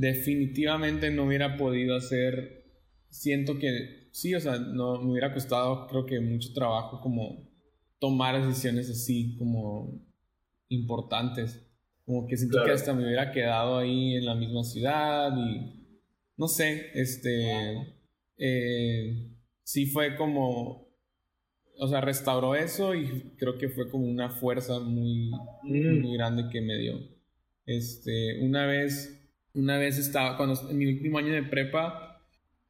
definitivamente 0.00 1.10
no 1.10 1.26
hubiera 1.26 1.58
podido 1.58 1.94
hacer, 1.94 2.64
siento 3.10 3.58
que 3.58 4.08
sí, 4.12 4.34
o 4.34 4.40
sea, 4.40 4.58
no 4.58 4.98
me 5.02 5.12
hubiera 5.12 5.34
costado 5.34 5.86
creo 5.88 6.06
que 6.06 6.20
mucho 6.20 6.54
trabajo 6.54 7.02
como 7.02 7.46
tomar 7.98 8.42
decisiones 8.42 8.88
así 8.88 9.36
como 9.36 10.02
importantes, 10.68 11.62
como 12.06 12.26
que 12.26 12.38
siento 12.38 12.64
que 12.64 12.70
hasta 12.70 12.94
me 12.94 13.04
hubiera 13.04 13.30
quedado 13.30 13.76
ahí 13.76 14.14
en 14.14 14.24
la 14.24 14.34
misma 14.34 14.64
ciudad 14.64 15.36
y 15.36 15.86
no 16.38 16.48
sé, 16.48 16.92
este, 16.94 17.94
eh, 18.38 19.36
sí 19.62 19.84
fue 19.84 20.16
como, 20.16 20.88
o 21.78 21.88
sea, 21.88 22.00
restauró 22.00 22.54
eso 22.54 22.94
y 22.94 23.34
creo 23.36 23.58
que 23.58 23.68
fue 23.68 23.90
como 23.90 24.06
una 24.06 24.30
fuerza 24.30 24.80
muy, 24.80 25.30
mm. 25.62 26.00
muy 26.00 26.16
grande 26.16 26.48
que 26.50 26.62
me 26.62 26.78
dio. 26.78 26.98
Este, 27.66 28.40
una 28.40 28.64
vez 28.64 29.19
una 29.54 29.78
vez 29.78 29.98
estaba, 29.98 30.36
cuando 30.36 30.58
en 30.70 30.78
mi 30.78 30.86
último 30.86 31.18
año 31.18 31.32
de 31.32 31.42
prepa, 31.42 32.22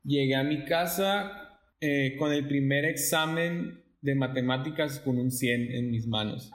llegué 0.03 0.35
a 0.35 0.43
mi 0.43 0.65
casa 0.65 1.59
eh, 1.81 2.17
con 2.19 2.33
el 2.33 2.47
primer 2.47 2.85
examen 2.85 3.85
de 4.01 4.15
matemáticas 4.15 4.99
con 5.01 5.19
un 5.19 5.31
100 5.31 5.73
en 5.73 5.91
mis 5.91 6.07
manos. 6.07 6.51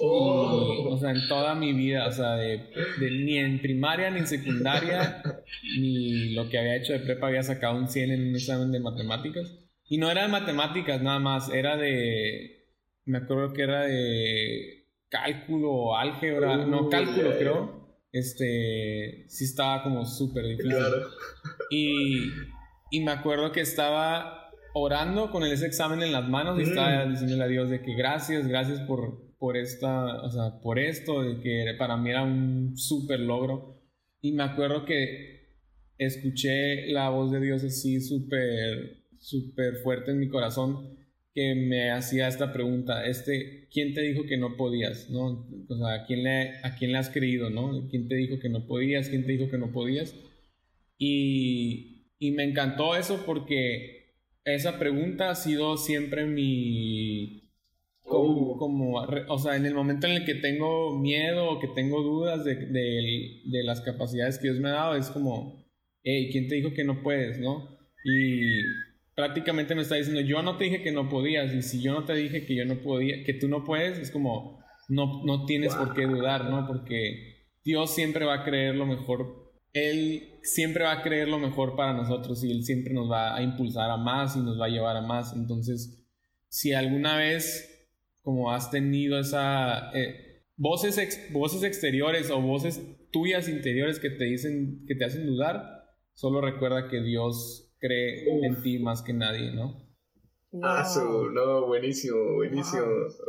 Oh. 0.00 0.90
o 0.90 0.98
sea, 0.98 1.12
en 1.12 1.26
toda 1.28 1.54
mi 1.54 1.72
vida, 1.72 2.06
o 2.06 2.12
sea, 2.12 2.34
de, 2.34 2.70
ni 3.00 3.38
en 3.38 3.60
primaria 3.60 4.10
ni 4.10 4.18
en 4.20 4.26
secundaria, 4.26 5.22
ni 5.78 6.34
lo 6.34 6.48
que 6.50 6.58
había 6.58 6.76
hecho 6.76 6.92
de 6.92 7.00
prepa 7.00 7.28
había 7.28 7.42
sacado 7.42 7.78
un 7.78 7.88
100 7.88 8.10
en 8.10 8.28
un 8.28 8.34
examen 8.34 8.70
de 8.70 8.80
matemáticas. 8.80 9.50
Y 9.88 9.98
no 9.98 10.10
era 10.10 10.22
de 10.22 10.28
matemáticas 10.28 11.02
nada 11.02 11.18
más, 11.18 11.52
era 11.52 11.76
de, 11.76 12.66
me 13.04 13.18
acuerdo 13.18 13.52
que 13.52 13.62
era 13.62 13.82
de 13.82 14.88
cálculo, 15.08 15.96
álgebra, 15.96 16.56
no, 16.66 16.88
cálculo 16.88 17.36
creo. 17.38 17.81
Este, 18.12 19.24
sí 19.28 19.44
estaba 19.44 19.82
como 19.82 20.04
súper 20.04 20.44
difícil. 20.46 20.76
Y, 21.70 22.28
y 22.90 23.00
me 23.00 23.10
acuerdo 23.10 23.52
que 23.52 23.62
estaba 23.62 24.50
orando 24.74 25.30
con 25.30 25.44
ese 25.44 25.66
examen 25.66 26.02
en 26.02 26.12
las 26.12 26.28
manos 26.28 26.58
y 26.58 26.62
estaba 26.62 27.06
mm. 27.06 27.10
diciéndole 27.10 27.44
a 27.44 27.48
Dios 27.48 27.70
de 27.70 27.82
que 27.82 27.94
gracias, 27.94 28.46
gracias 28.46 28.80
por, 28.80 29.34
por 29.38 29.56
esta, 29.56 30.22
o 30.22 30.30
sea, 30.30 30.60
por 30.60 30.78
esto, 30.78 31.22
de 31.22 31.40
que 31.40 31.74
para 31.78 31.96
mí 31.96 32.10
era 32.10 32.22
un 32.22 32.76
súper 32.76 33.20
logro. 33.20 33.82
Y 34.20 34.32
me 34.32 34.44
acuerdo 34.44 34.84
que 34.84 35.56
escuché 35.98 36.86
la 36.92 37.08
voz 37.08 37.32
de 37.32 37.40
Dios 37.40 37.64
así 37.64 38.00
súper, 38.00 39.04
súper 39.18 39.76
fuerte 39.82 40.10
en 40.10 40.20
mi 40.20 40.28
corazón 40.28 41.01
que 41.34 41.54
me 41.54 41.90
hacía 41.90 42.28
esta 42.28 42.52
pregunta, 42.52 43.06
este, 43.06 43.68
¿quién 43.70 43.94
te 43.94 44.02
dijo 44.02 44.26
que 44.26 44.36
no 44.36 44.56
podías? 44.56 45.08
¿No? 45.08 45.48
O 45.68 45.76
sea, 45.76 45.94
¿a 45.94 46.06
quién, 46.06 46.24
le, 46.24 46.58
¿a 46.62 46.76
quién 46.76 46.92
le 46.92 46.98
has 46.98 47.10
creído? 47.10 47.48
¿no? 47.48 47.88
¿Quién 47.88 48.08
te 48.08 48.16
dijo 48.16 48.38
que 48.38 48.50
no 48.50 48.66
podías? 48.66 49.08
¿Quién 49.08 49.24
te 49.24 49.32
dijo 49.32 49.50
que 49.50 49.58
no 49.58 49.72
podías? 49.72 50.14
Y, 50.98 52.06
y 52.18 52.32
me 52.32 52.44
encantó 52.44 52.96
eso 52.96 53.22
porque 53.24 54.14
esa 54.44 54.78
pregunta 54.78 55.30
ha 55.30 55.34
sido 55.34 55.76
siempre 55.76 56.26
mi... 56.26 57.40
Como, 58.02 58.52
oh. 58.52 58.58
como, 58.58 58.94
o 59.28 59.38
sea, 59.38 59.56
en 59.56 59.64
el 59.64 59.74
momento 59.74 60.06
en 60.06 60.14
el 60.14 60.24
que 60.26 60.34
tengo 60.34 60.98
miedo 60.98 61.48
o 61.48 61.60
que 61.60 61.68
tengo 61.68 62.02
dudas 62.02 62.44
de, 62.44 62.56
de, 62.56 63.42
de 63.44 63.64
las 63.64 63.80
capacidades 63.80 64.38
que 64.38 64.48
Dios 64.48 64.58
me 64.58 64.68
ha 64.68 64.72
dado, 64.72 64.96
es 64.96 65.08
como, 65.08 65.64
hey, 66.02 66.28
¿quién 66.30 66.48
te 66.48 66.56
dijo 66.56 66.74
que 66.74 66.84
no 66.84 67.02
puedes? 67.02 67.38
¿No? 67.38 67.78
Y 68.04 68.60
prácticamente 69.14 69.74
me 69.74 69.82
está 69.82 69.96
diciendo, 69.96 70.20
yo 70.20 70.42
no 70.42 70.56
te 70.56 70.64
dije 70.64 70.82
que 70.82 70.92
no 70.92 71.08
podías, 71.08 71.52
y 71.54 71.62
si 71.62 71.82
yo 71.82 71.92
no 71.92 72.04
te 72.04 72.14
dije 72.14 72.46
que 72.46 72.54
yo 72.54 72.64
no 72.64 72.80
podía, 72.82 73.24
que 73.24 73.34
tú 73.34 73.48
no 73.48 73.64
puedes, 73.64 73.98
es 73.98 74.10
como, 74.10 74.62
no, 74.88 75.22
no 75.24 75.44
tienes 75.44 75.74
por 75.74 75.94
qué 75.94 76.06
dudar, 76.06 76.48
¿no? 76.48 76.66
Porque 76.66 77.46
Dios 77.64 77.94
siempre 77.94 78.24
va 78.24 78.34
a 78.34 78.44
creer 78.44 78.74
lo 78.74 78.86
mejor, 78.86 79.52
Él 79.72 80.38
siempre 80.42 80.84
va 80.84 80.92
a 80.92 81.02
creer 81.02 81.28
lo 81.28 81.38
mejor 81.38 81.76
para 81.76 81.92
nosotros 81.92 82.42
y 82.44 82.50
Él 82.50 82.64
siempre 82.64 82.92
nos 82.94 83.10
va 83.10 83.36
a 83.36 83.42
impulsar 83.42 83.90
a 83.90 83.96
más 83.96 84.36
y 84.36 84.40
nos 84.40 84.60
va 84.60 84.66
a 84.66 84.70
llevar 84.70 84.96
a 84.96 85.02
más. 85.02 85.34
Entonces, 85.34 86.04
si 86.48 86.72
alguna 86.72 87.16
vez, 87.16 87.88
como 88.22 88.52
has 88.52 88.70
tenido 88.70 89.18
esa... 89.18 89.90
Eh, 89.94 90.44
voces, 90.56 91.28
voces 91.32 91.62
exteriores 91.62 92.30
o 92.30 92.40
voces 92.40 92.80
tuyas 93.10 93.48
interiores 93.48 93.98
que 93.98 94.10
te 94.10 94.24
dicen, 94.24 94.84
que 94.86 94.94
te 94.94 95.04
hacen 95.04 95.26
dudar, 95.26 95.84
solo 96.14 96.40
recuerda 96.40 96.88
que 96.88 97.02
Dios 97.02 97.71
cree 97.82 98.46
en 98.46 98.62
ti 98.62 98.78
más 98.78 99.02
que 99.02 99.12
nadie, 99.12 99.52
¿no? 99.52 99.82
Ah, 100.62 100.86
no, 101.32 101.66
buenísimo, 101.66 102.34
buenísimo, 102.34 102.84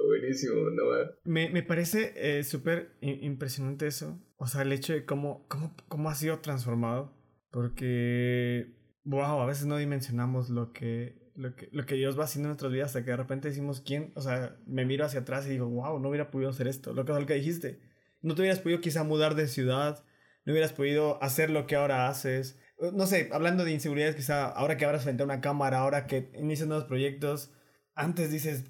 buenísimo, 0.07 0.69
no. 0.71 0.97
Eh. 0.97 1.09
Me, 1.23 1.49
me 1.49 1.63
parece 1.63 2.13
eh, 2.17 2.43
súper 2.43 2.97
impresionante 3.01 3.87
eso. 3.87 4.21
O 4.37 4.45
sea, 4.45 4.61
el 4.61 4.73
hecho 4.73 4.93
de 4.93 5.05
cómo, 5.05 5.47
cómo, 5.47 5.73
cómo 5.87 6.09
ha 6.09 6.15
sido 6.15 6.39
transformado. 6.39 7.17
Porque, 7.49 8.75
wow, 9.05 9.39
a 9.39 9.45
veces 9.45 9.67
no 9.67 9.77
dimensionamos 9.77 10.49
lo 10.49 10.73
que, 10.73 11.31
lo 11.35 11.55
que, 11.55 11.69
lo 11.71 11.85
que 11.85 11.95
Dios 11.95 12.19
va 12.19 12.25
haciendo 12.25 12.47
en 12.47 12.51
nuestras 12.51 12.73
vidas 12.73 12.87
hasta 12.87 13.05
que 13.05 13.11
de 13.11 13.17
repente 13.17 13.47
decimos, 13.47 13.79
¿quién? 13.79 14.11
O 14.15 14.21
sea, 14.21 14.57
me 14.65 14.85
miro 14.85 15.05
hacia 15.05 15.21
atrás 15.21 15.45
y 15.47 15.51
digo, 15.51 15.69
wow, 15.69 15.99
no 15.99 16.09
hubiera 16.09 16.29
podido 16.29 16.49
hacer 16.49 16.67
esto. 16.67 16.93
Lo 16.93 17.05
que, 17.05 17.13
lo 17.13 17.25
que 17.25 17.35
dijiste. 17.35 17.79
No 18.21 18.35
te 18.35 18.41
hubieras 18.41 18.59
podido 18.59 18.81
quizá 18.81 19.03
mudar 19.03 19.35
de 19.35 19.47
ciudad, 19.47 20.03
no 20.45 20.51
hubieras 20.51 20.73
podido 20.73 21.21
hacer 21.23 21.49
lo 21.49 21.67
que 21.67 21.75
ahora 21.75 22.09
haces 22.09 22.59
no 22.79 23.07
sé, 23.07 23.29
hablando 23.31 23.63
de 23.63 23.71
inseguridades, 23.71 24.15
quizá 24.15 24.49
ahora 24.49 24.77
que 24.77 24.85
abras 24.85 25.03
frente 25.03 25.23
a 25.23 25.25
una 25.25 25.41
cámara, 25.41 25.79
ahora 25.79 26.07
que 26.07 26.31
inicias 26.37 26.67
nuevos 26.67 26.85
proyectos, 26.85 27.51
antes 27.95 28.31
dices, 28.31 28.65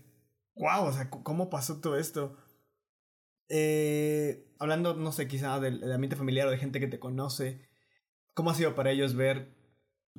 wow, 0.56 0.86
o 0.86 0.93
sea, 0.93 1.10
¿cómo 1.10 1.49
pasó 1.49 1.80
todo 1.82 1.97
esto? 1.97 2.38
Eh, 3.49 4.47
hablando, 4.60 4.93
no 4.95 5.12
sé, 5.12 5.28
quizá 5.28 5.60
del, 5.60 5.80
del, 5.80 5.91
ambiente 5.91 6.16
familiar 6.16 6.47
o 6.47 6.51
de 6.51 6.58
gente 6.58 6.80
que 6.80 6.88
te 6.88 6.99
conoce, 6.99 7.68
¿cómo 8.34 8.49
ha 8.49 8.56
sido 8.56 8.76
para 8.76 8.91
ellos 8.91 9.16
ver 9.16 9.54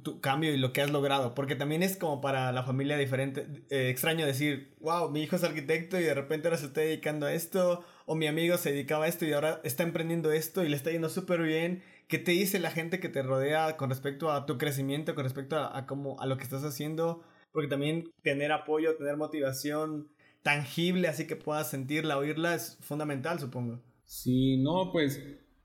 tu 0.03 0.21
cambio 0.21 0.53
y 0.53 0.57
lo 0.57 0.73
que 0.73 0.83
has 0.83 0.91
logrado? 0.91 1.35
Porque 1.35 1.57
también 1.57 1.83
es 1.83 1.97
como 1.97 2.21
para 2.21 2.53
la 2.53 2.65
familia 2.65 2.97
diferente, 2.97 3.47
eh, 3.71 3.89
extraño 3.91 4.27
decir, 4.27 4.77
wow, 4.81 5.11
mi 5.11 5.23
hijo 5.23 5.37
es 5.37 5.45
arquitecto 5.45 5.99
y 5.99 6.05
de 6.05 6.15
repente 6.15 6.49
ahora 6.49 6.59
se 6.59 6.67
está 6.67 6.81
dedicando 6.81 7.27
a 7.27 7.33
esto, 7.33 7.85
o 8.07 8.15
mi 8.15 8.27
amigo 8.27 8.57
se 8.59 8.73
dedicaba 8.73 9.07
a 9.07 9.09
esto 9.09 9.25
y 9.25 9.33
ahora 9.33 9.61
está 9.65 9.83
emprendiendo 9.83 10.33
esto 10.33 10.65
y 10.65 10.69
le 10.69 10.77
está 10.77 10.91
yendo 10.91 11.09
súper 11.09 11.43
bien 11.43 11.83
¿Qué 12.09 12.19
te 12.19 12.33
dice 12.33 12.59
la 12.59 12.71
gente 12.71 13.01
que 13.01 13.09
te 13.09 13.23
rodea 13.23 13.77
con 13.77 13.89
respecto 13.89 14.31
a 14.31 14.47
tu 14.47 14.59
crecimiento, 14.59 15.15
con 15.15 15.25
respecto 15.25 15.57
a, 15.57 15.87
cómo, 15.87 16.21
a 16.21 16.27
lo 16.27 16.37
que 16.37 16.45
estás 16.45 16.63
haciendo? 16.63 17.23
Porque 17.53 17.69
también 17.69 18.11
tener 18.23 18.53
apoyo, 18.53 18.97
tener 18.97 19.17
motivación 19.17 20.09
tangible, 20.43 21.09
así 21.09 21.27
que 21.27 21.37
puedas 21.37 21.71
sentirla, 21.71 22.19
oírla, 22.19 22.55
es 22.55 22.79
fundamental, 22.81 23.39
supongo. 23.39 23.81
Sí, 24.05 24.59
no, 24.59 24.91
pues 24.93 25.21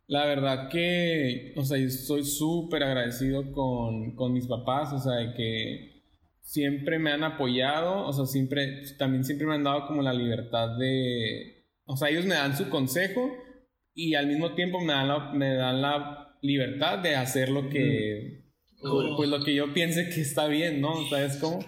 la 0.08 0.26
verdad 0.26 0.70
que, 0.70 1.54
o 1.56 1.64
sea, 1.64 1.78
soy 1.90 2.24
súper 2.24 2.84
agradecido 2.84 3.52
con, 3.52 4.16
con, 4.16 4.34
mis 4.34 4.48
papás, 4.48 4.94
o 4.94 4.98
sea, 5.00 5.34
que 5.36 6.02
siempre 6.42 6.98
me 6.98 7.12
han 7.12 7.24
apoyado, 7.24 8.08
o 8.08 8.14
sea, 8.14 8.26
siempre, 8.26 8.82
también 8.98 9.24
siempre 9.24 9.46
me 9.46 9.56
han 9.56 9.64
dado 9.64 9.86
como 9.86 10.02
la 10.02 10.14
libertad 10.14 10.78
de, 10.78 11.66
o 11.86 11.98
sea, 11.98 12.10
ellos 12.10 12.26
me 12.26 12.36
dan 12.36 12.58
su 12.58 12.70
consejo 12.70 13.30
y 13.94 14.16
al 14.16 14.28
mismo 14.28 14.56
tiempo 14.56 14.80
me 14.80 14.94
dan 14.94 15.38
me 15.38 15.54
dan 15.54 15.82
la 15.82 16.19
libertad 16.42 17.00
de 17.00 17.16
hacer 17.16 17.50
lo 17.50 17.70
que, 17.70 18.46
pues 19.18 19.30
lo 19.30 19.44
que 19.44 19.56
yo 19.56 19.74
piense 19.74 20.10
que 20.10 20.22
está 20.22 20.48
bien, 20.48 20.82
¿no? 20.82 21.08
¿Sabes 21.10 21.38
cómo? 21.38 21.60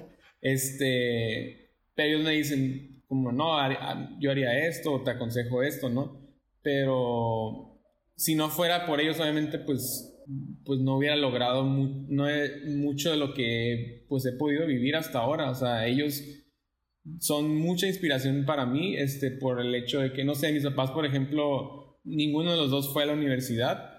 Este, 0.41 1.72
pero 1.93 2.09
ellos 2.09 2.24
me 2.24 2.32
dicen, 2.32 3.03
como, 3.07 3.32
no, 3.32 3.57
yo 4.19 4.32
haría 4.32 4.67
esto, 4.67 5.01
te 5.03 5.11
aconsejo 5.11 5.63
esto, 5.63 5.89
¿no? 5.89 6.22
Pero 6.61 7.82
si 8.15 8.36
no 8.36 8.49
fuera 8.49 8.86
por 8.86 9.01
ellos, 9.01 9.19
obviamente, 9.19 9.59
pues, 9.59 10.07
pues 10.63 10.80
no 10.80 10.97
hubiera 10.97 11.15
logrado 11.15 11.63
no 11.63 12.26
mucho 12.67 13.11
de 13.11 13.17
lo 13.17 13.34
que 13.34 14.05
pues 14.07 14.26
he 14.26 14.32
podido 14.34 14.65
vivir 14.65 14.95
hasta 14.95 15.19
ahora. 15.19 15.49
O 15.49 15.55
sea, 15.55 15.88
ellos 15.88 16.24
son 17.19 17.55
mucha 17.57 17.88
inspiración 17.88 18.45
para 18.45 18.65
mí, 18.65 18.95
este, 18.95 19.32
por 19.32 19.59
el 19.59 19.74
hecho 19.76 19.99
de 19.99 20.13
que, 20.13 20.24
no 20.24 20.36
sé, 20.36 20.51
mis 20.53 20.63
papás, 20.63 20.91
por 20.91 21.05
ejemplo, 21.05 21.99
ninguno 22.03 22.51
de 22.51 22.57
los 22.57 22.69
dos 22.69 22.93
fue 22.93 23.03
a 23.03 23.07
la 23.07 23.13
universidad 23.13 23.90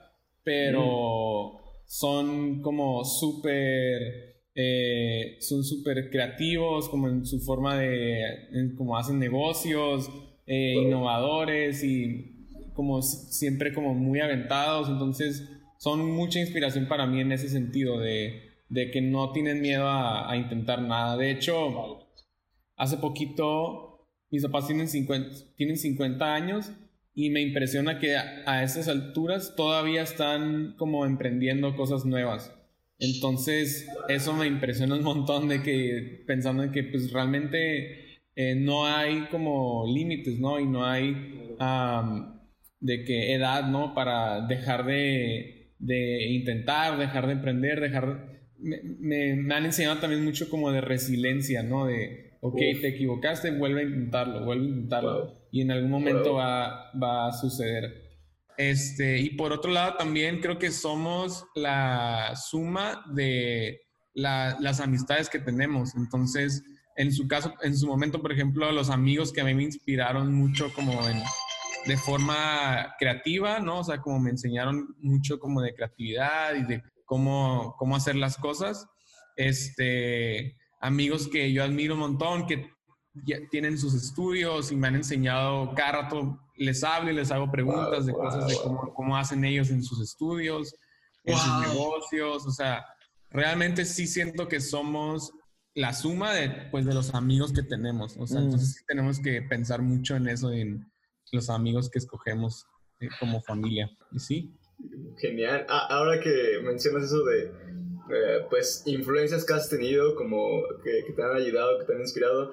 pero 0.45 1.61
son 1.87 2.63
como 2.63 3.05
súper, 3.05 4.45
eh, 4.55 5.37
son 5.41 5.65
súper 5.65 6.11
creativos, 6.11 6.89
como 6.89 7.09
en 7.09 7.27
su 7.27 7.41
forma 7.41 7.77
de, 7.77 8.73
como 8.77 8.97
hacen 8.97 9.19
negocios, 9.19 10.11
eh, 10.47 10.75
innovadores 10.77 11.85
y 11.85 12.49
como 12.75 13.03
siempre 13.03 13.73
como 13.75 13.95
muy 13.95 14.21
aventados, 14.21 14.89
entonces 14.89 15.49
son 15.79 16.11
mucha 16.11 16.41
inspiración 16.41 16.89
para 16.89 17.07
mí 17.07 17.21
en 17.21 17.33
ese 17.33 17.49
sentido 17.49 17.99
de, 17.99 18.53
de 18.69 18.91
que 18.91 19.03
no 19.03 19.33
tienen 19.33 19.61
miedo 19.61 19.87
a, 19.87 20.31
a, 20.31 20.37
intentar 20.37 20.81
nada. 20.81 21.17
De 21.17 21.31
hecho, 21.31 22.07
hace 22.77 22.97
poquito 22.97 24.09
mis 24.31 24.43
papás 24.45 24.67
tienen 24.67 24.89
50, 24.89 25.55
tienen 25.57 25.77
50 25.77 26.35
años 26.35 26.73
y 27.15 27.31
me 27.31 27.43
impresiona 27.43 27.99
que 27.99 28.17
a, 28.17 28.63
esas 28.63 28.89
alturas 28.89 29.55
todavía 29.57 30.03
están 30.03 30.75
como 30.79 31.05
emprendiendo 31.05 31.77
cosas 31.77 32.05
nuevas. 32.05 32.55
Entonces, 32.99 33.89
eso 34.09 34.33
me 34.33 34.47
impresiona 34.47 34.95
un 34.95 35.03
montón 35.03 35.49
de 35.49 35.63
que 35.63 36.25
pensando 36.27 36.63
en 36.63 36.73
que 36.73 36.85
pues 36.85 37.13
realmente 37.13 38.21
eh, 38.37 38.55
no 38.55 38.87
hay 38.87 39.27
como 39.31 39.85
límites, 39.87 40.39
¿no? 40.39 40.59
Y 40.61 40.67
no 40.67 40.87
hay 40.87 41.49
de 42.81 43.05
que 43.05 43.35
edad, 43.35 43.69
¿no? 43.69 43.95
Para 43.95 44.47
dejar 44.47 44.87
de, 44.87 45.75
de 45.79 46.29
intentar, 46.31 46.99
dejar 46.99 47.27
de 47.27 47.33
emprender, 47.33 47.81
dejar... 47.81 48.33
Me, 48.59 48.81
me, 49.01 49.35
me, 49.35 49.55
han 49.55 49.65
enseñado 49.65 49.99
también 49.99 50.25
mucho 50.25 50.49
como 50.49 50.71
de 50.71 50.81
resiliencia, 50.81 51.65
¿no? 51.65 51.87
De, 51.87 52.39
ok, 52.41 52.59
te 52.81 52.89
equivocaste, 52.89 53.51
vuelve 53.51 53.81
a 53.81 53.85
intentarlo, 53.85 54.45
vuelve 54.45 54.67
a 54.67 54.69
intentarlo 54.69 55.42
y 55.53 55.61
en 55.61 55.71
algún 55.71 55.91
momento 55.91 56.35
va, 56.35 56.91
va, 57.01 57.29
a 57.29 57.33
suceder. 57.33 58.11
Este, 58.57 59.19
y 59.19 59.31
por 59.37 59.53
otro 59.53 59.71
lado, 59.71 59.97
también 59.99 60.41
creo 60.41 60.59
que 60.59 60.71
somos 60.71 61.45
la 61.55 62.35
suma 62.35 63.05
de 63.15 63.83
las 64.15 64.81
amistades 64.81 65.29
que 65.29 65.39
tenemos. 65.39 65.95
Entonces, 65.95 66.65
en 66.97 67.13
su 67.13 67.29
caso, 67.29 67.55
en 67.63 67.77
su 67.77 67.87
momento, 67.87 68.23
por 68.23 68.33
ejemplo, 68.33 68.73
los 68.73 68.89
amigos 68.89 69.31
que 69.31 69.43
a 69.43 69.45
mí 69.45 69.55
me 69.55 69.65
inspiraron 69.65 70.35
mucho 70.35 70.73
como 70.75 71.07
en, 71.07 71.23
de 71.87 71.97
forma 71.99 72.95
creativa, 72.99 73.61
¿no? 73.61 73.81
O 73.81 73.85
sea, 73.85 74.01
como 74.01 74.21
me 74.21 74.31
enseñaron 74.31 74.97
mucho 75.01 75.39
como 75.39 75.61
de 75.61 75.75
creatividad 75.75 76.55
y 76.55 76.63
de 76.65 76.83
cómo, 77.05 77.75
cómo 77.79 77.95
hacer 77.95 78.17
las 78.17 78.39
cosas. 78.39 78.87
Este, 79.37 80.57
amigos 80.81 81.29
que 81.29 81.53
yo 81.53 81.63
admiro 81.63 81.93
un 81.93 82.01
montón, 82.01 82.47
que 82.47 82.71
ya 83.27 83.39
tienen 83.51 83.79
sus 83.79 83.95
estudios 83.95 84.73
y 84.73 84.77
me 84.77 84.89
han 84.89 84.97
enseñado 84.97 85.75
cada 85.75 86.03
rato, 86.03 86.41
les 86.57 86.83
hablo 86.83 87.11
y 87.11 87.15
les 87.15 87.31
hago 87.31 87.51
preguntas 87.51 88.07
de 88.07 88.13
cosas 88.13 88.49
de 88.49 88.57
cómo, 88.63 88.95
cómo, 88.95 89.17
hacen 89.17 89.45
ellos 89.45 89.71
en 89.71 89.83
sus 89.83 90.01
estudios, 90.01 90.75
en 91.25 91.37
sus 91.37 91.61
negocios, 91.61 92.47
o 92.47 92.51
sea, 92.51 92.85
realmente 93.31 93.85
sí 93.85 94.07
siento 94.07 94.49
que 94.49 94.61
somos 94.61 95.33
la 95.75 95.93
suma 95.93 96.35
de, 96.35 96.51
pues, 96.71 96.85
de 96.85 96.95
los 96.95 97.15
amigos 97.15 97.53
que 97.53 97.63
tenemos. 97.63 98.17
O 98.19 98.27
sea, 98.27 98.41
Mm. 98.41 98.45
entonces 98.45 98.85
tenemos 98.87 99.21
que 99.21 99.41
pensar 99.43 99.81
mucho 99.81 100.17
en 100.17 100.29
eso, 100.29 100.53
en 100.53 100.87
los 101.33 101.49
amigos 101.49 101.89
que 101.89 101.99
escogemos 101.99 102.67
eh, 103.01 103.09
como 103.19 103.41
familia. 103.43 103.91
Y 104.13 104.19
sí, 104.19 104.55
Genial. 105.19 105.67
Ah, 105.69 105.87
ahora 105.91 106.21
que 106.21 106.61
mencionas 106.63 107.05
eso 107.05 107.25
de, 107.25 107.45
eh, 107.45 108.47
pues, 108.51 108.83
influencias 108.87 109.45
que 109.45 109.53
has 109.55 109.69
tenido, 109.69 110.15
como 110.17 110.63
que, 110.83 111.05
que 111.07 111.13
te 111.13 111.23
han 111.23 111.37
ayudado, 111.37 111.79
que 111.79 111.85
te 111.85 111.95
han 111.95 112.01
inspirado, 112.01 112.53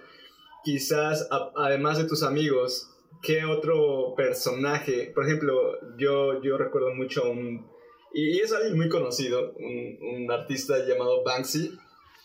quizás, 0.73 1.27
a- 1.31 1.51
además 1.55 1.97
de 1.97 2.03
tus 2.05 2.21
amigos, 2.23 2.89
¿qué 3.23 3.43
otro 3.43 4.13
personaje? 4.15 5.11
Por 5.15 5.25
ejemplo, 5.25 5.53
yo, 5.97 6.41
yo 6.43 6.57
recuerdo 6.57 6.93
mucho 6.93 7.23
a 7.25 7.29
un... 7.29 7.65
Y, 8.13 8.37
y 8.37 8.39
es 8.39 8.51
alguien 8.53 8.77
muy 8.77 8.87
conocido, 8.89 9.53
un, 9.57 9.97
un 10.01 10.31
artista 10.31 10.77
llamado 10.87 11.23
Banksy, 11.23 11.71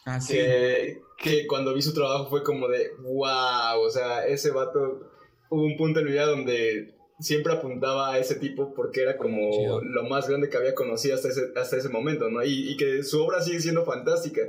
así. 0.05 0.35
que, 0.35 0.99
que 1.19 1.47
cuando 1.47 1.73
vi 1.75 1.83
su 1.83 1.95
trabajo 1.95 2.29
fue 2.29 2.43
como 2.43 2.69
de, 2.69 2.91
wow, 3.03 3.81
o 3.81 3.91
sea, 3.91 4.27
ese 4.27 4.51
vato, 4.51 5.11
hubo 5.51 5.63
un 5.65 5.77
punto 5.77 6.01
en 6.01 6.07
mi 6.07 6.13
vida 6.13 6.27
donde 6.27 6.95
siempre 7.21 7.53
apuntaba 7.53 8.13
a 8.13 8.19
ese 8.19 8.35
tipo 8.35 8.75
porque 8.75 9.01
era 9.03 9.17
como 9.17 9.51
Chido. 9.53 9.81
lo 9.83 10.03
más 10.05 10.29
grande 10.29 10.49
que 10.51 10.57
había 10.57 10.75
conocido 10.75 11.15
hasta 11.15 11.29
ese, 11.29 11.53
hasta 11.57 11.77
ese 11.77 11.89
momento, 11.89 12.29
¿no? 12.29 12.43
Y, 12.45 12.71
y 12.73 12.77
que 12.77 13.03
su 13.03 13.23
obra 13.23 13.41
sigue 13.41 13.61
siendo 13.61 13.85
fantástica. 13.85 14.43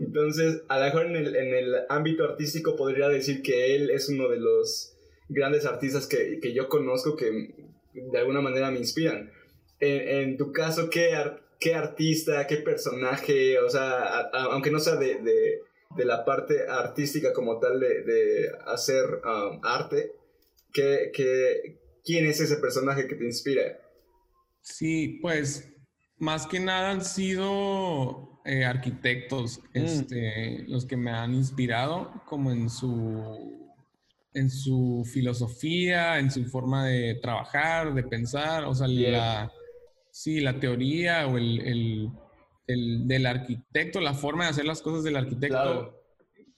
Entonces, 0.00 0.62
a 0.68 0.78
lo 0.78 0.84
mejor 0.86 1.06
en 1.06 1.16
el, 1.16 1.36
en 1.36 1.54
el 1.54 1.74
ámbito 1.88 2.24
artístico 2.24 2.74
podría 2.74 3.08
decir 3.08 3.42
que 3.42 3.76
él 3.76 3.90
es 3.90 4.08
uno 4.08 4.28
de 4.28 4.38
los 4.38 4.96
grandes 5.28 5.66
artistas 5.66 6.06
que, 6.06 6.40
que 6.40 6.54
yo 6.54 6.68
conozco 6.68 7.16
que 7.16 7.54
de 7.92 8.18
alguna 8.18 8.40
manera 8.40 8.70
me 8.70 8.78
inspiran. 8.78 9.30
En, 9.78 10.36
tu 10.36 10.52
caso, 10.52 10.90
¿qué, 10.90 11.10
¿qué 11.58 11.74
artista, 11.74 12.46
qué 12.46 12.56
personaje, 12.56 13.58
o 13.58 13.68
sea, 13.68 14.30
aunque 14.32 14.70
no 14.70 14.78
sea 14.78 14.96
de, 14.96 15.16
de, 15.16 15.60
de 15.96 16.04
la 16.04 16.24
parte 16.24 16.66
artística 16.68 17.32
como 17.32 17.58
tal 17.58 17.80
de, 17.80 18.02
de 18.02 18.50
hacer 18.66 19.04
um, 19.24 19.60
arte, 19.62 20.12
¿qué, 20.72 21.10
qué, 21.14 21.78
¿quién 22.04 22.26
es 22.26 22.40
ese 22.40 22.56
personaje 22.56 23.06
que 23.06 23.16
te 23.16 23.24
inspira? 23.24 23.80
Sí, 24.60 25.18
pues 25.22 25.72
más 26.18 26.46
que 26.46 26.60
nada 26.60 26.90
han 26.90 27.04
sido 27.04 28.29
eh, 28.44 28.64
arquitectos 28.64 29.60
este, 29.74 30.64
los 30.68 30.86
que 30.86 30.96
me 30.96 31.10
han 31.10 31.34
inspirado 31.34 32.22
como 32.26 32.50
en 32.50 32.70
su, 32.70 33.68
en 34.34 34.50
su 34.50 35.06
filosofía, 35.12 36.18
en 36.18 36.30
su 36.30 36.44
forma 36.46 36.86
de 36.86 37.16
trabajar, 37.20 37.92
de 37.94 38.02
pensar, 38.02 38.64
o 38.64 38.74
sea, 38.74 38.86
Bien. 38.86 39.12
la, 39.12 39.52
sí, 40.10 40.40
la 40.40 40.58
teoría 40.58 41.26
o 41.26 41.36
el, 41.38 41.60
el- 41.60 42.10
el- 42.66 43.06
del 43.08 43.26
arquitecto, 43.26 44.00
la 44.00 44.14
forma 44.14 44.44
de 44.44 44.50
hacer 44.50 44.64
las 44.64 44.80
cosas 44.80 45.02
del 45.04 45.16
arquitecto, 45.16 45.48
Claro. 45.56 46.00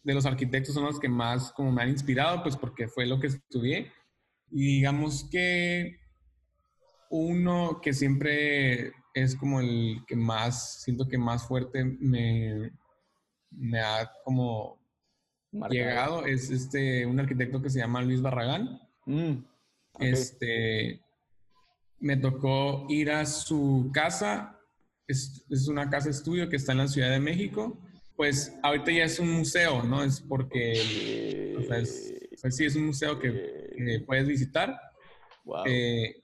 de 0.05 0.15
los 0.15 0.27
arquitectos 0.27 0.75
son 0.75 0.85
los 0.85 1.01
que 1.01 1.09
más 1.09 1.53
como 1.53 1.73
me 1.73 1.83
han 1.83 1.89
inspirado, 1.89 2.43
pues 2.43 2.57
porque 2.57 2.87
fue 2.89 3.07
lo 3.07 3.19
que 3.19 3.29
estudié. 3.29 3.91
Y 4.51 4.77
digamos 4.77 5.25
que 5.31 5.97
uno 7.11 7.81
que 7.83 7.93
siempre 7.93 8.93
es 9.15 9.37
como 9.37 9.61
el 9.61 10.03
que 10.07 10.17
más, 10.17 10.83
siento 10.83 11.09
que 11.09 11.19
más 11.19 11.47
fuerte 11.47 11.85
me, 11.85 12.73
me 13.51 13.81
ha 13.81 14.11
como 14.25 14.79
Marcado. 15.51 15.73
llegado 15.73 16.27
es 16.27 16.51
este, 16.51 17.05
un 17.07 17.21
arquitecto 17.21 17.61
que 17.61 17.71
se 17.71 17.79
llama 17.79 18.03
Luis 18.03 18.23
Barragán. 18.23 18.81
Mm. 19.07 19.45
Este, 19.99 21.03
me 22.01 22.17
tocó 22.17 22.87
ir 22.89 23.11
a 23.11 23.27
su 23.27 23.91
casa, 23.93 24.59
es, 25.07 25.45
es 25.51 25.69
una 25.69 25.91
casa 25.91 26.11
estudio 26.11 26.49
que 26.49 26.57
está 26.57 26.73
en 26.73 26.79
la 26.79 26.89
Ciudad 26.89 27.11
de 27.11 27.21
México. 27.21 27.79
Pues 28.17 28.57
ahorita 28.63 28.93
ya 28.93 29.05
es 29.05 29.19
un 29.19 29.31
museo, 29.31 29.83
¿no? 29.83 30.03
Es 30.03 30.21
porque, 30.21 31.57
o 31.59 31.63
sea, 31.63 31.79
es, 31.79 32.15
o 32.33 32.37
sea, 32.37 32.51
sí 32.51 32.65
es 32.65 32.77
un 32.77 32.87
museo 32.87 33.19
que, 33.19 33.75
que 33.77 34.01
puedes 34.07 34.27
visitar. 34.27 34.79
Wow. 35.45 35.65
Eh, 35.67 36.22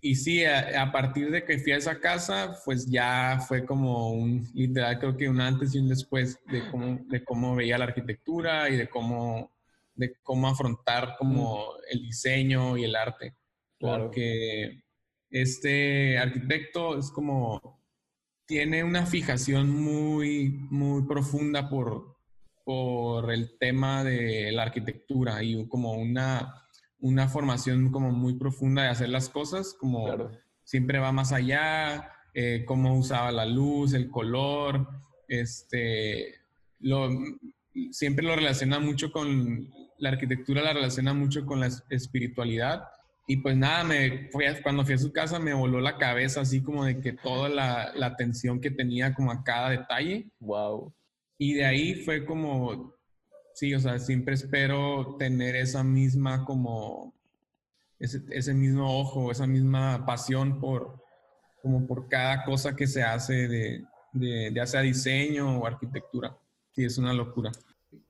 y 0.00 0.14
sí, 0.14 0.44
a, 0.44 0.82
a 0.82 0.92
partir 0.92 1.30
de 1.30 1.44
que 1.44 1.58
fui 1.58 1.72
a 1.72 1.76
esa 1.76 2.00
casa, 2.00 2.58
pues 2.64 2.86
ya 2.86 3.38
fue 3.46 3.66
como 3.66 4.10
un, 4.12 4.48
literal, 4.54 4.98
creo 4.98 5.16
que 5.16 5.28
un 5.28 5.40
antes 5.40 5.74
y 5.74 5.78
un 5.78 5.88
después 5.88 6.38
de 6.46 6.68
cómo, 6.70 7.00
de 7.06 7.22
cómo 7.22 7.54
veía 7.54 7.78
la 7.78 7.84
arquitectura 7.84 8.70
y 8.70 8.76
de 8.76 8.88
cómo, 8.88 9.52
de 9.94 10.14
cómo 10.22 10.48
afrontar 10.48 11.16
como 11.18 11.74
el 11.90 12.02
diseño 12.02 12.78
y 12.78 12.84
el 12.84 12.96
arte. 12.96 13.34
Claro. 13.78 14.04
Porque 14.04 14.82
este 15.28 16.18
arquitecto 16.18 16.98
es 16.98 17.10
como, 17.10 17.80
tiene 18.46 18.82
una 18.82 19.04
fijación 19.04 19.70
muy, 19.70 20.48
muy 20.70 21.02
profunda 21.06 21.68
por, 21.68 22.16
por 22.64 23.32
el 23.32 23.58
tema 23.58 24.02
de 24.02 24.50
la 24.52 24.62
arquitectura 24.62 25.42
y 25.42 25.68
como 25.68 25.92
una, 25.92 26.66
una 27.00 27.28
formación 27.28 27.90
como 27.90 28.10
muy 28.12 28.34
profunda 28.34 28.82
de 28.82 28.88
hacer 28.88 29.08
las 29.08 29.28
cosas, 29.28 29.74
como 29.78 30.04
Claro. 30.06 30.30
siempre 30.64 30.98
va 30.98 31.12
más 31.12 31.32
allá, 31.32 32.12
eh, 32.34 32.64
cómo 32.66 32.96
usaba 32.98 33.32
la 33.32 33.46
luz, 33.46 33.92
el 33.94 34.10
color, 34.10 34.86
este, 35.28 36.34
lo, 36.80 37.08
siempre 37.90 38.24
lo 38.24 38.36
relaciona 38.36 38.78
mucho 38.78 39.10
con, 39.12 39.68
la 39.98 40.10
arquitectura 40.10 40.62
la 40.62 40.72
relaciona 40.72 41.12
mucho 41.14 41.44
con 41.46 41.60
la 41.60 41.66
es- 41.66 41.84
espiritualidad. 41.90 42.84
Y 43.26 43.36
pues 43.38 43.56
nada, 43.56 43.84
me, 43.84 44.28
fui 44.30 44.44
a- 44.46 44.60
cuando 44.62 44.84
fui 44.84 44.94
a 44.94 44.98
su 44.98 45.12
casa 45.12 45.38
me 45.38 45.52
voló 45.54 45.80
la 45.80 45.98
cabeza 45.98 46.40
así 46.40 46.62
como 46.62 46.84
de 46.84 47.00
que 47.00 47.12
toda 47.12 47.48
la, 47.48 47.92
la 47.94 48.06
atención 48.06 48.60
que 48.60 48.70
tenía 48.70 49.14
como 49.14 49.30
a 49.30 49.44
cada 49.44 49.70
detalle. 49.70 50.30
Wow. 50.40 50.92
Y 51.38 51.54
de 51.54 51.64
ahí 51.64 51.94
fue 52.04 52.24
como, 52.24 52.94
sí, 53.60 53.74
o 53.74 53.78
sea, 53.78 53.98
siempre 53.98 54.32
espero 54.32 55.16
tener 55.18 55.54
esa 55.54 55.84
misma 55.84 56.46
como, 56.46 57.12
ese, 57.98 58.54
mismo 58.54 58.98
ojo, 58.98 59.30
esa 59.30 59.46
misma 59.46 60.06
pasión 60.06 60.58
por, 60.58 60.94
como 61.60 61.86
por 61.86 62.08
cada 62.08 62.42
cosa 62.44 62.74
que 62.74 62.86
se 62.86 63.02
hace 63.02 63.48
de, 63.48 63.84
de, 64.14 64.50
ya 64.54 64.64
sea 64.64 64.80
diseño 64.80 65.60
o 65.60 65.66
arquitectura. 65.66 66.38
Sí, 66.74 66.86
es 66.86 66.96
una 66.96 67.12
locura. 67.12 67.52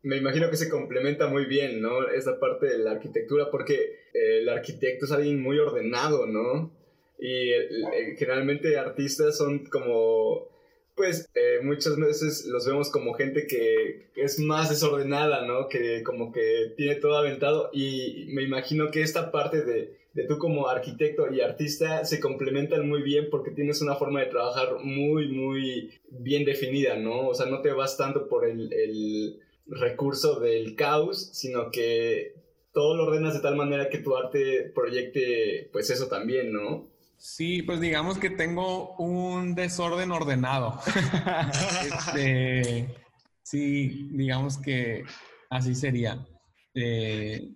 Me 0.02 0.18
imagino 0.18 0.48
que 0.50 0.56
se 0.56 0.70
complementa 0.70 1.26
muy 1.26 1.46
bien, 1.46 1.82
¿no? 1.82 2.06
Esa 2.06 2.38
parte 2.38 2.66
de 2.66 2.78
la 2.78 2.92
arquitectura, 2.92 3.50
porque 3.50 3.76
el 4.14 4.48
arquitecto 4.48 5.06
es 5.06 5.10
alguien 5.10 5.42
muy 5.42 5.58
ordenado, 5.58 6.26
¿no? 6.28 6.70
Y 7.18 7.50
generalmente 8.16 8.78
artistas 8.78 9.36
son 9.36 9.66
como, 9.66 10.46
pues 10.94 11.28
eh, 11.34 11.60
muchas 11.62 11.96
veces 11.96 12.46
los 12.46 12.66
vemos 12.66 12.90
como 12.90 13.14
gente 13.14 13.46
que 13.46 14.10
es 14.16 14.38
más 14.38 14.68
desordenada, 14.68 15.46
¿no? 15.46 15.68
Que 15.68 16.02
como 16.02 16.32
que 16.32 16.74
tiene 16.76 16.96
todo 16.96 17.16
aventado 17.16 17.70
y 17.72 18.26
me 18.32 18.42
imagino 18.42 18.90
que 18.90 19.02
esta 19.02 19.30
parte 19.30 19.62
de, 19.62 19.98
de 20.12 20.24
tú 20.24 20.38
como 20.38 20.68
arquitecto 20.68 21.32
y 21.32 21.40
artista 21.40 22.04
se 22.04 22.20
complementan 22.20 22.88
muy 22.88 23.02
bien 23.02 23.28
porque 23.30 23.50
tienes 23.50 23.80
una 23.80 23.94
forma 23.94 24.20
de 24.20 24.26
trabajar 24.26 24.76
muy, 24.82 25.28
muy 25.28 26.00
bien 26.10 26.44
definida, 26.44 26.96
¿no? 26.96 27.28
O 27.28 27.34
sea, 27.34 27.46
no 27.46 27.62
te 27.62 27.72
vas 27.72 27.96
tanto 27.96 28.28
por 28.28 28.46
el, 28.46 28.72
el 28.72 29.40
recurso 29.66 30.40
del 30.40 30.74
caos, 30.74 31.30
sino 31.32 31.70
que 31.70 32.34
todo 32.72 32.96
lo 32.96 33.04
ordenas 33.04 33.34
de 33.34 33.40
tal 33.40 33.56
manera 33.56 33.88
que 33.88 33.98
tu 33.98 34.16
arte 34.16 34.70
proyecte 34.74 35.68
pues 35.72 35.90
eso 35.90 36.08
también, 36.08 36.52
¿no? 36.52 36.88
Sí, 37.22 37.60
pues 37.62 37.80
digamos 37.80 38.16
que 38.16 38.30
tengo 38.30 38.94
un 38.96 39.54
desorden 39.54 40.10
ordenado. 40.10 40.80
Este, 41.84 42.96
sí, 43.42 44.08
digamos 44.12 44.56
que 44.56 45.04
así 45.50 45.74
sería. 45.74 46.26
Eh, 46.74 47.52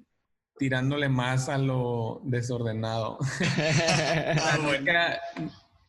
tirándole 0.59 1.09
más 1.09 1.49
a 1.49 1.57
lo 1.57 2.21
desordenado. 2.25 3.19
Ah, 4.39 4.59
bueno. 4.63 4.93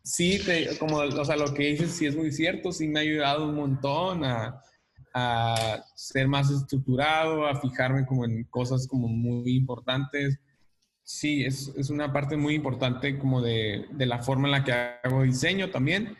Sí, 0.03 0.39
te- 0.45 0.78
como 0.78 0.97
o 0.97 1.26
sea, 1.26 1.36
lo 1.36 1.53
que 1.53 1.63
dices 1.63 1.91
sí 1.91 2.05
es 2.05 2.15
muy 2.15 2.32
cierto, 2.32 2.71
sí 2.71 2.88
me 2.88 2.99
ha 2.99 3.03
ayudado 3.03 3.49
un 3.49 3.55
montón 3.55 4.23
a, 4.23 4.61
a 5.13 5.84
ser 5.95 6.28
más 6.30 6.49
estructurado, 6.49 7.45
a 7.45 7.59
fijarme 7.59 8.05
como 8.05 8.23
en 8.23 8.45
cosas 8.45 8.88
como 8.88 9.07
muy 9.09 9.55
importantes. 9.57 10.39
Sí, 11.06 11.45
es, 11.45 11.72
es 11.78 11.89
una 11.91 12.12
parte 12.12 12.36
muy 12.36 12.56
importante 12.56 13.18
como 13.20 13.41
de, 13.41 13.86
de 13.91 14.06
la 14.08 14.24
forma 14.24 14.47
en 14.47 14.51
la 14.53 14.64
que 14.64 14.72
hago 14.74 15.24
diseño 15.24 15.70
también, 15.70 16.18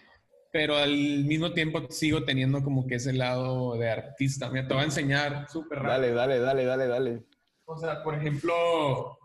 pero 0.52 0.78
al 0.78 1.26
mismo 1.26 1.54
tiempo 1.54 1.88
sigo 1.90 2.24
teniendo 2.24 2.64
como 2.64 2.86
que 2.88 2.96
ese 2.96 3.14
lado 3.14 3.76
de 3.78 3.90
artista. 3.90 4.50
Mira, 4.50 4.68
te 4.68 4.74
voy 4.76 4.84
a 4.84 4.86
enseñar 4.86 5.50
súper 5.50 5.80
rápido. 5.80 5.90
dale, 5.90 6.12
dale, 6.14 6.40
dale, 6.40 6.66
dale, 6.66 6.88
dale. 6.88 7.26
O 7.66 7.78
sea, 7.78 8.04
por 8.04 8.16
ejemplo, 8.16 9.18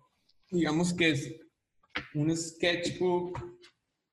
digamos 0.51 0.95
que 0.95 1.11
es 1.11 1.37
un 2.15 2.37
sketchbook, 2.37 3.39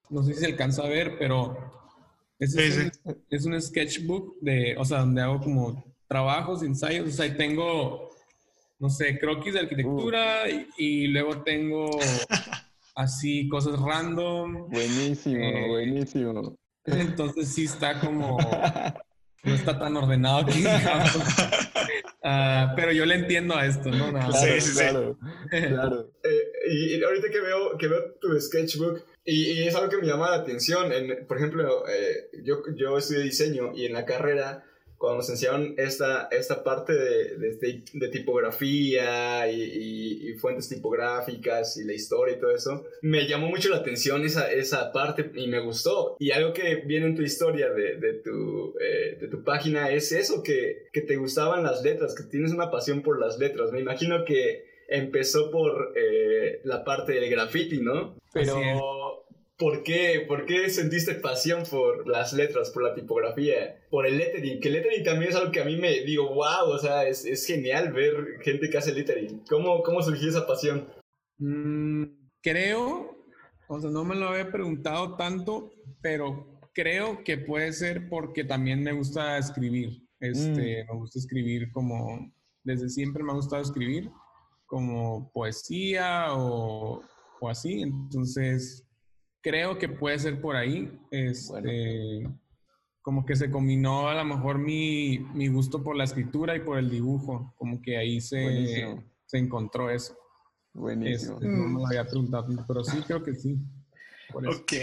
no 0.09 0.23
sé 0.23 0.33
si 0.33 0.41
se 0.41 0.45
alcanza 0.47 0.83
a 0.83 0.89
ver, 0.89 1.17
pero 1.19 1.57
es, 2.39 2.53
Sí, 2.53 2.61
un, 3.05 3.23
es 3.29 3.45
un 3.45 3.61
sketchbook 3.61 4.37
de, 4.41 4.75
o 4.77 4.85
sea, 4.85 4.99
donde 4.99 5.21
hago 5.21 5.39
como 5.41 5.83
trabajos, 6.07 6.63
ensayos, 6.63 7.07
o 7.09 7.11
sea, 7.11 7.25
y 7.27 7.37
tengo, 7.37 8.06
no 8.79 8.89
sé, 8.89 9.17
croquis 9.19 9.53
de 9.53 9.59
arquitectura 9.61 10.49
y, 10.49 10.67
y 10.77 11.07
luego 11.07 11.41
tengo 11.43 11.89
así 12.95 13.47
cosas 13.47 13.79
random. 13.79 14.69
Buenísimo, 14.69 15.43
Eh, 15.43 15.67
buenísimo. 15.67 16.57
Entonces 16.85 17.53
sí 17.53 17.65
está 17.65 17.99
como, 17.99 18.37
no 19.43 19.53
está 19.53 19.77
tan 19.77 19.95
ordenado 19.97 20.39
aquí. 20.39 20.63
Ah, 22.29 22.73
pero 22.75 22.91
yo 22.91 23.05
le 23.05 23.15
entiendo 23.15 23.55
a 23.55 23.65
esto, 23.65 23.89
¿no? 23.89 24.11
Nada. 24.11 24.27
Claro, 24.27 24.53
sí, 24.55 24.59
sí. 24.59 24.77
claro, 24.79 25.17
claro. 25.49 26.11
Eh, 26.23 26.43
y, 26.69 26.95
y 26.95 27.03
ahorita 27.03 27.29
que 27.29 27.39
veo, 27.39 27.77
que 27.77 27.87
veo 27.87 28.15
tu 28.19 28.37
sketchbook, 28.41 29.01
y, 29.23 29.51
y 29.51 29.67
es 29.67 29.75
algo 29.75 29.87
que 29.89 29.97
me 29.97 30.07
llama 30.07 30.31
la 30.31 30.37
atención, 30.37 30.91
en, 30.91 31.25
por 31.25 31.37
ejemplo, 31.37 31.87
eh, 31.87 32.29
yo, 32.43 32.63
yo 32.75 32.97
estudié 32.97 33.21
diseño 33.23 33.71
y 33.73 33.85
en 33.85 33.93
la 33.93 34.03
carrera, 34.03 34.65
cuando 34.97 35.17
nos 35.17 35.29
enseñaron 35.29 35.75
esta, 35.77 36.27
esta 36.31 36.63
parte 36.63 36.93
de, 36.93 37.37
de, 37.37 37.55
de- 37.57 37.83
de 37.93 38.07
tipografía 38.09 39.49
y, 39.49 39.61
y- 39.61 40.29
y 40.29 40.33
fuentes 40.35 40.69
tipográficas 40.69 41.77
y 41.77 41.83
la 41.85 41.93
historia 41.93 42.35
y 42.35 42.39
todo 42.39 42.51
eso, 42.51 42.85
me 43.01 43.27
llamó 43.27 43.47
mucho 43.47 43.69
la 43.69 43.77
atención 43.77 44.23
esa, 44.25 44.51
esa 44.51 44.91
parte 44.91 45.31
y 45.35 45.47
me 45.47 45.59
gustó. 45.59 46.15
Y 46.19 46.31
algo 46.31 46.53
que 46.53 46.77
viene 46.85 47.07
en 47.07 47.15
tu 47.15 47.21
historia 47.21 47.69
de, 47.71 47.97
de 47.97 48.13
tu, 48.13 48.73
eh, 48.79 49.17
de 49.19 49.27
tu 49.27 49.43
página 49.43 49.91
es 49.91 50.11
eso, 50.11 50.41
que, 50.43 50.87
que 50.91 51.01
te 51.01 51.15
gustaban 51.17 51.63
las 51.63 51.83
letras, 51.83 52.15
que 52.15 52.23
tienes 52.23 52.51
una 52.51 52.71
pasión 52.71 53.01
por 53.01 53.19
las 53.19 53.37
letras. 53.37 53.71
Me 53.71 53.79
imagino 53.79 54.25
que 54.25 54.65
empezó 54.89 55.51
por 55.51 55.93
eh, 55.95 56.61
la 56.63 56.83
parte 56.83 57.13
del 57.13 57.29
graffiti, 57.29 57.79
¿no? 57.81 58.15
Así 58.33 58.39
es. 58.39 58.51
Pero, 58.53 58.96
¿por 59.57 59.83
qué? 59.83 60.23
¿Por 60.27 60.45
qué 60.45 60.69
sentiste 60.69 61.15
pasión 61.15 61.63
por 61.69 62.07
las 62.07 62.33
letras, 62.33 62.69
por 62.69 62.83
la 62.83 62.93
tipografía, 62.93 63.77
por 63.89 64.05
el 64.05 64.17
lettering? 64.17 64.59
Que 64.59 64.67
el 64.67 64.75
lettering 64.75 65.03
también 65.03 65.31
es 65.31 65.35
algo 65.35 65.51
que 65.51 65.61
a 65.61 65.65
mí 65.65 65.77
me 65.77 66.01
digo, 66.01 66.33
wow, 66.33 66.69
o 66.69 66.77
sea, 66.77 67.07
es, 67.07 67.25
es 67.25 67.45
genial 67.45 67.91
ver 67.91 68.39
gente 68.43 68.69
que 68.69 68.77
hace 68.77 68.93
lettering. 68.93 69.43
¿Cómo, 69.49 69.81
cómo 69.81 70.01
surgió 70.01 70.29
esa 70.29 70.45
pasión? 70.45 70.87
Mm, 71.39 72.03
creo, 72.41 73.17
o 73.67 73.79
sea, 73.79 73.89
no 73.89 74.03
me 74.03 74.15
lo 74.15 74.29
había 74.29 74.51
preguntado 74.51 75.15
tanto, 75.15 75.71
pero 76.01 76.59
creo 76.73 77.23
que 77.23 77.37
puede 77.37 77.73
ser 77.73 78.07
porque 78.09 78.43
también 78.43 78.83
me 78.83 78.93
gusta 78.93 79.37
escribir. 79.37 80.03
Este, 80.19 80.83
me 80.85 80.93
gusta 80.95 81.19
escribir 81.19 81.71
como, 81.71 82.31
desde 82.63 82.89
siempre 82.89 83.23
me 83.23 83.31
ha 83.31 83.35
gustado 83.35 83.61
escribir, 83.61 84.09
como 84.65 85.31
poesía 85.31 86.27
o, 86.33 87.01
o 87.39 87.49
así. 87.49 87.81
Entonces, 87.81 88.86
creo 89.41 89.77
que 89.77 89.89
puede 89.89 90.19
ser 90.19 90.41
por 90.41 90.55
ahí. 90.55 90.91
Este, 91.11 92.27
como 93.01 93.25
que 93.25 93.35
se 93.35 93.49
combinó 93.49 94.09
a 94.09 94.15
lo 94.15 94.25
mejor 94.25 94.57
mi, 94.57 95.19
mi 95.33 95.47
gusto 95.47 95.81
por 95.83 95.95
la 95.95 96.03
escritura 96.03 96.55
y 96.55 96.59
por 96.59 96.77
el 96.77 96.89
dibujo, 96.89 97.53
como 97.57 97.81
que 97.81 97.97
ahí 97.97 98.19
se, 98.19 98.85
se 99.25 99.37
encontró 99.37 99.89
eso. 99.89 100.17
Buenísimo. 100.73 101.35
Este, 101.35 101.47
no 101.47 101.67
me 101.69 101.79
lo 101.81 101.87
había 101.87 102.05
preguntado, 102.05 102.47
pero 102.67 102.83
sí 102.83 103.01
creo 103.07 103.23
que 103.23 103.33
sí. 103.33 103.57
Por 104.31 104.45
eso. 104.47 104.59
Ok. 104.61 104.73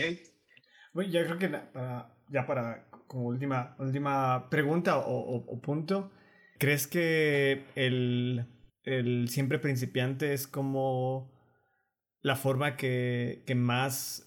Bueno, 0.94 1.10
yo 1.12 1.24
creo 1.24 1.38
que 1.38 1.48
para, 1.48 2.16
ya 2.30 2.46
para 2.46 2.88
como 3.06 3.26
última, 3.26 3.76
última 3.78 4.48
pregunta 4.48 4.98
o, 4.98 5.12
o- 5.18 5.44
o 5.54 5.60
punto, 5.60 6.10
¿crees 6.58 6.86
que 6.86 7.64
el, 7.74 8.46
el 8.84 9.28
siempre 9.28 9.58
principiante 9.58 10.32
es 10.32 10.46
como 10.46 11.30
la 12.22 12.36
forma 12.36 12.76
que, 12.76 13.42
que 13.46 13.54
más, 13.54 14.23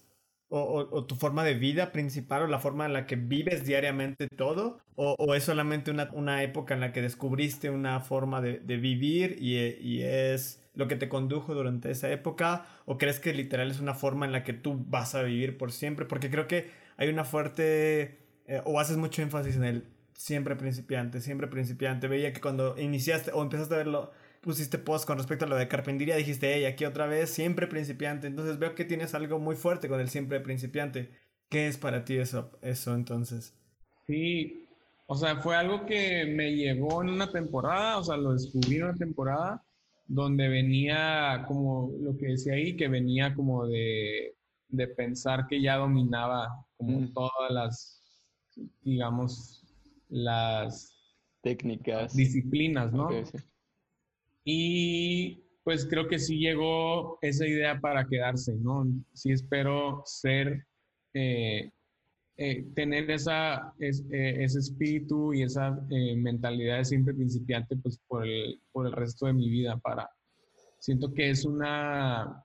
o, 0.50 0.88
o- 0.90 1.04
tu 1.06 1.14
forma 1.16 1.44
de 1.44 1.54
vida 1.54 1.92
principal, 1.92 2.42
o 2.42 2.46
la 2.46 2.58
forma 2.58 2.86
en 2.86 2.92
la 2.92 3.06
que 3.06 3.16
vives 3.16 3.64
diariamente 3.66 4.28
todo, 4.28 4.78
o, 4.96 5.14
o 5.18 5.34
es 5.34 5.44
solamente 5.44 5.90
una, 5.90 6.08
una 6.12 6.42
época 6.42 6.74
en 6.74 6.80
la 6.80 6.92
que 6.92 7.02
descubriste 7.02 7.70
una 7.70 8.00
forma 8.00 8.40
de, 8.40 8.58
de 8.60 8.76
vivir 8.76 9.36
y, 9.40 9.56
e- 9.56 9.78
y 9.80 10.02
es 10.02 10.62
lo 10.74 10.88
que 10.88 10.96
te 10.96 11.08
condujo 11.08 11.54
durante 11.54 11.90
esa 11.90 12.10
época, 12.10 12.66
o 12.86 12.98
crees 12.98 13.20
que 13.20 13.32
literal 13.34 13.70
es 13.70 13.80
una 13.80 13.94
forma 13.94 14.26
en 14.26 14.32
la 14.32 14.44
que 14.44 14.52
tú 14.52 14.84
vas 14.88 15.14
a 15.14 15.22
vivir 15.22 15.58
por 15.58 15.72
siempre, 15.72 16.06
porque 16.06 16.30
creo 16.30 16.46
que 16.48 16.70
hay 16.96 17.08
una 17.08 17.24
fuerte, 17.24 18.18
eh, 18.46 18.62
o 18.64 18.80
haces 18.80 18.96
mucho 18.96 19.22
énfasis 19.22 19.56
en 19.56 19.64
el 19.64 19.84
siempre 20.14 20.56
principiante, 20.56 21.20
siempre 21.20 21.46
principiante. 21.48 22.08
Veía 22.08 22.32
que 22.32 22.40
cuando 22.40 22.76
iniciaste 22.78 23.30
o 23.32 23.42
empezaste 23.42 23.74
a 23.74 23.78
verlo, 23.78 24.12
pusiste 24.40 24.78
post 24.78 25.06
con 25.06 25.18
respecto 25.18 25.44
a 25.44 25.48
lo 25.48 25.56
de 25.56 25.68
carpintería, 25.68 26.16
dijiste, 26.16 26.54
hey, 26.54 26.64
aquí 26.66 26.84
otra 26.84 27.06
vez, 27.06 27.30
siempre 27.30 27.66
principiante. 27.66 28.26
Entonces 28.26 28.58
veo 28.58 28.74
que 28.74 28.84
tienes 28.84 29.14
algo 29.14 29.38
muy 29.38 29.56
fuerte 29.56 29.88
con 29.88 30.00
el 30.00 30.08
siempre 30.10 30.40
principiante. 30.40 31.10
¿Qué 31.48 31.66
es 31.68 31.78
para 31.78 32.04
ti 32.04 32.16
eso, 32.18 32.58
eso 32.62 32.94
entonces? 32.94 33.54
Sí, 34.06 34.66
o 35.06 35.14
sea, 35.14 35.36
fue 35.36 35.56
algo 35.56 35.84
que 35.86 36.24
me 36.26 36.54
llegó 36.54 37.02
en 37.02 37.10
una 37.10 37.30
temporada, 37.30 37.98
o 37.98 38.04
sea, 38.04 38.16
lo 38.16 38.32
descubrí 38.32 38.76
en 38.76 38.84
una 38.84 38.94
temporada 38.96 39.64
donde 40.06 40.48
venía 40.48 41.44
como 41.46 41.92
lo 42.00 42.16
que 42.16 42.28
decía 42.28 42.54
ahí, 42.54 42.76
que 42.76 42.88
venía 42.88 43.34
como 43.34 43.66
de, 43.66 44.34
de 44.68 44.88
pensar 44.88 45.46
que 45.46 45.60
ya 45.60 45.76
dominaba 45.76 46.48
como 46.76 47.00
Mm. 47.00 47.12
todas 47.12 47.50
las, 47.50 48.02
digamos, 48.82 49.62
las 50.08 50.94
Técnicas. 51.42 52.14
disciplinas, 52.16 52.92
¿no? 52.92 53.10
Sí. 53.10 53.38
Y 54.50 55.42
pues 55.62 55.86
creo 55.86 56.08
que 56.08 56.18
sí 56.18 56.38
llegó 56.38 57.18
esa 57.20 57.46
idea 57.46 57.78
para 57.78 58.06
quedarse, 58.06 58.54
¿no? 58.56 58.86
Sí 59.12 59.30
espero 59.30 60.00
ser, 60.06 60.64
eh, 61.12 61.70
eh, 62.38 62.64
tener 62.74 63.10
esa, 63.10 63.74
es- 63.78 64.06
eh, 64.10 64.42
ese 64.42 64.60
espíritu 64.60 65.34
y 65.34 65.42
esa 65.42 65.78
eh, 65.90 66.16
mentalidad 66.16 66.78
de 66.78 66.86
siempre 66.86 67.12
principiante 67.12 67.76
pues 67.76 67.98
por 68.08 68.26
el, 68.26 68.58
por 68.72 68.86
el 68.86 68.92
resto 68.92 69.26
de 69.26 69.34
mi 69.34 69.50
vida 69.50 69.76
para, 69.76 70.08
siento 70.78 71.12
que 71.12 71.28
es 71.28 71.44
una, 71.44 72.42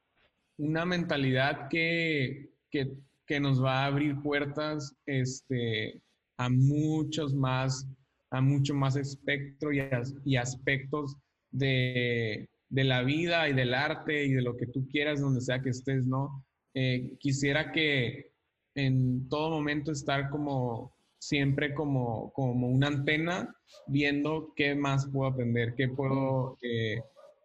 una 0.57 0.83
mentalidad 0.83 1.69
que, 1.69 2.49
que, 2.69 2.91
que 3.25 3.39
nos 3.39 3.63
va 3.63 3.83
a 3.83 3.85
abrir 3.85 4.21
puertas 4.21 4.93
este, 5.05 6.01
a 6.37 6.49
muchos 6.49 7.33
más, 7.33 7.87
a 8.29 8.41
mucho 8.41 8.73
más 8.75 8.97
espectro 8.97 9.71
y, 9.71 9.79
as- 9.79 10.15
y 10.25 10.35
aspectos 10.35 11.15
de, 11.53 12.49
de 12.69 12.83
la 12.83 13.03
vida 13.03 13.47
y 13.47 13.53
del 13.53 13.73
arte 13.73 14.25
y 14.25 14.33
de 14.33 14.41
lo 14.41 14.57
que 14.57 14.67
tú 14.67 14.87
quieras, 14.89 15.21
donde 15.21 15.41
sea 15.41 15.61
que 15.61 15.69
estés, 15.69 16.05
¿no? 16.05 16.43
Eh, 16.73 17.15
quisiera 17.19 17.71
que 17.71 18.31
en 18.75 19.29
todo 19.29 19.51
momento 19.51 19.91
estar 19.91 20.29
como 20.29 20.91
siempre 21.19 21.73
como, 21.73 22.31
como 22.33 22.67
una 22.67 22.87
antena 22.87 23.55
viendo 23.87 24.51
qué 24.55 24.75
más 24.75 25.07
puedo 25.07 25.29
aprender, 25.29 25.75
qué 25.75 25.87
puedo, 25.87 26.57
eh, 26.61 26.99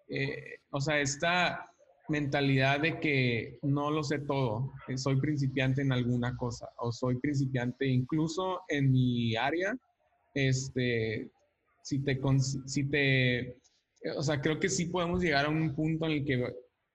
eh, 0.08 0.56
o 0.70 0.80
sea, 0.80 0.98
esta 1.00 1.70
mentalidad 2.08 2.80
de 2.80 2.98
que 2.98 3.58
no 3.62 3.90
lo 3.90 4.02
sé 4.02 4.20
todo, 4.20 4.72
soy 4.96 5.20
principiante 5.20 5.82
en 5.82 5.92
alguna 5.92 6.34
cosa 6.38 6.70
o 6.78 6.90
soy 6.90 7.16
principiante 7.20 7.86
incluso 7.86 8.62
en 8.68 8.90
mi 8.90 9.36
área, 9.36 9.76
este, 10.32 11.30
si 11.82 11.98
te, 12.00 12.18
si 12.66 12.84
te, 12.84 13.56
o 14.16 14.22
sea, 14.22 14.40
creo 14.40 14.58
que 14.58 14.68
sí 14.68 14.86
podemos 14.86 15.22
llegar 15.22 15.46
a 15.46 15.50
un 15.50 15.74
punto 15.74 16.06
en 16.06 16.12
el 16.12 16.24
que 16.24 16.44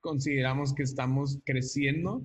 consideramos 0.01 0.73
que 0.73 0.83
estamos 0.83 1.39
creciendo, 1.45 2.21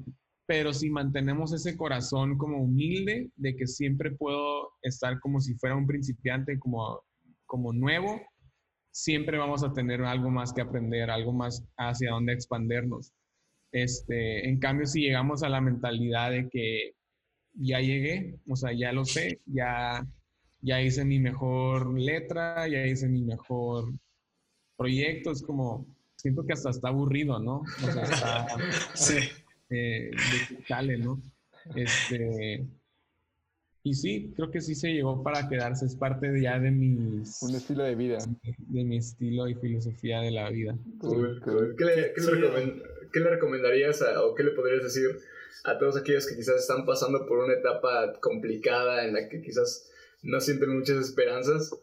pero 0.47 0.72
si 0.72 0.91
mantenemos 0.91 1.53
ese 1.53 1.76
corazón 1.76 2.39
como 2.39 2.62
humilde 2.62 3.31
de 3.37 3.55
que 3.55 3.66
siempre 3.66 4.12
puedo 4.12 4.70
estar 4.83 5.20
como 5.20 5.41
si 5.41 5.55
fuera 5.55 5.76
un 5.76 5.87
principiante, 5.87 6.59
como, 6.59 7.03
como 7.47 7.72
nuevo, 7.72 8.20
siempre 8.91 9.39
vamos 9.39 9.62
a 9.62 9.72
tener 9.72 10.03
algo 10.03 10.31
más 10.31 10.53
que 10.53 10.62
aprender, 10.62 11.11
algo 11.11 11.33
más 11.33 11.64
hacia 11.76 12.11
dónde 12.11 12.33
expandernos. 12.33 13.12
Este, 13.72 14.49
en 14.49 14.59
cambio, 14.59 14.87
si 14.87 15.03
llegamos 15.03 15.43
a 15.43 15.49
la 15.49 15.61
mentalidad 15.61 16.31
de 16.31 16.49
que 16.49 16.93
ya 17.53 17.81
llegué, 17.81 18.39
o 18.49 18.57
sea, 18.57 18.72
ya 18.72 18.93
lo 18.93 19.05
sé, 19.05 19.41
ya, 19.47 20.07
ya 20.61 20.81
hice 20.81 21.05
mi 21.05 21.18
mejor 21.18 21.99
letra, 21.99 22.66
ya 22.68 22.87
hice 22.87 23.09
mi 23.09 23.22
mejor 23.22 23.93
proyecto, 24.79 25.33
es 25.33 25.43
como, 25.43 25.85
siento 26.16 26.47
que 26.47 26.55
hasta 26.55 26.70
está 26.70 26.89
aburrido, 26.89 27.39
¿no? 27.39 27.59
O 27.87 27.93
sea, 27.93 28.03
está, 28.47 28.47
Sí. 28.95 29.16
eh, 29.70 30.11
de 30.12 30.57
que 30.57 30.64
sale, 30.66 30.97
¿no? 30.99 31.20
Este, 31.74 32.64
y 33.83 33.95
sí, 33.95 34.33
creo 34.37 34.51
que 34.51 34.61
sí 34.61 34.74
se 34.74 34.93
llegó 34.93 35.22
para 35.22 35.49
quedarse, 35.49 35.85
es 35.87 35.95
parte 35.97 36.31
de- 36.31 36.43
ya 36.43 36.59
de 36.59 36.70
mis, 36.70 37.43
Un 37.43 37.55
estilo 37.55 37.85
de 37.85 37.95
vida. 37.95 38.18
de 38.59 38.85
mi 38.85 38.97
estilo 38.99 39.49
y 39.49 39.55
filosofía 39.55 40.20
de 40.20 40.31
la 40.31 40.49
vida. 40.51 40.76
Cool, 41.01 41.41
cool. 41.43 41.74
¿Qué, 41.76 41.85
le, 41.85 41.95
qué 42.14 42.20
le 42.20 42.26
Sí. 42.26 42.31
recomen- 42.33 42.83
qué 43.12 43.20
le 43.20 43.31
recomendarías 43.31 44.03
a- 44.03 44.22
o 44.24 44.35
qué 44.35 44.45
le 44.45 44.51
podrías 44.53 44.83
decir 44.83 45.18
a 45.64 45.79
todos 45.79 45.97
aquellos 45.97 46.26
que 46.26 46.37
quizás 46.37 46.61
están 46.61 46.87
pasando 46.87 47.26
por 47.26 47.39
una 47.39 47.55
etapa 47.55 48.12
complicada 48.20 49.05
en 49.07 49.14
la 49.14 49.29
que 49.29 49.41
quizás 49.43 49.91
no 50.22 50.41
sienten 50.41 50.76
muchas 50.79 50.97
esperanzas? 50.99 51.74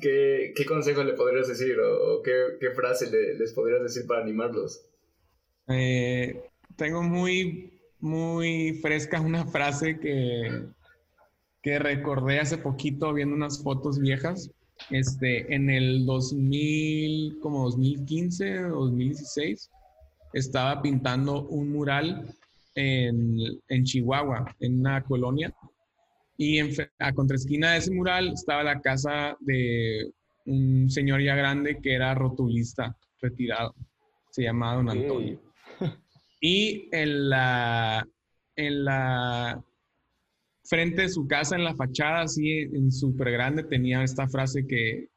¿Qué, 0.00 0.52
qué 0.56 0.64
consejo 0.66 1.02
le 1.04 1.14
podrías 1.14 1.48
decir 1.48 1.78
o, 1.80 2.22
qué, 2.22 2.32
qué 2.60 2.70
frase 2.72 3.10
le- 3.10 3.34
les 3.38 3.52
podrías 3.52 3.82
decir 3.82 4.06
para 4.06 4.22
animarlos? 4.22 4.84
Eh, 5.68 6.42
tengo 6.76 7.02
muy, 7.02 7.72
muy 8.00 8.74
fresca 8.82 9.20
una 9.20 9.46
frase 9.46 9.98
que, 9.98 10.66
que 11.62 11.78
recordé 11.78 12.40
hace 12.40 12.58
poquito 12.58 13.12
viendo 13.12 13.34
unas 13.34 13.62
fotos 13.62 13.98
viejas. 13.98 14.50
Este, 14.90 15.54
en 15.54 15.70
el 15.70 16.04
2000, 16.04 17.38
como 17.40 17.64
2015 17.64 18.64
o 18.66 18.86
2016, 18.86 19.70
estaba 20.32 20.82
pintando 20.82 21.44
un 21.46 21.70
mural 21.70 22.26
en, 22.74 23.38
en 23.68 23.84
Chihuahua, 23.84 24.54
en 24.60 24.80
una 24.80 25.02
colonia. 25.04 25.54
Y 26.36 26.58
en, 26.58 26.70
a 26.98 27.12
contraesquina 27.12 27.72
de 27.72 27.78
ese 27.78 27.92
mural 27.92 28.32
estaba 28.32 28.62
la 28.62 28.80
casa 28.80 29.36
de 29.40 30.10
un 30.46 30.90
señor 30.90 31.22
ya 31.22 31.34
grande 31.34 31.78
que 31.80 31.94
era 31.94 32.14
rotulista, 32.14 32.96
retirado. 33.20 33.74
Se 34.30 34.42
llamaba 34.42 34.76
Don 34.76 34.90
Antonio. 34.90 35.40
Y 36.40 36.90
en 36.92 37.30
la, 37.30 38.06
en 38.54 38.84
la 38.84 39.64
frente 40.64 41.02
de 41.02 41.08
su 41.08 41.26
casa, 41.26 41.56
en 41.56 41.64
la 41.64 41.74
fachada, 41.74 42.20
así 42.20 42.50
en 42.50 42.92
súper 42.92 43.30
grande, 43.30 43.62
tenía 43.62 44.02
esta 44.02 44.28
frase 44.28 44.66
que, 44.66 45.08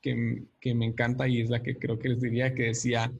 que, 0.00 0.44
que 0.60 0.72
me 0.72 0.86
encanta 0.86 1.26
y 1.26 1.40
es 1.40 1.50
la 1.50 1.64
que 1.64 1.76
creo 1.76 1.98
que 1.98 2.10
les 2.10 2.20
diría, 2.20 2.54
que 2.54 2.64
decía, 2.64 3.12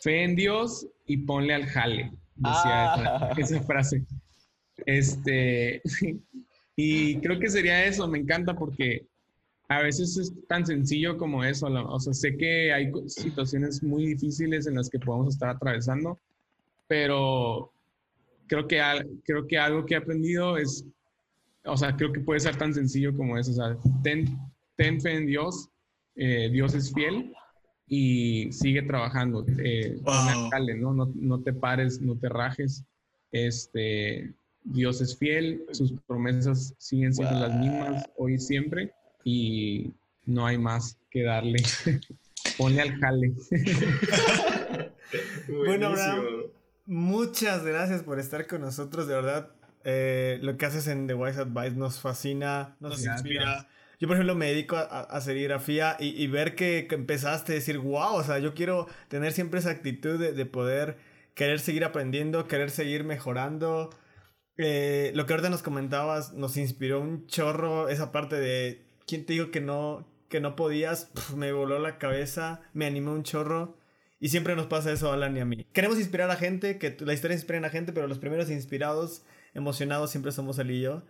fe 0.00 0.24
en 0.24 0.34
Dios 0.34 0.88
y 1.04 1.18
ponle 1.18 1.52
al 1.52 1.66
jale. 1.66 2.12
Decía 2.36 2.94
Ah. 2.94 3.32
esa, 3.36 3.56
esa 3.56 3.62
frase. 3.66 4.06
Este, 4.84 5.82
y 6.76 7.16
creo 7.20 7.40
que 7.40 7.48
sería 7.48 7.86
eso, 7.86 8.06
me 8.06 8.18
encanta 8.18 8.54
porque 8.54 9.06
a 9.68 9.80
veces 9.80 10.16
es 10.18 10.32
tan 10.46 10.64
sencillo 10.64 11.16
como 11.16 11.42
eso. 11.42 11.66
O 11.66 11.98
sea, 11.98 12.12
sé 12.12 12.36
que 12.36 12.72
hay 12.72 12.92
situaciones 13.06 13.82
muy 13.82 14.06
difíciles 14.06 14.66
en 14.66 14.76
las 14.76 14.90
que 14.90 14.98
podemos 14.98 15.34
estar 15.34 15.48
atravesando, 15.48 16.18
pero 16.86 17.72
creo 18.46 18.68
que, 18.68 18.80
creo 19.24 19.46
que 19.46 19.58
algo 19.58 19.84
que 19.86 19.94
he 19.94 19.96
aprendido 19.96 20.56
es, 20.56 20.84
o 21.64 21.76
sea, 21.76 21.96
creo 21.96 22.12
que 22.12 22.20
puede 22.20 22.40
ser 22.40 22.56
tan 22.56 22.74
sencillo 22.74 23.16
como 23.16 23.38
eso. 23.38 23.50
O 23.52 23.54
sea, 23.54 23.76
ten, 24.02 24.38
ten 24.76 25.00
fe 25.00 25.14
en 25.16 25.26
Dios, 25.26 25.68
eh, 26.14 26.48
Dios 26.52 26.74
es 26.74 26.92
fiel 26.92 27.32
y 27.88 28.52
sigue 28.52 28.82
trabajando. 28.82 29.44
Eh, 29.58 29.98
Wow. 30.02 30.50
¿no? 30.76 30.92
No, 30.92 31.12
no 31.14 31.40
te 31.40 31.52
pares, 31.52 32.00
no 32.00 32.16
te 32.16 32.28
rajes. 32.28 32.84
Este, 33.32 34.32
Dios 34.66 35.00
es 35.00 35.16
fiel, 35.16 35.64
sus 35.72 35.92
promesas 36.06 36.74
siguen 36.78 37.12
siendo 37.14 37.38
las 37.38 37.54
mismas 37.54 38.04
hoy 38.16 38.34
y 38.34 38.38
siempre 38.38 38.92
y 39.24 39.92
no 40.24 40.44
hay 40.46 40.58
más 40.58 40.98
que 41.10 41.22
darle. 41.22 41.62
Ponle 42.58 42.82
al 42.82 42.98
jale. 43.00 43.32
Bueno, 45.48 45.86
Abraham. 45.88 46.24
Muchas 46.86 47.64
gracias 47.64 48.02
por 48.02 48.18
estar 48.18 48.46
con 48.46 48.60
nosotros, 48.60 49.06
de 49.08 49.14
verdad. 49.14 49.50
eh, 49.84 50.38
lo 50.42 50.56
que 50.56 50.66
haces 50.66 50.86
en 50.88 51.06
The 51.06 51.14
Wise 51.14 51.40
Advice 51.40 51.76
nos 51.76 52.00
fascina, 52.00 52.76
nos, 52.80 52.92
Nos 52.92 53.04
inspira. 53.04 53.68
Yo, 54.00 54.08
por 54.08 54.16
ejemplo, 54.16 54.34
me 54.34 54.46
dedico 54.46 54.76
a, 54.76 54.82
a- 54.82 55.00
a 55.02 55.20
serigrafía 55.20 55.96
y, 55.98 56.08
y 56.22 56.26
ver 56.26 56.54
que, 56.54 56.86
que 56.88 56.94
empezaste 56.96 57.52
a 57.52 57.54
decir, 57.54 57.78
wow, 57.78 58.14
o 58.16 58.22
sea, 58.24 58.38
yo 58.40 58.52
quiero 58.54 58.86
tener 59.08 59.32
siempre 59.32 59.60
esa 59.60 59.70
actitud 59.70 60.18
de, 60.18 60.32
de 60.32 60.44
poder 60.46 60.96
querer 61.34 61.60
seguir 61.60 61.84
aprendiendo, 61.84 62.46
querer 62.46 62.70
seguir 62.70 63.04
mejorando. 63.04 63.90
Eh, 64.58 65.12
lo 65.14 65.26
que 65.26 65.34
ahorita 65.34 65.50
nos 65.50 65.62
comentabas 65.62 66.32
nos 66.32 66.56
inspiró 66.56 67.00
un 67.00 67.26
chorro 67.26 67.88
esa 67.88 68.10
parte 68.10 68.36
de, 68.36 68.86
¿quién 69.06 69.26
te 69.26 69.34
dijo 69.34 69.50
que 69.50 69.60
no, 69.60 70.06
que 70.28 70.40
no 70.40 70.56
podías? 70.56 71.10
Me 71.36 71.52
voló 71.52 71.78
la 71.78 71.98
cabeza, 71.98 72.60
me 72.72 72.86
animó 72.86 73.12
un 73.12 73.22
chorro. 73.22 73.76
Y 74.18 74.30
siempre 74.30 74.56
nos 74.56 74.66
pasa 74.66 74.92
eso 74.92 75.10
a 75.10 75.14
Alan 75.14 75.36
y 75.36 75.40
a 75.40 75.44
mí. 75.44 75.66
Queremos 75.72 75.98
inspirar 75.98 76.30
a 76.30 76.36
gente, 76.36 76.78
que 76.78 76.96
la 77.00 77.12
historia 77.12 77.34
inspire 77.34 77.58
a 77.58 77.60
la 77.60 77.68
gente, 77.68 77.92
pero 77.92 78.06
los 78.06 78.18
primeros 78.18 78.50
inspirados, 78.50 79.24
emocionados, 79.52 80.10
siempre 80.10 80.32
somos 80.32 80.58
él 80.58 80.70
y 80.70 80.80
yo. 80.80 81.02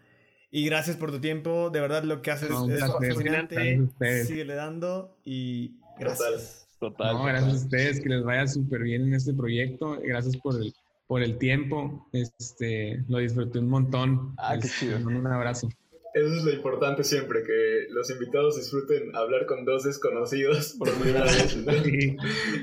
Y 0.51 0.67
gracias 0.67 0.97
por 0.97 1.13
tu 1.13 1.21
tiempo. 1.21 1.71
De 1.71 1.81
verdad, 1.81 2.03
lo 2.03 2.21
que 2.21 2.33
haces 2.33 2.51
No, 2.51 2.69
es 2.69 2.81
fascinante. 2.81 3.55
Gracias 3.55 3.79
a 3.79 3.85
ustedes. 3.85 4.27
Síguele 4.27 4.55
dando 4.55 5.17
y 5.25 5.79
gracias. 5.99 6.67
Total. 6.81 7.13
No, 7.13 7.19
total. 7.19 7.33
gracias 7.33 7.53
a 7.53 7.65
ustedes, 7.65 8.01
que 8.01 8.09
les 8.09 8.25
vaya 8.25 8.47
súper 8.49 8.83
bien 8.83 9.03
en 9.03 9.15
este 9.15 9.33
proyecto. 9.33 9.99
Gracias 10.03 10.37
por 10.37 10.61
el, 10.61 10.75
por 11.07 11.23
el 11.23 11.39
tiempo. 11.39 12.09
Este, 12.13 13.05
lo 13.09 13.19
disfruté 13.19 13.59
un 13.59 13.69
montón. 13.69 14.35
Ah, 14.39 14.55
qué 14.57 14.63
Les 14.67 14.79
chido. 14.79 15.01
mando 15.01 15.21
Un 15.21 15.27
abrazo. 15.27 15.69
Eso 16.15 16.35
es 16.35 16.45
lo 16.45 16.51
importante 16.53 17.05
siempre, 17.05 17.43
que 17.43 17.89
los 17.91 18.11
invitados 18.11 18.57
disfruten 18.57 19.15
hablar 19.15 19.45
con 19.45 19.67
dos 19.67 19.85
desconocidos 19.85 20.75
por 20.79 20.91
primera 20.95 21.25
vez. 21.25 21.57
¿no? 21.59 21.73
Sí. 21.85 22.17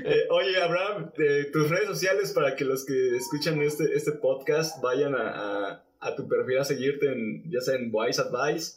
Eh, 0.04 0.22
oye, 0.30 0.60
Abraham, 0.60 1.10
eh, 1.18 1.46
tus 1.52 1.70
redes 1.70 1.86
sociales 1.86 2.32
para 2.32 2.56
que 2.56 2.64
los 2.64 2.84
que 2.84 3.16
escuchan 3.16 3.62
este, 3.62 3.84
este 3.94 4.10
podcast 4.12 4.82
vayan 4.82 5.14
a, 5.14 5.28
a- 5.70 5.84
a 6.00 6.16
tu 6.16 6.26
perfil 6.28 6.58
a 6.58 6.64
seguirte, 6.64 7.06
en, 7.12 7.48
ya 7.50 7.60
sea 7.60 7.76
en 7.76 7.90
Wise 7.92 8.20
Advice 8.20 8.72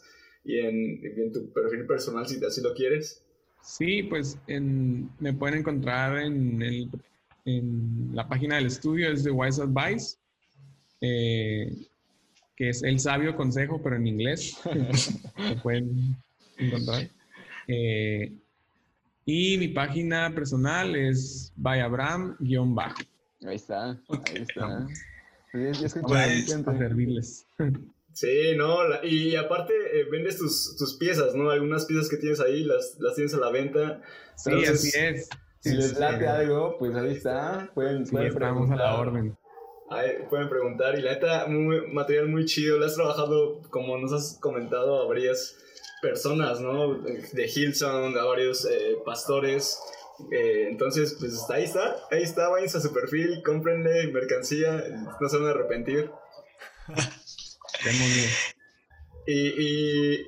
y 0.45 0.59
en, 0.59 1.01
y 1.03 1.21
en 1.23 1.33
tu 1.33 1.51
perfil 1.51 1.85
personal 1.87 2.25
si 2.27 2.41
así 2.45 2.61
lo 2.61 2.73
quieres. 2.75 3.21
Sí, 3.63 4.03
pues 4.03 4.37
en- 4.47 5.09
me 5.19 5.33
pueden 5.33 5.59
encontrar 5.59 6.19
en, 6.19 6.61
el- 6.61 6.89
en 7.47 8.09
la 8.13 8.27
página 8.27 8.57
del 8.57 8.65
estudio, 8.67 9.09
es 9.11 9.23
de 9.23 9.31
Wise 9.31 9.61
Advice, 9.61 10.17
eh, 11.01 11.71
que 12.55 12.69
es 12.69 12.83
el 12.83 12.99
sabio 12.99 13.35
consejo, 13.35 13.81
pero 13.81 13.95
en 13.95 14.05
inglés. 14.05 14.57
Lo 15.37 15.61
pueden 15.63 16.15
encontrar. 16.57 17.07
Eh, 17.67 18.33
y 19.25 19.57
mi 19.57 19.69
página 19.69 20.33
personal 20.35 20.95
es 20.95 21.53
byabram-bajo. 21.57 23.01
Ahí 23.45 23.55
está. 23.55 23.91
Ahí 24.09 24.41
está. 24.41 24.87
Sí, 25.51 25.87
Pues, 26.01 26.43
gente. 26.47 26.63
Para 26.63 26.77
servirles. 26.77 27.45
Sí, 28.13 28.55
no, 28.57 28.87
la- 28.87 29.05
y 29.05 29.35
aparte 29.35 29.73
eh, 29.93 30.05
vendes 30.11 30.37
tus, 30.37 30.75
tus 30.77 30.95
piezas, 30.95 31.35
¿no? 31.35 31.49
Algunas 31.51 31.85
piezas 31.85 32.09
que 32.09 32.17
tienes 32.17 32.39
ahí 32.39 32.63
las, 32.63 32.97
las 32.99 33.15
tienes 33.15 33.33
a 33.35 33.37
la 33.37 33.51
venta. 33.51 34.01
Sí, 34.35 34.49
Entonces, 34.49 34.71
así 34.79 34.97
es. 34.97 35.29
Si 35.59 35.73
les 35.73 35.85
Este, 35.87 35.99
late 35.99 36.27
algo, 36.27 36.77
pues 36.77 36.95
ahí 36.95 37.11
está. 37.13 37.69
Pueden, 37.73 38.05
Sí, 38.05 38.11
pueden 38.11 38.27
estamos 38.27 38.69
a 38.71 38.75
la 38.75 38.95
preguntar. 38.95 39.07
orden. 39.07 39.37
Ahí 39.89 40.11
pueden 40.29 40.49
preguntar 40.49 40.97
y 40.99 41.01
la 41.01 41.13
neta, 41.13 41.47
muy, 41.47 41.87
material 41.91 42.27
muy 42.27 42.45
chido. 42.45 42.77
Lo 42.77 42.85
has 42.85 42.95
trabajado, 42.95 43.61
como 43.69 43.97
nos 43.97 44.11
has 44.13 44.37
comentado, 44.41 45.01
a 45.01 45.07
varias 45.07 45.55
personas, 46.01 46.59
¿no? 46.59 46.95
De 46.95 47.47
Hillsong, 47.47 48.17
a 48.17 48.25
varios 48.25 48.65
eh, 48.65 48.97
pastores. 49.05 49.79
Eh, 50.31 50.67
entonces, 50.69 51.15
pues 51.19 51.49
ahí 51.49 51.63
está, 51.63 51.95
ahí 52.11 52.23
está, 52.23 52.49
váyanse 52.49 52.79
a 52.79 52.81
su 52.81 52.91
perfil, 52.93 53.41
cómprenle 53.45 54.07
mercancía, 54.11 54.83
no 55.21 55.29
se 55.29 55.37
van 55.37 55.47
a 55.47 55.51
arrepentir. 55.51 56.11
Y, 59.25 59.47
y, 59.49 60.27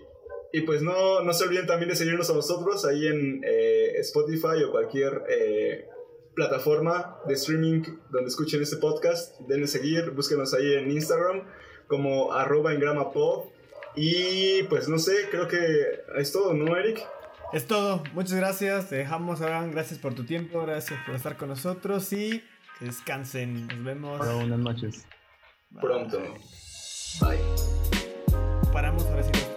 y 0.52 0.62
pues 0.62 0.82
no, 0.82 1.22
no 1.22 1.34
se 1.34 1.44
olviden 1.44 1.68
también 1.68 1.90
de 1.90 1.96
seguirnos 1.96 2.30
a 2.30 2.34
nosotros 2.34 2.86
ahí 2.86 3.08
en 3.08 3.42
eh, 3.44 3.94
Spotify 3.98 4.64
o 4.66 4.72
cualquier 4.72 5.24
eh, 5.30 5.88
plataforma 6.34 7.20
de 7.28 7.34
streaming 7.36 7.84
donde 8.10 8.30
escuchen 8.30 8.62
este 8.62 8.78
podcast. 8.78 9.40
Denle 9.42 9.68
seguir, 9.68 10.12
búsquenos 10.12 10.54
ahí 10.54 10.74
en 10.74 10.92
Instagram 10.92 11.44
como 11.88 12.34
arroba 12.34 12.74
en 12.74 12.82
pod. 13.14 13.46
Y 13.96 14.64
pues 14.64 14.88
no 14.88 14.98
sé, 14.98 15.28
creo 15.30 15.48
que 15.48 15.58
es 16.18 16.32
todo, 16.32 16.54
¿no, 16.54 16.78
Eric? 16.78 17.06
Es 17.52 17.66
todo. 17.66 18.04
Muchas 18.14 18.36
gracias. 18.36 18.90
Te 18.90 18.96
dejamos, 18.98 19.42
Abraham. 19.42 19.72
Gracias 19.72 20.00
por 20.00 20.14
tu 20.14 20.24
tiempo. 20.24 20.62
Gracias 20.62 21.00
por 21.06 21.16
estar 21.16 21.36
con 21.36 21.50
nosotros 21.50 22.14
y 22.14 22.44
que 22.78 22.86
descansen. 22.86 23.68
Nos 23.68 23.84
vemos. 23.84 24.20
Buenas 24.20 24.60
noches. 24.60 25.06
Pronto. 25.82 26.20
Bye. 27.20 27.40
Paramos 28.72 29.04
ahora 29.06 29.24
sí. 29.24 29.49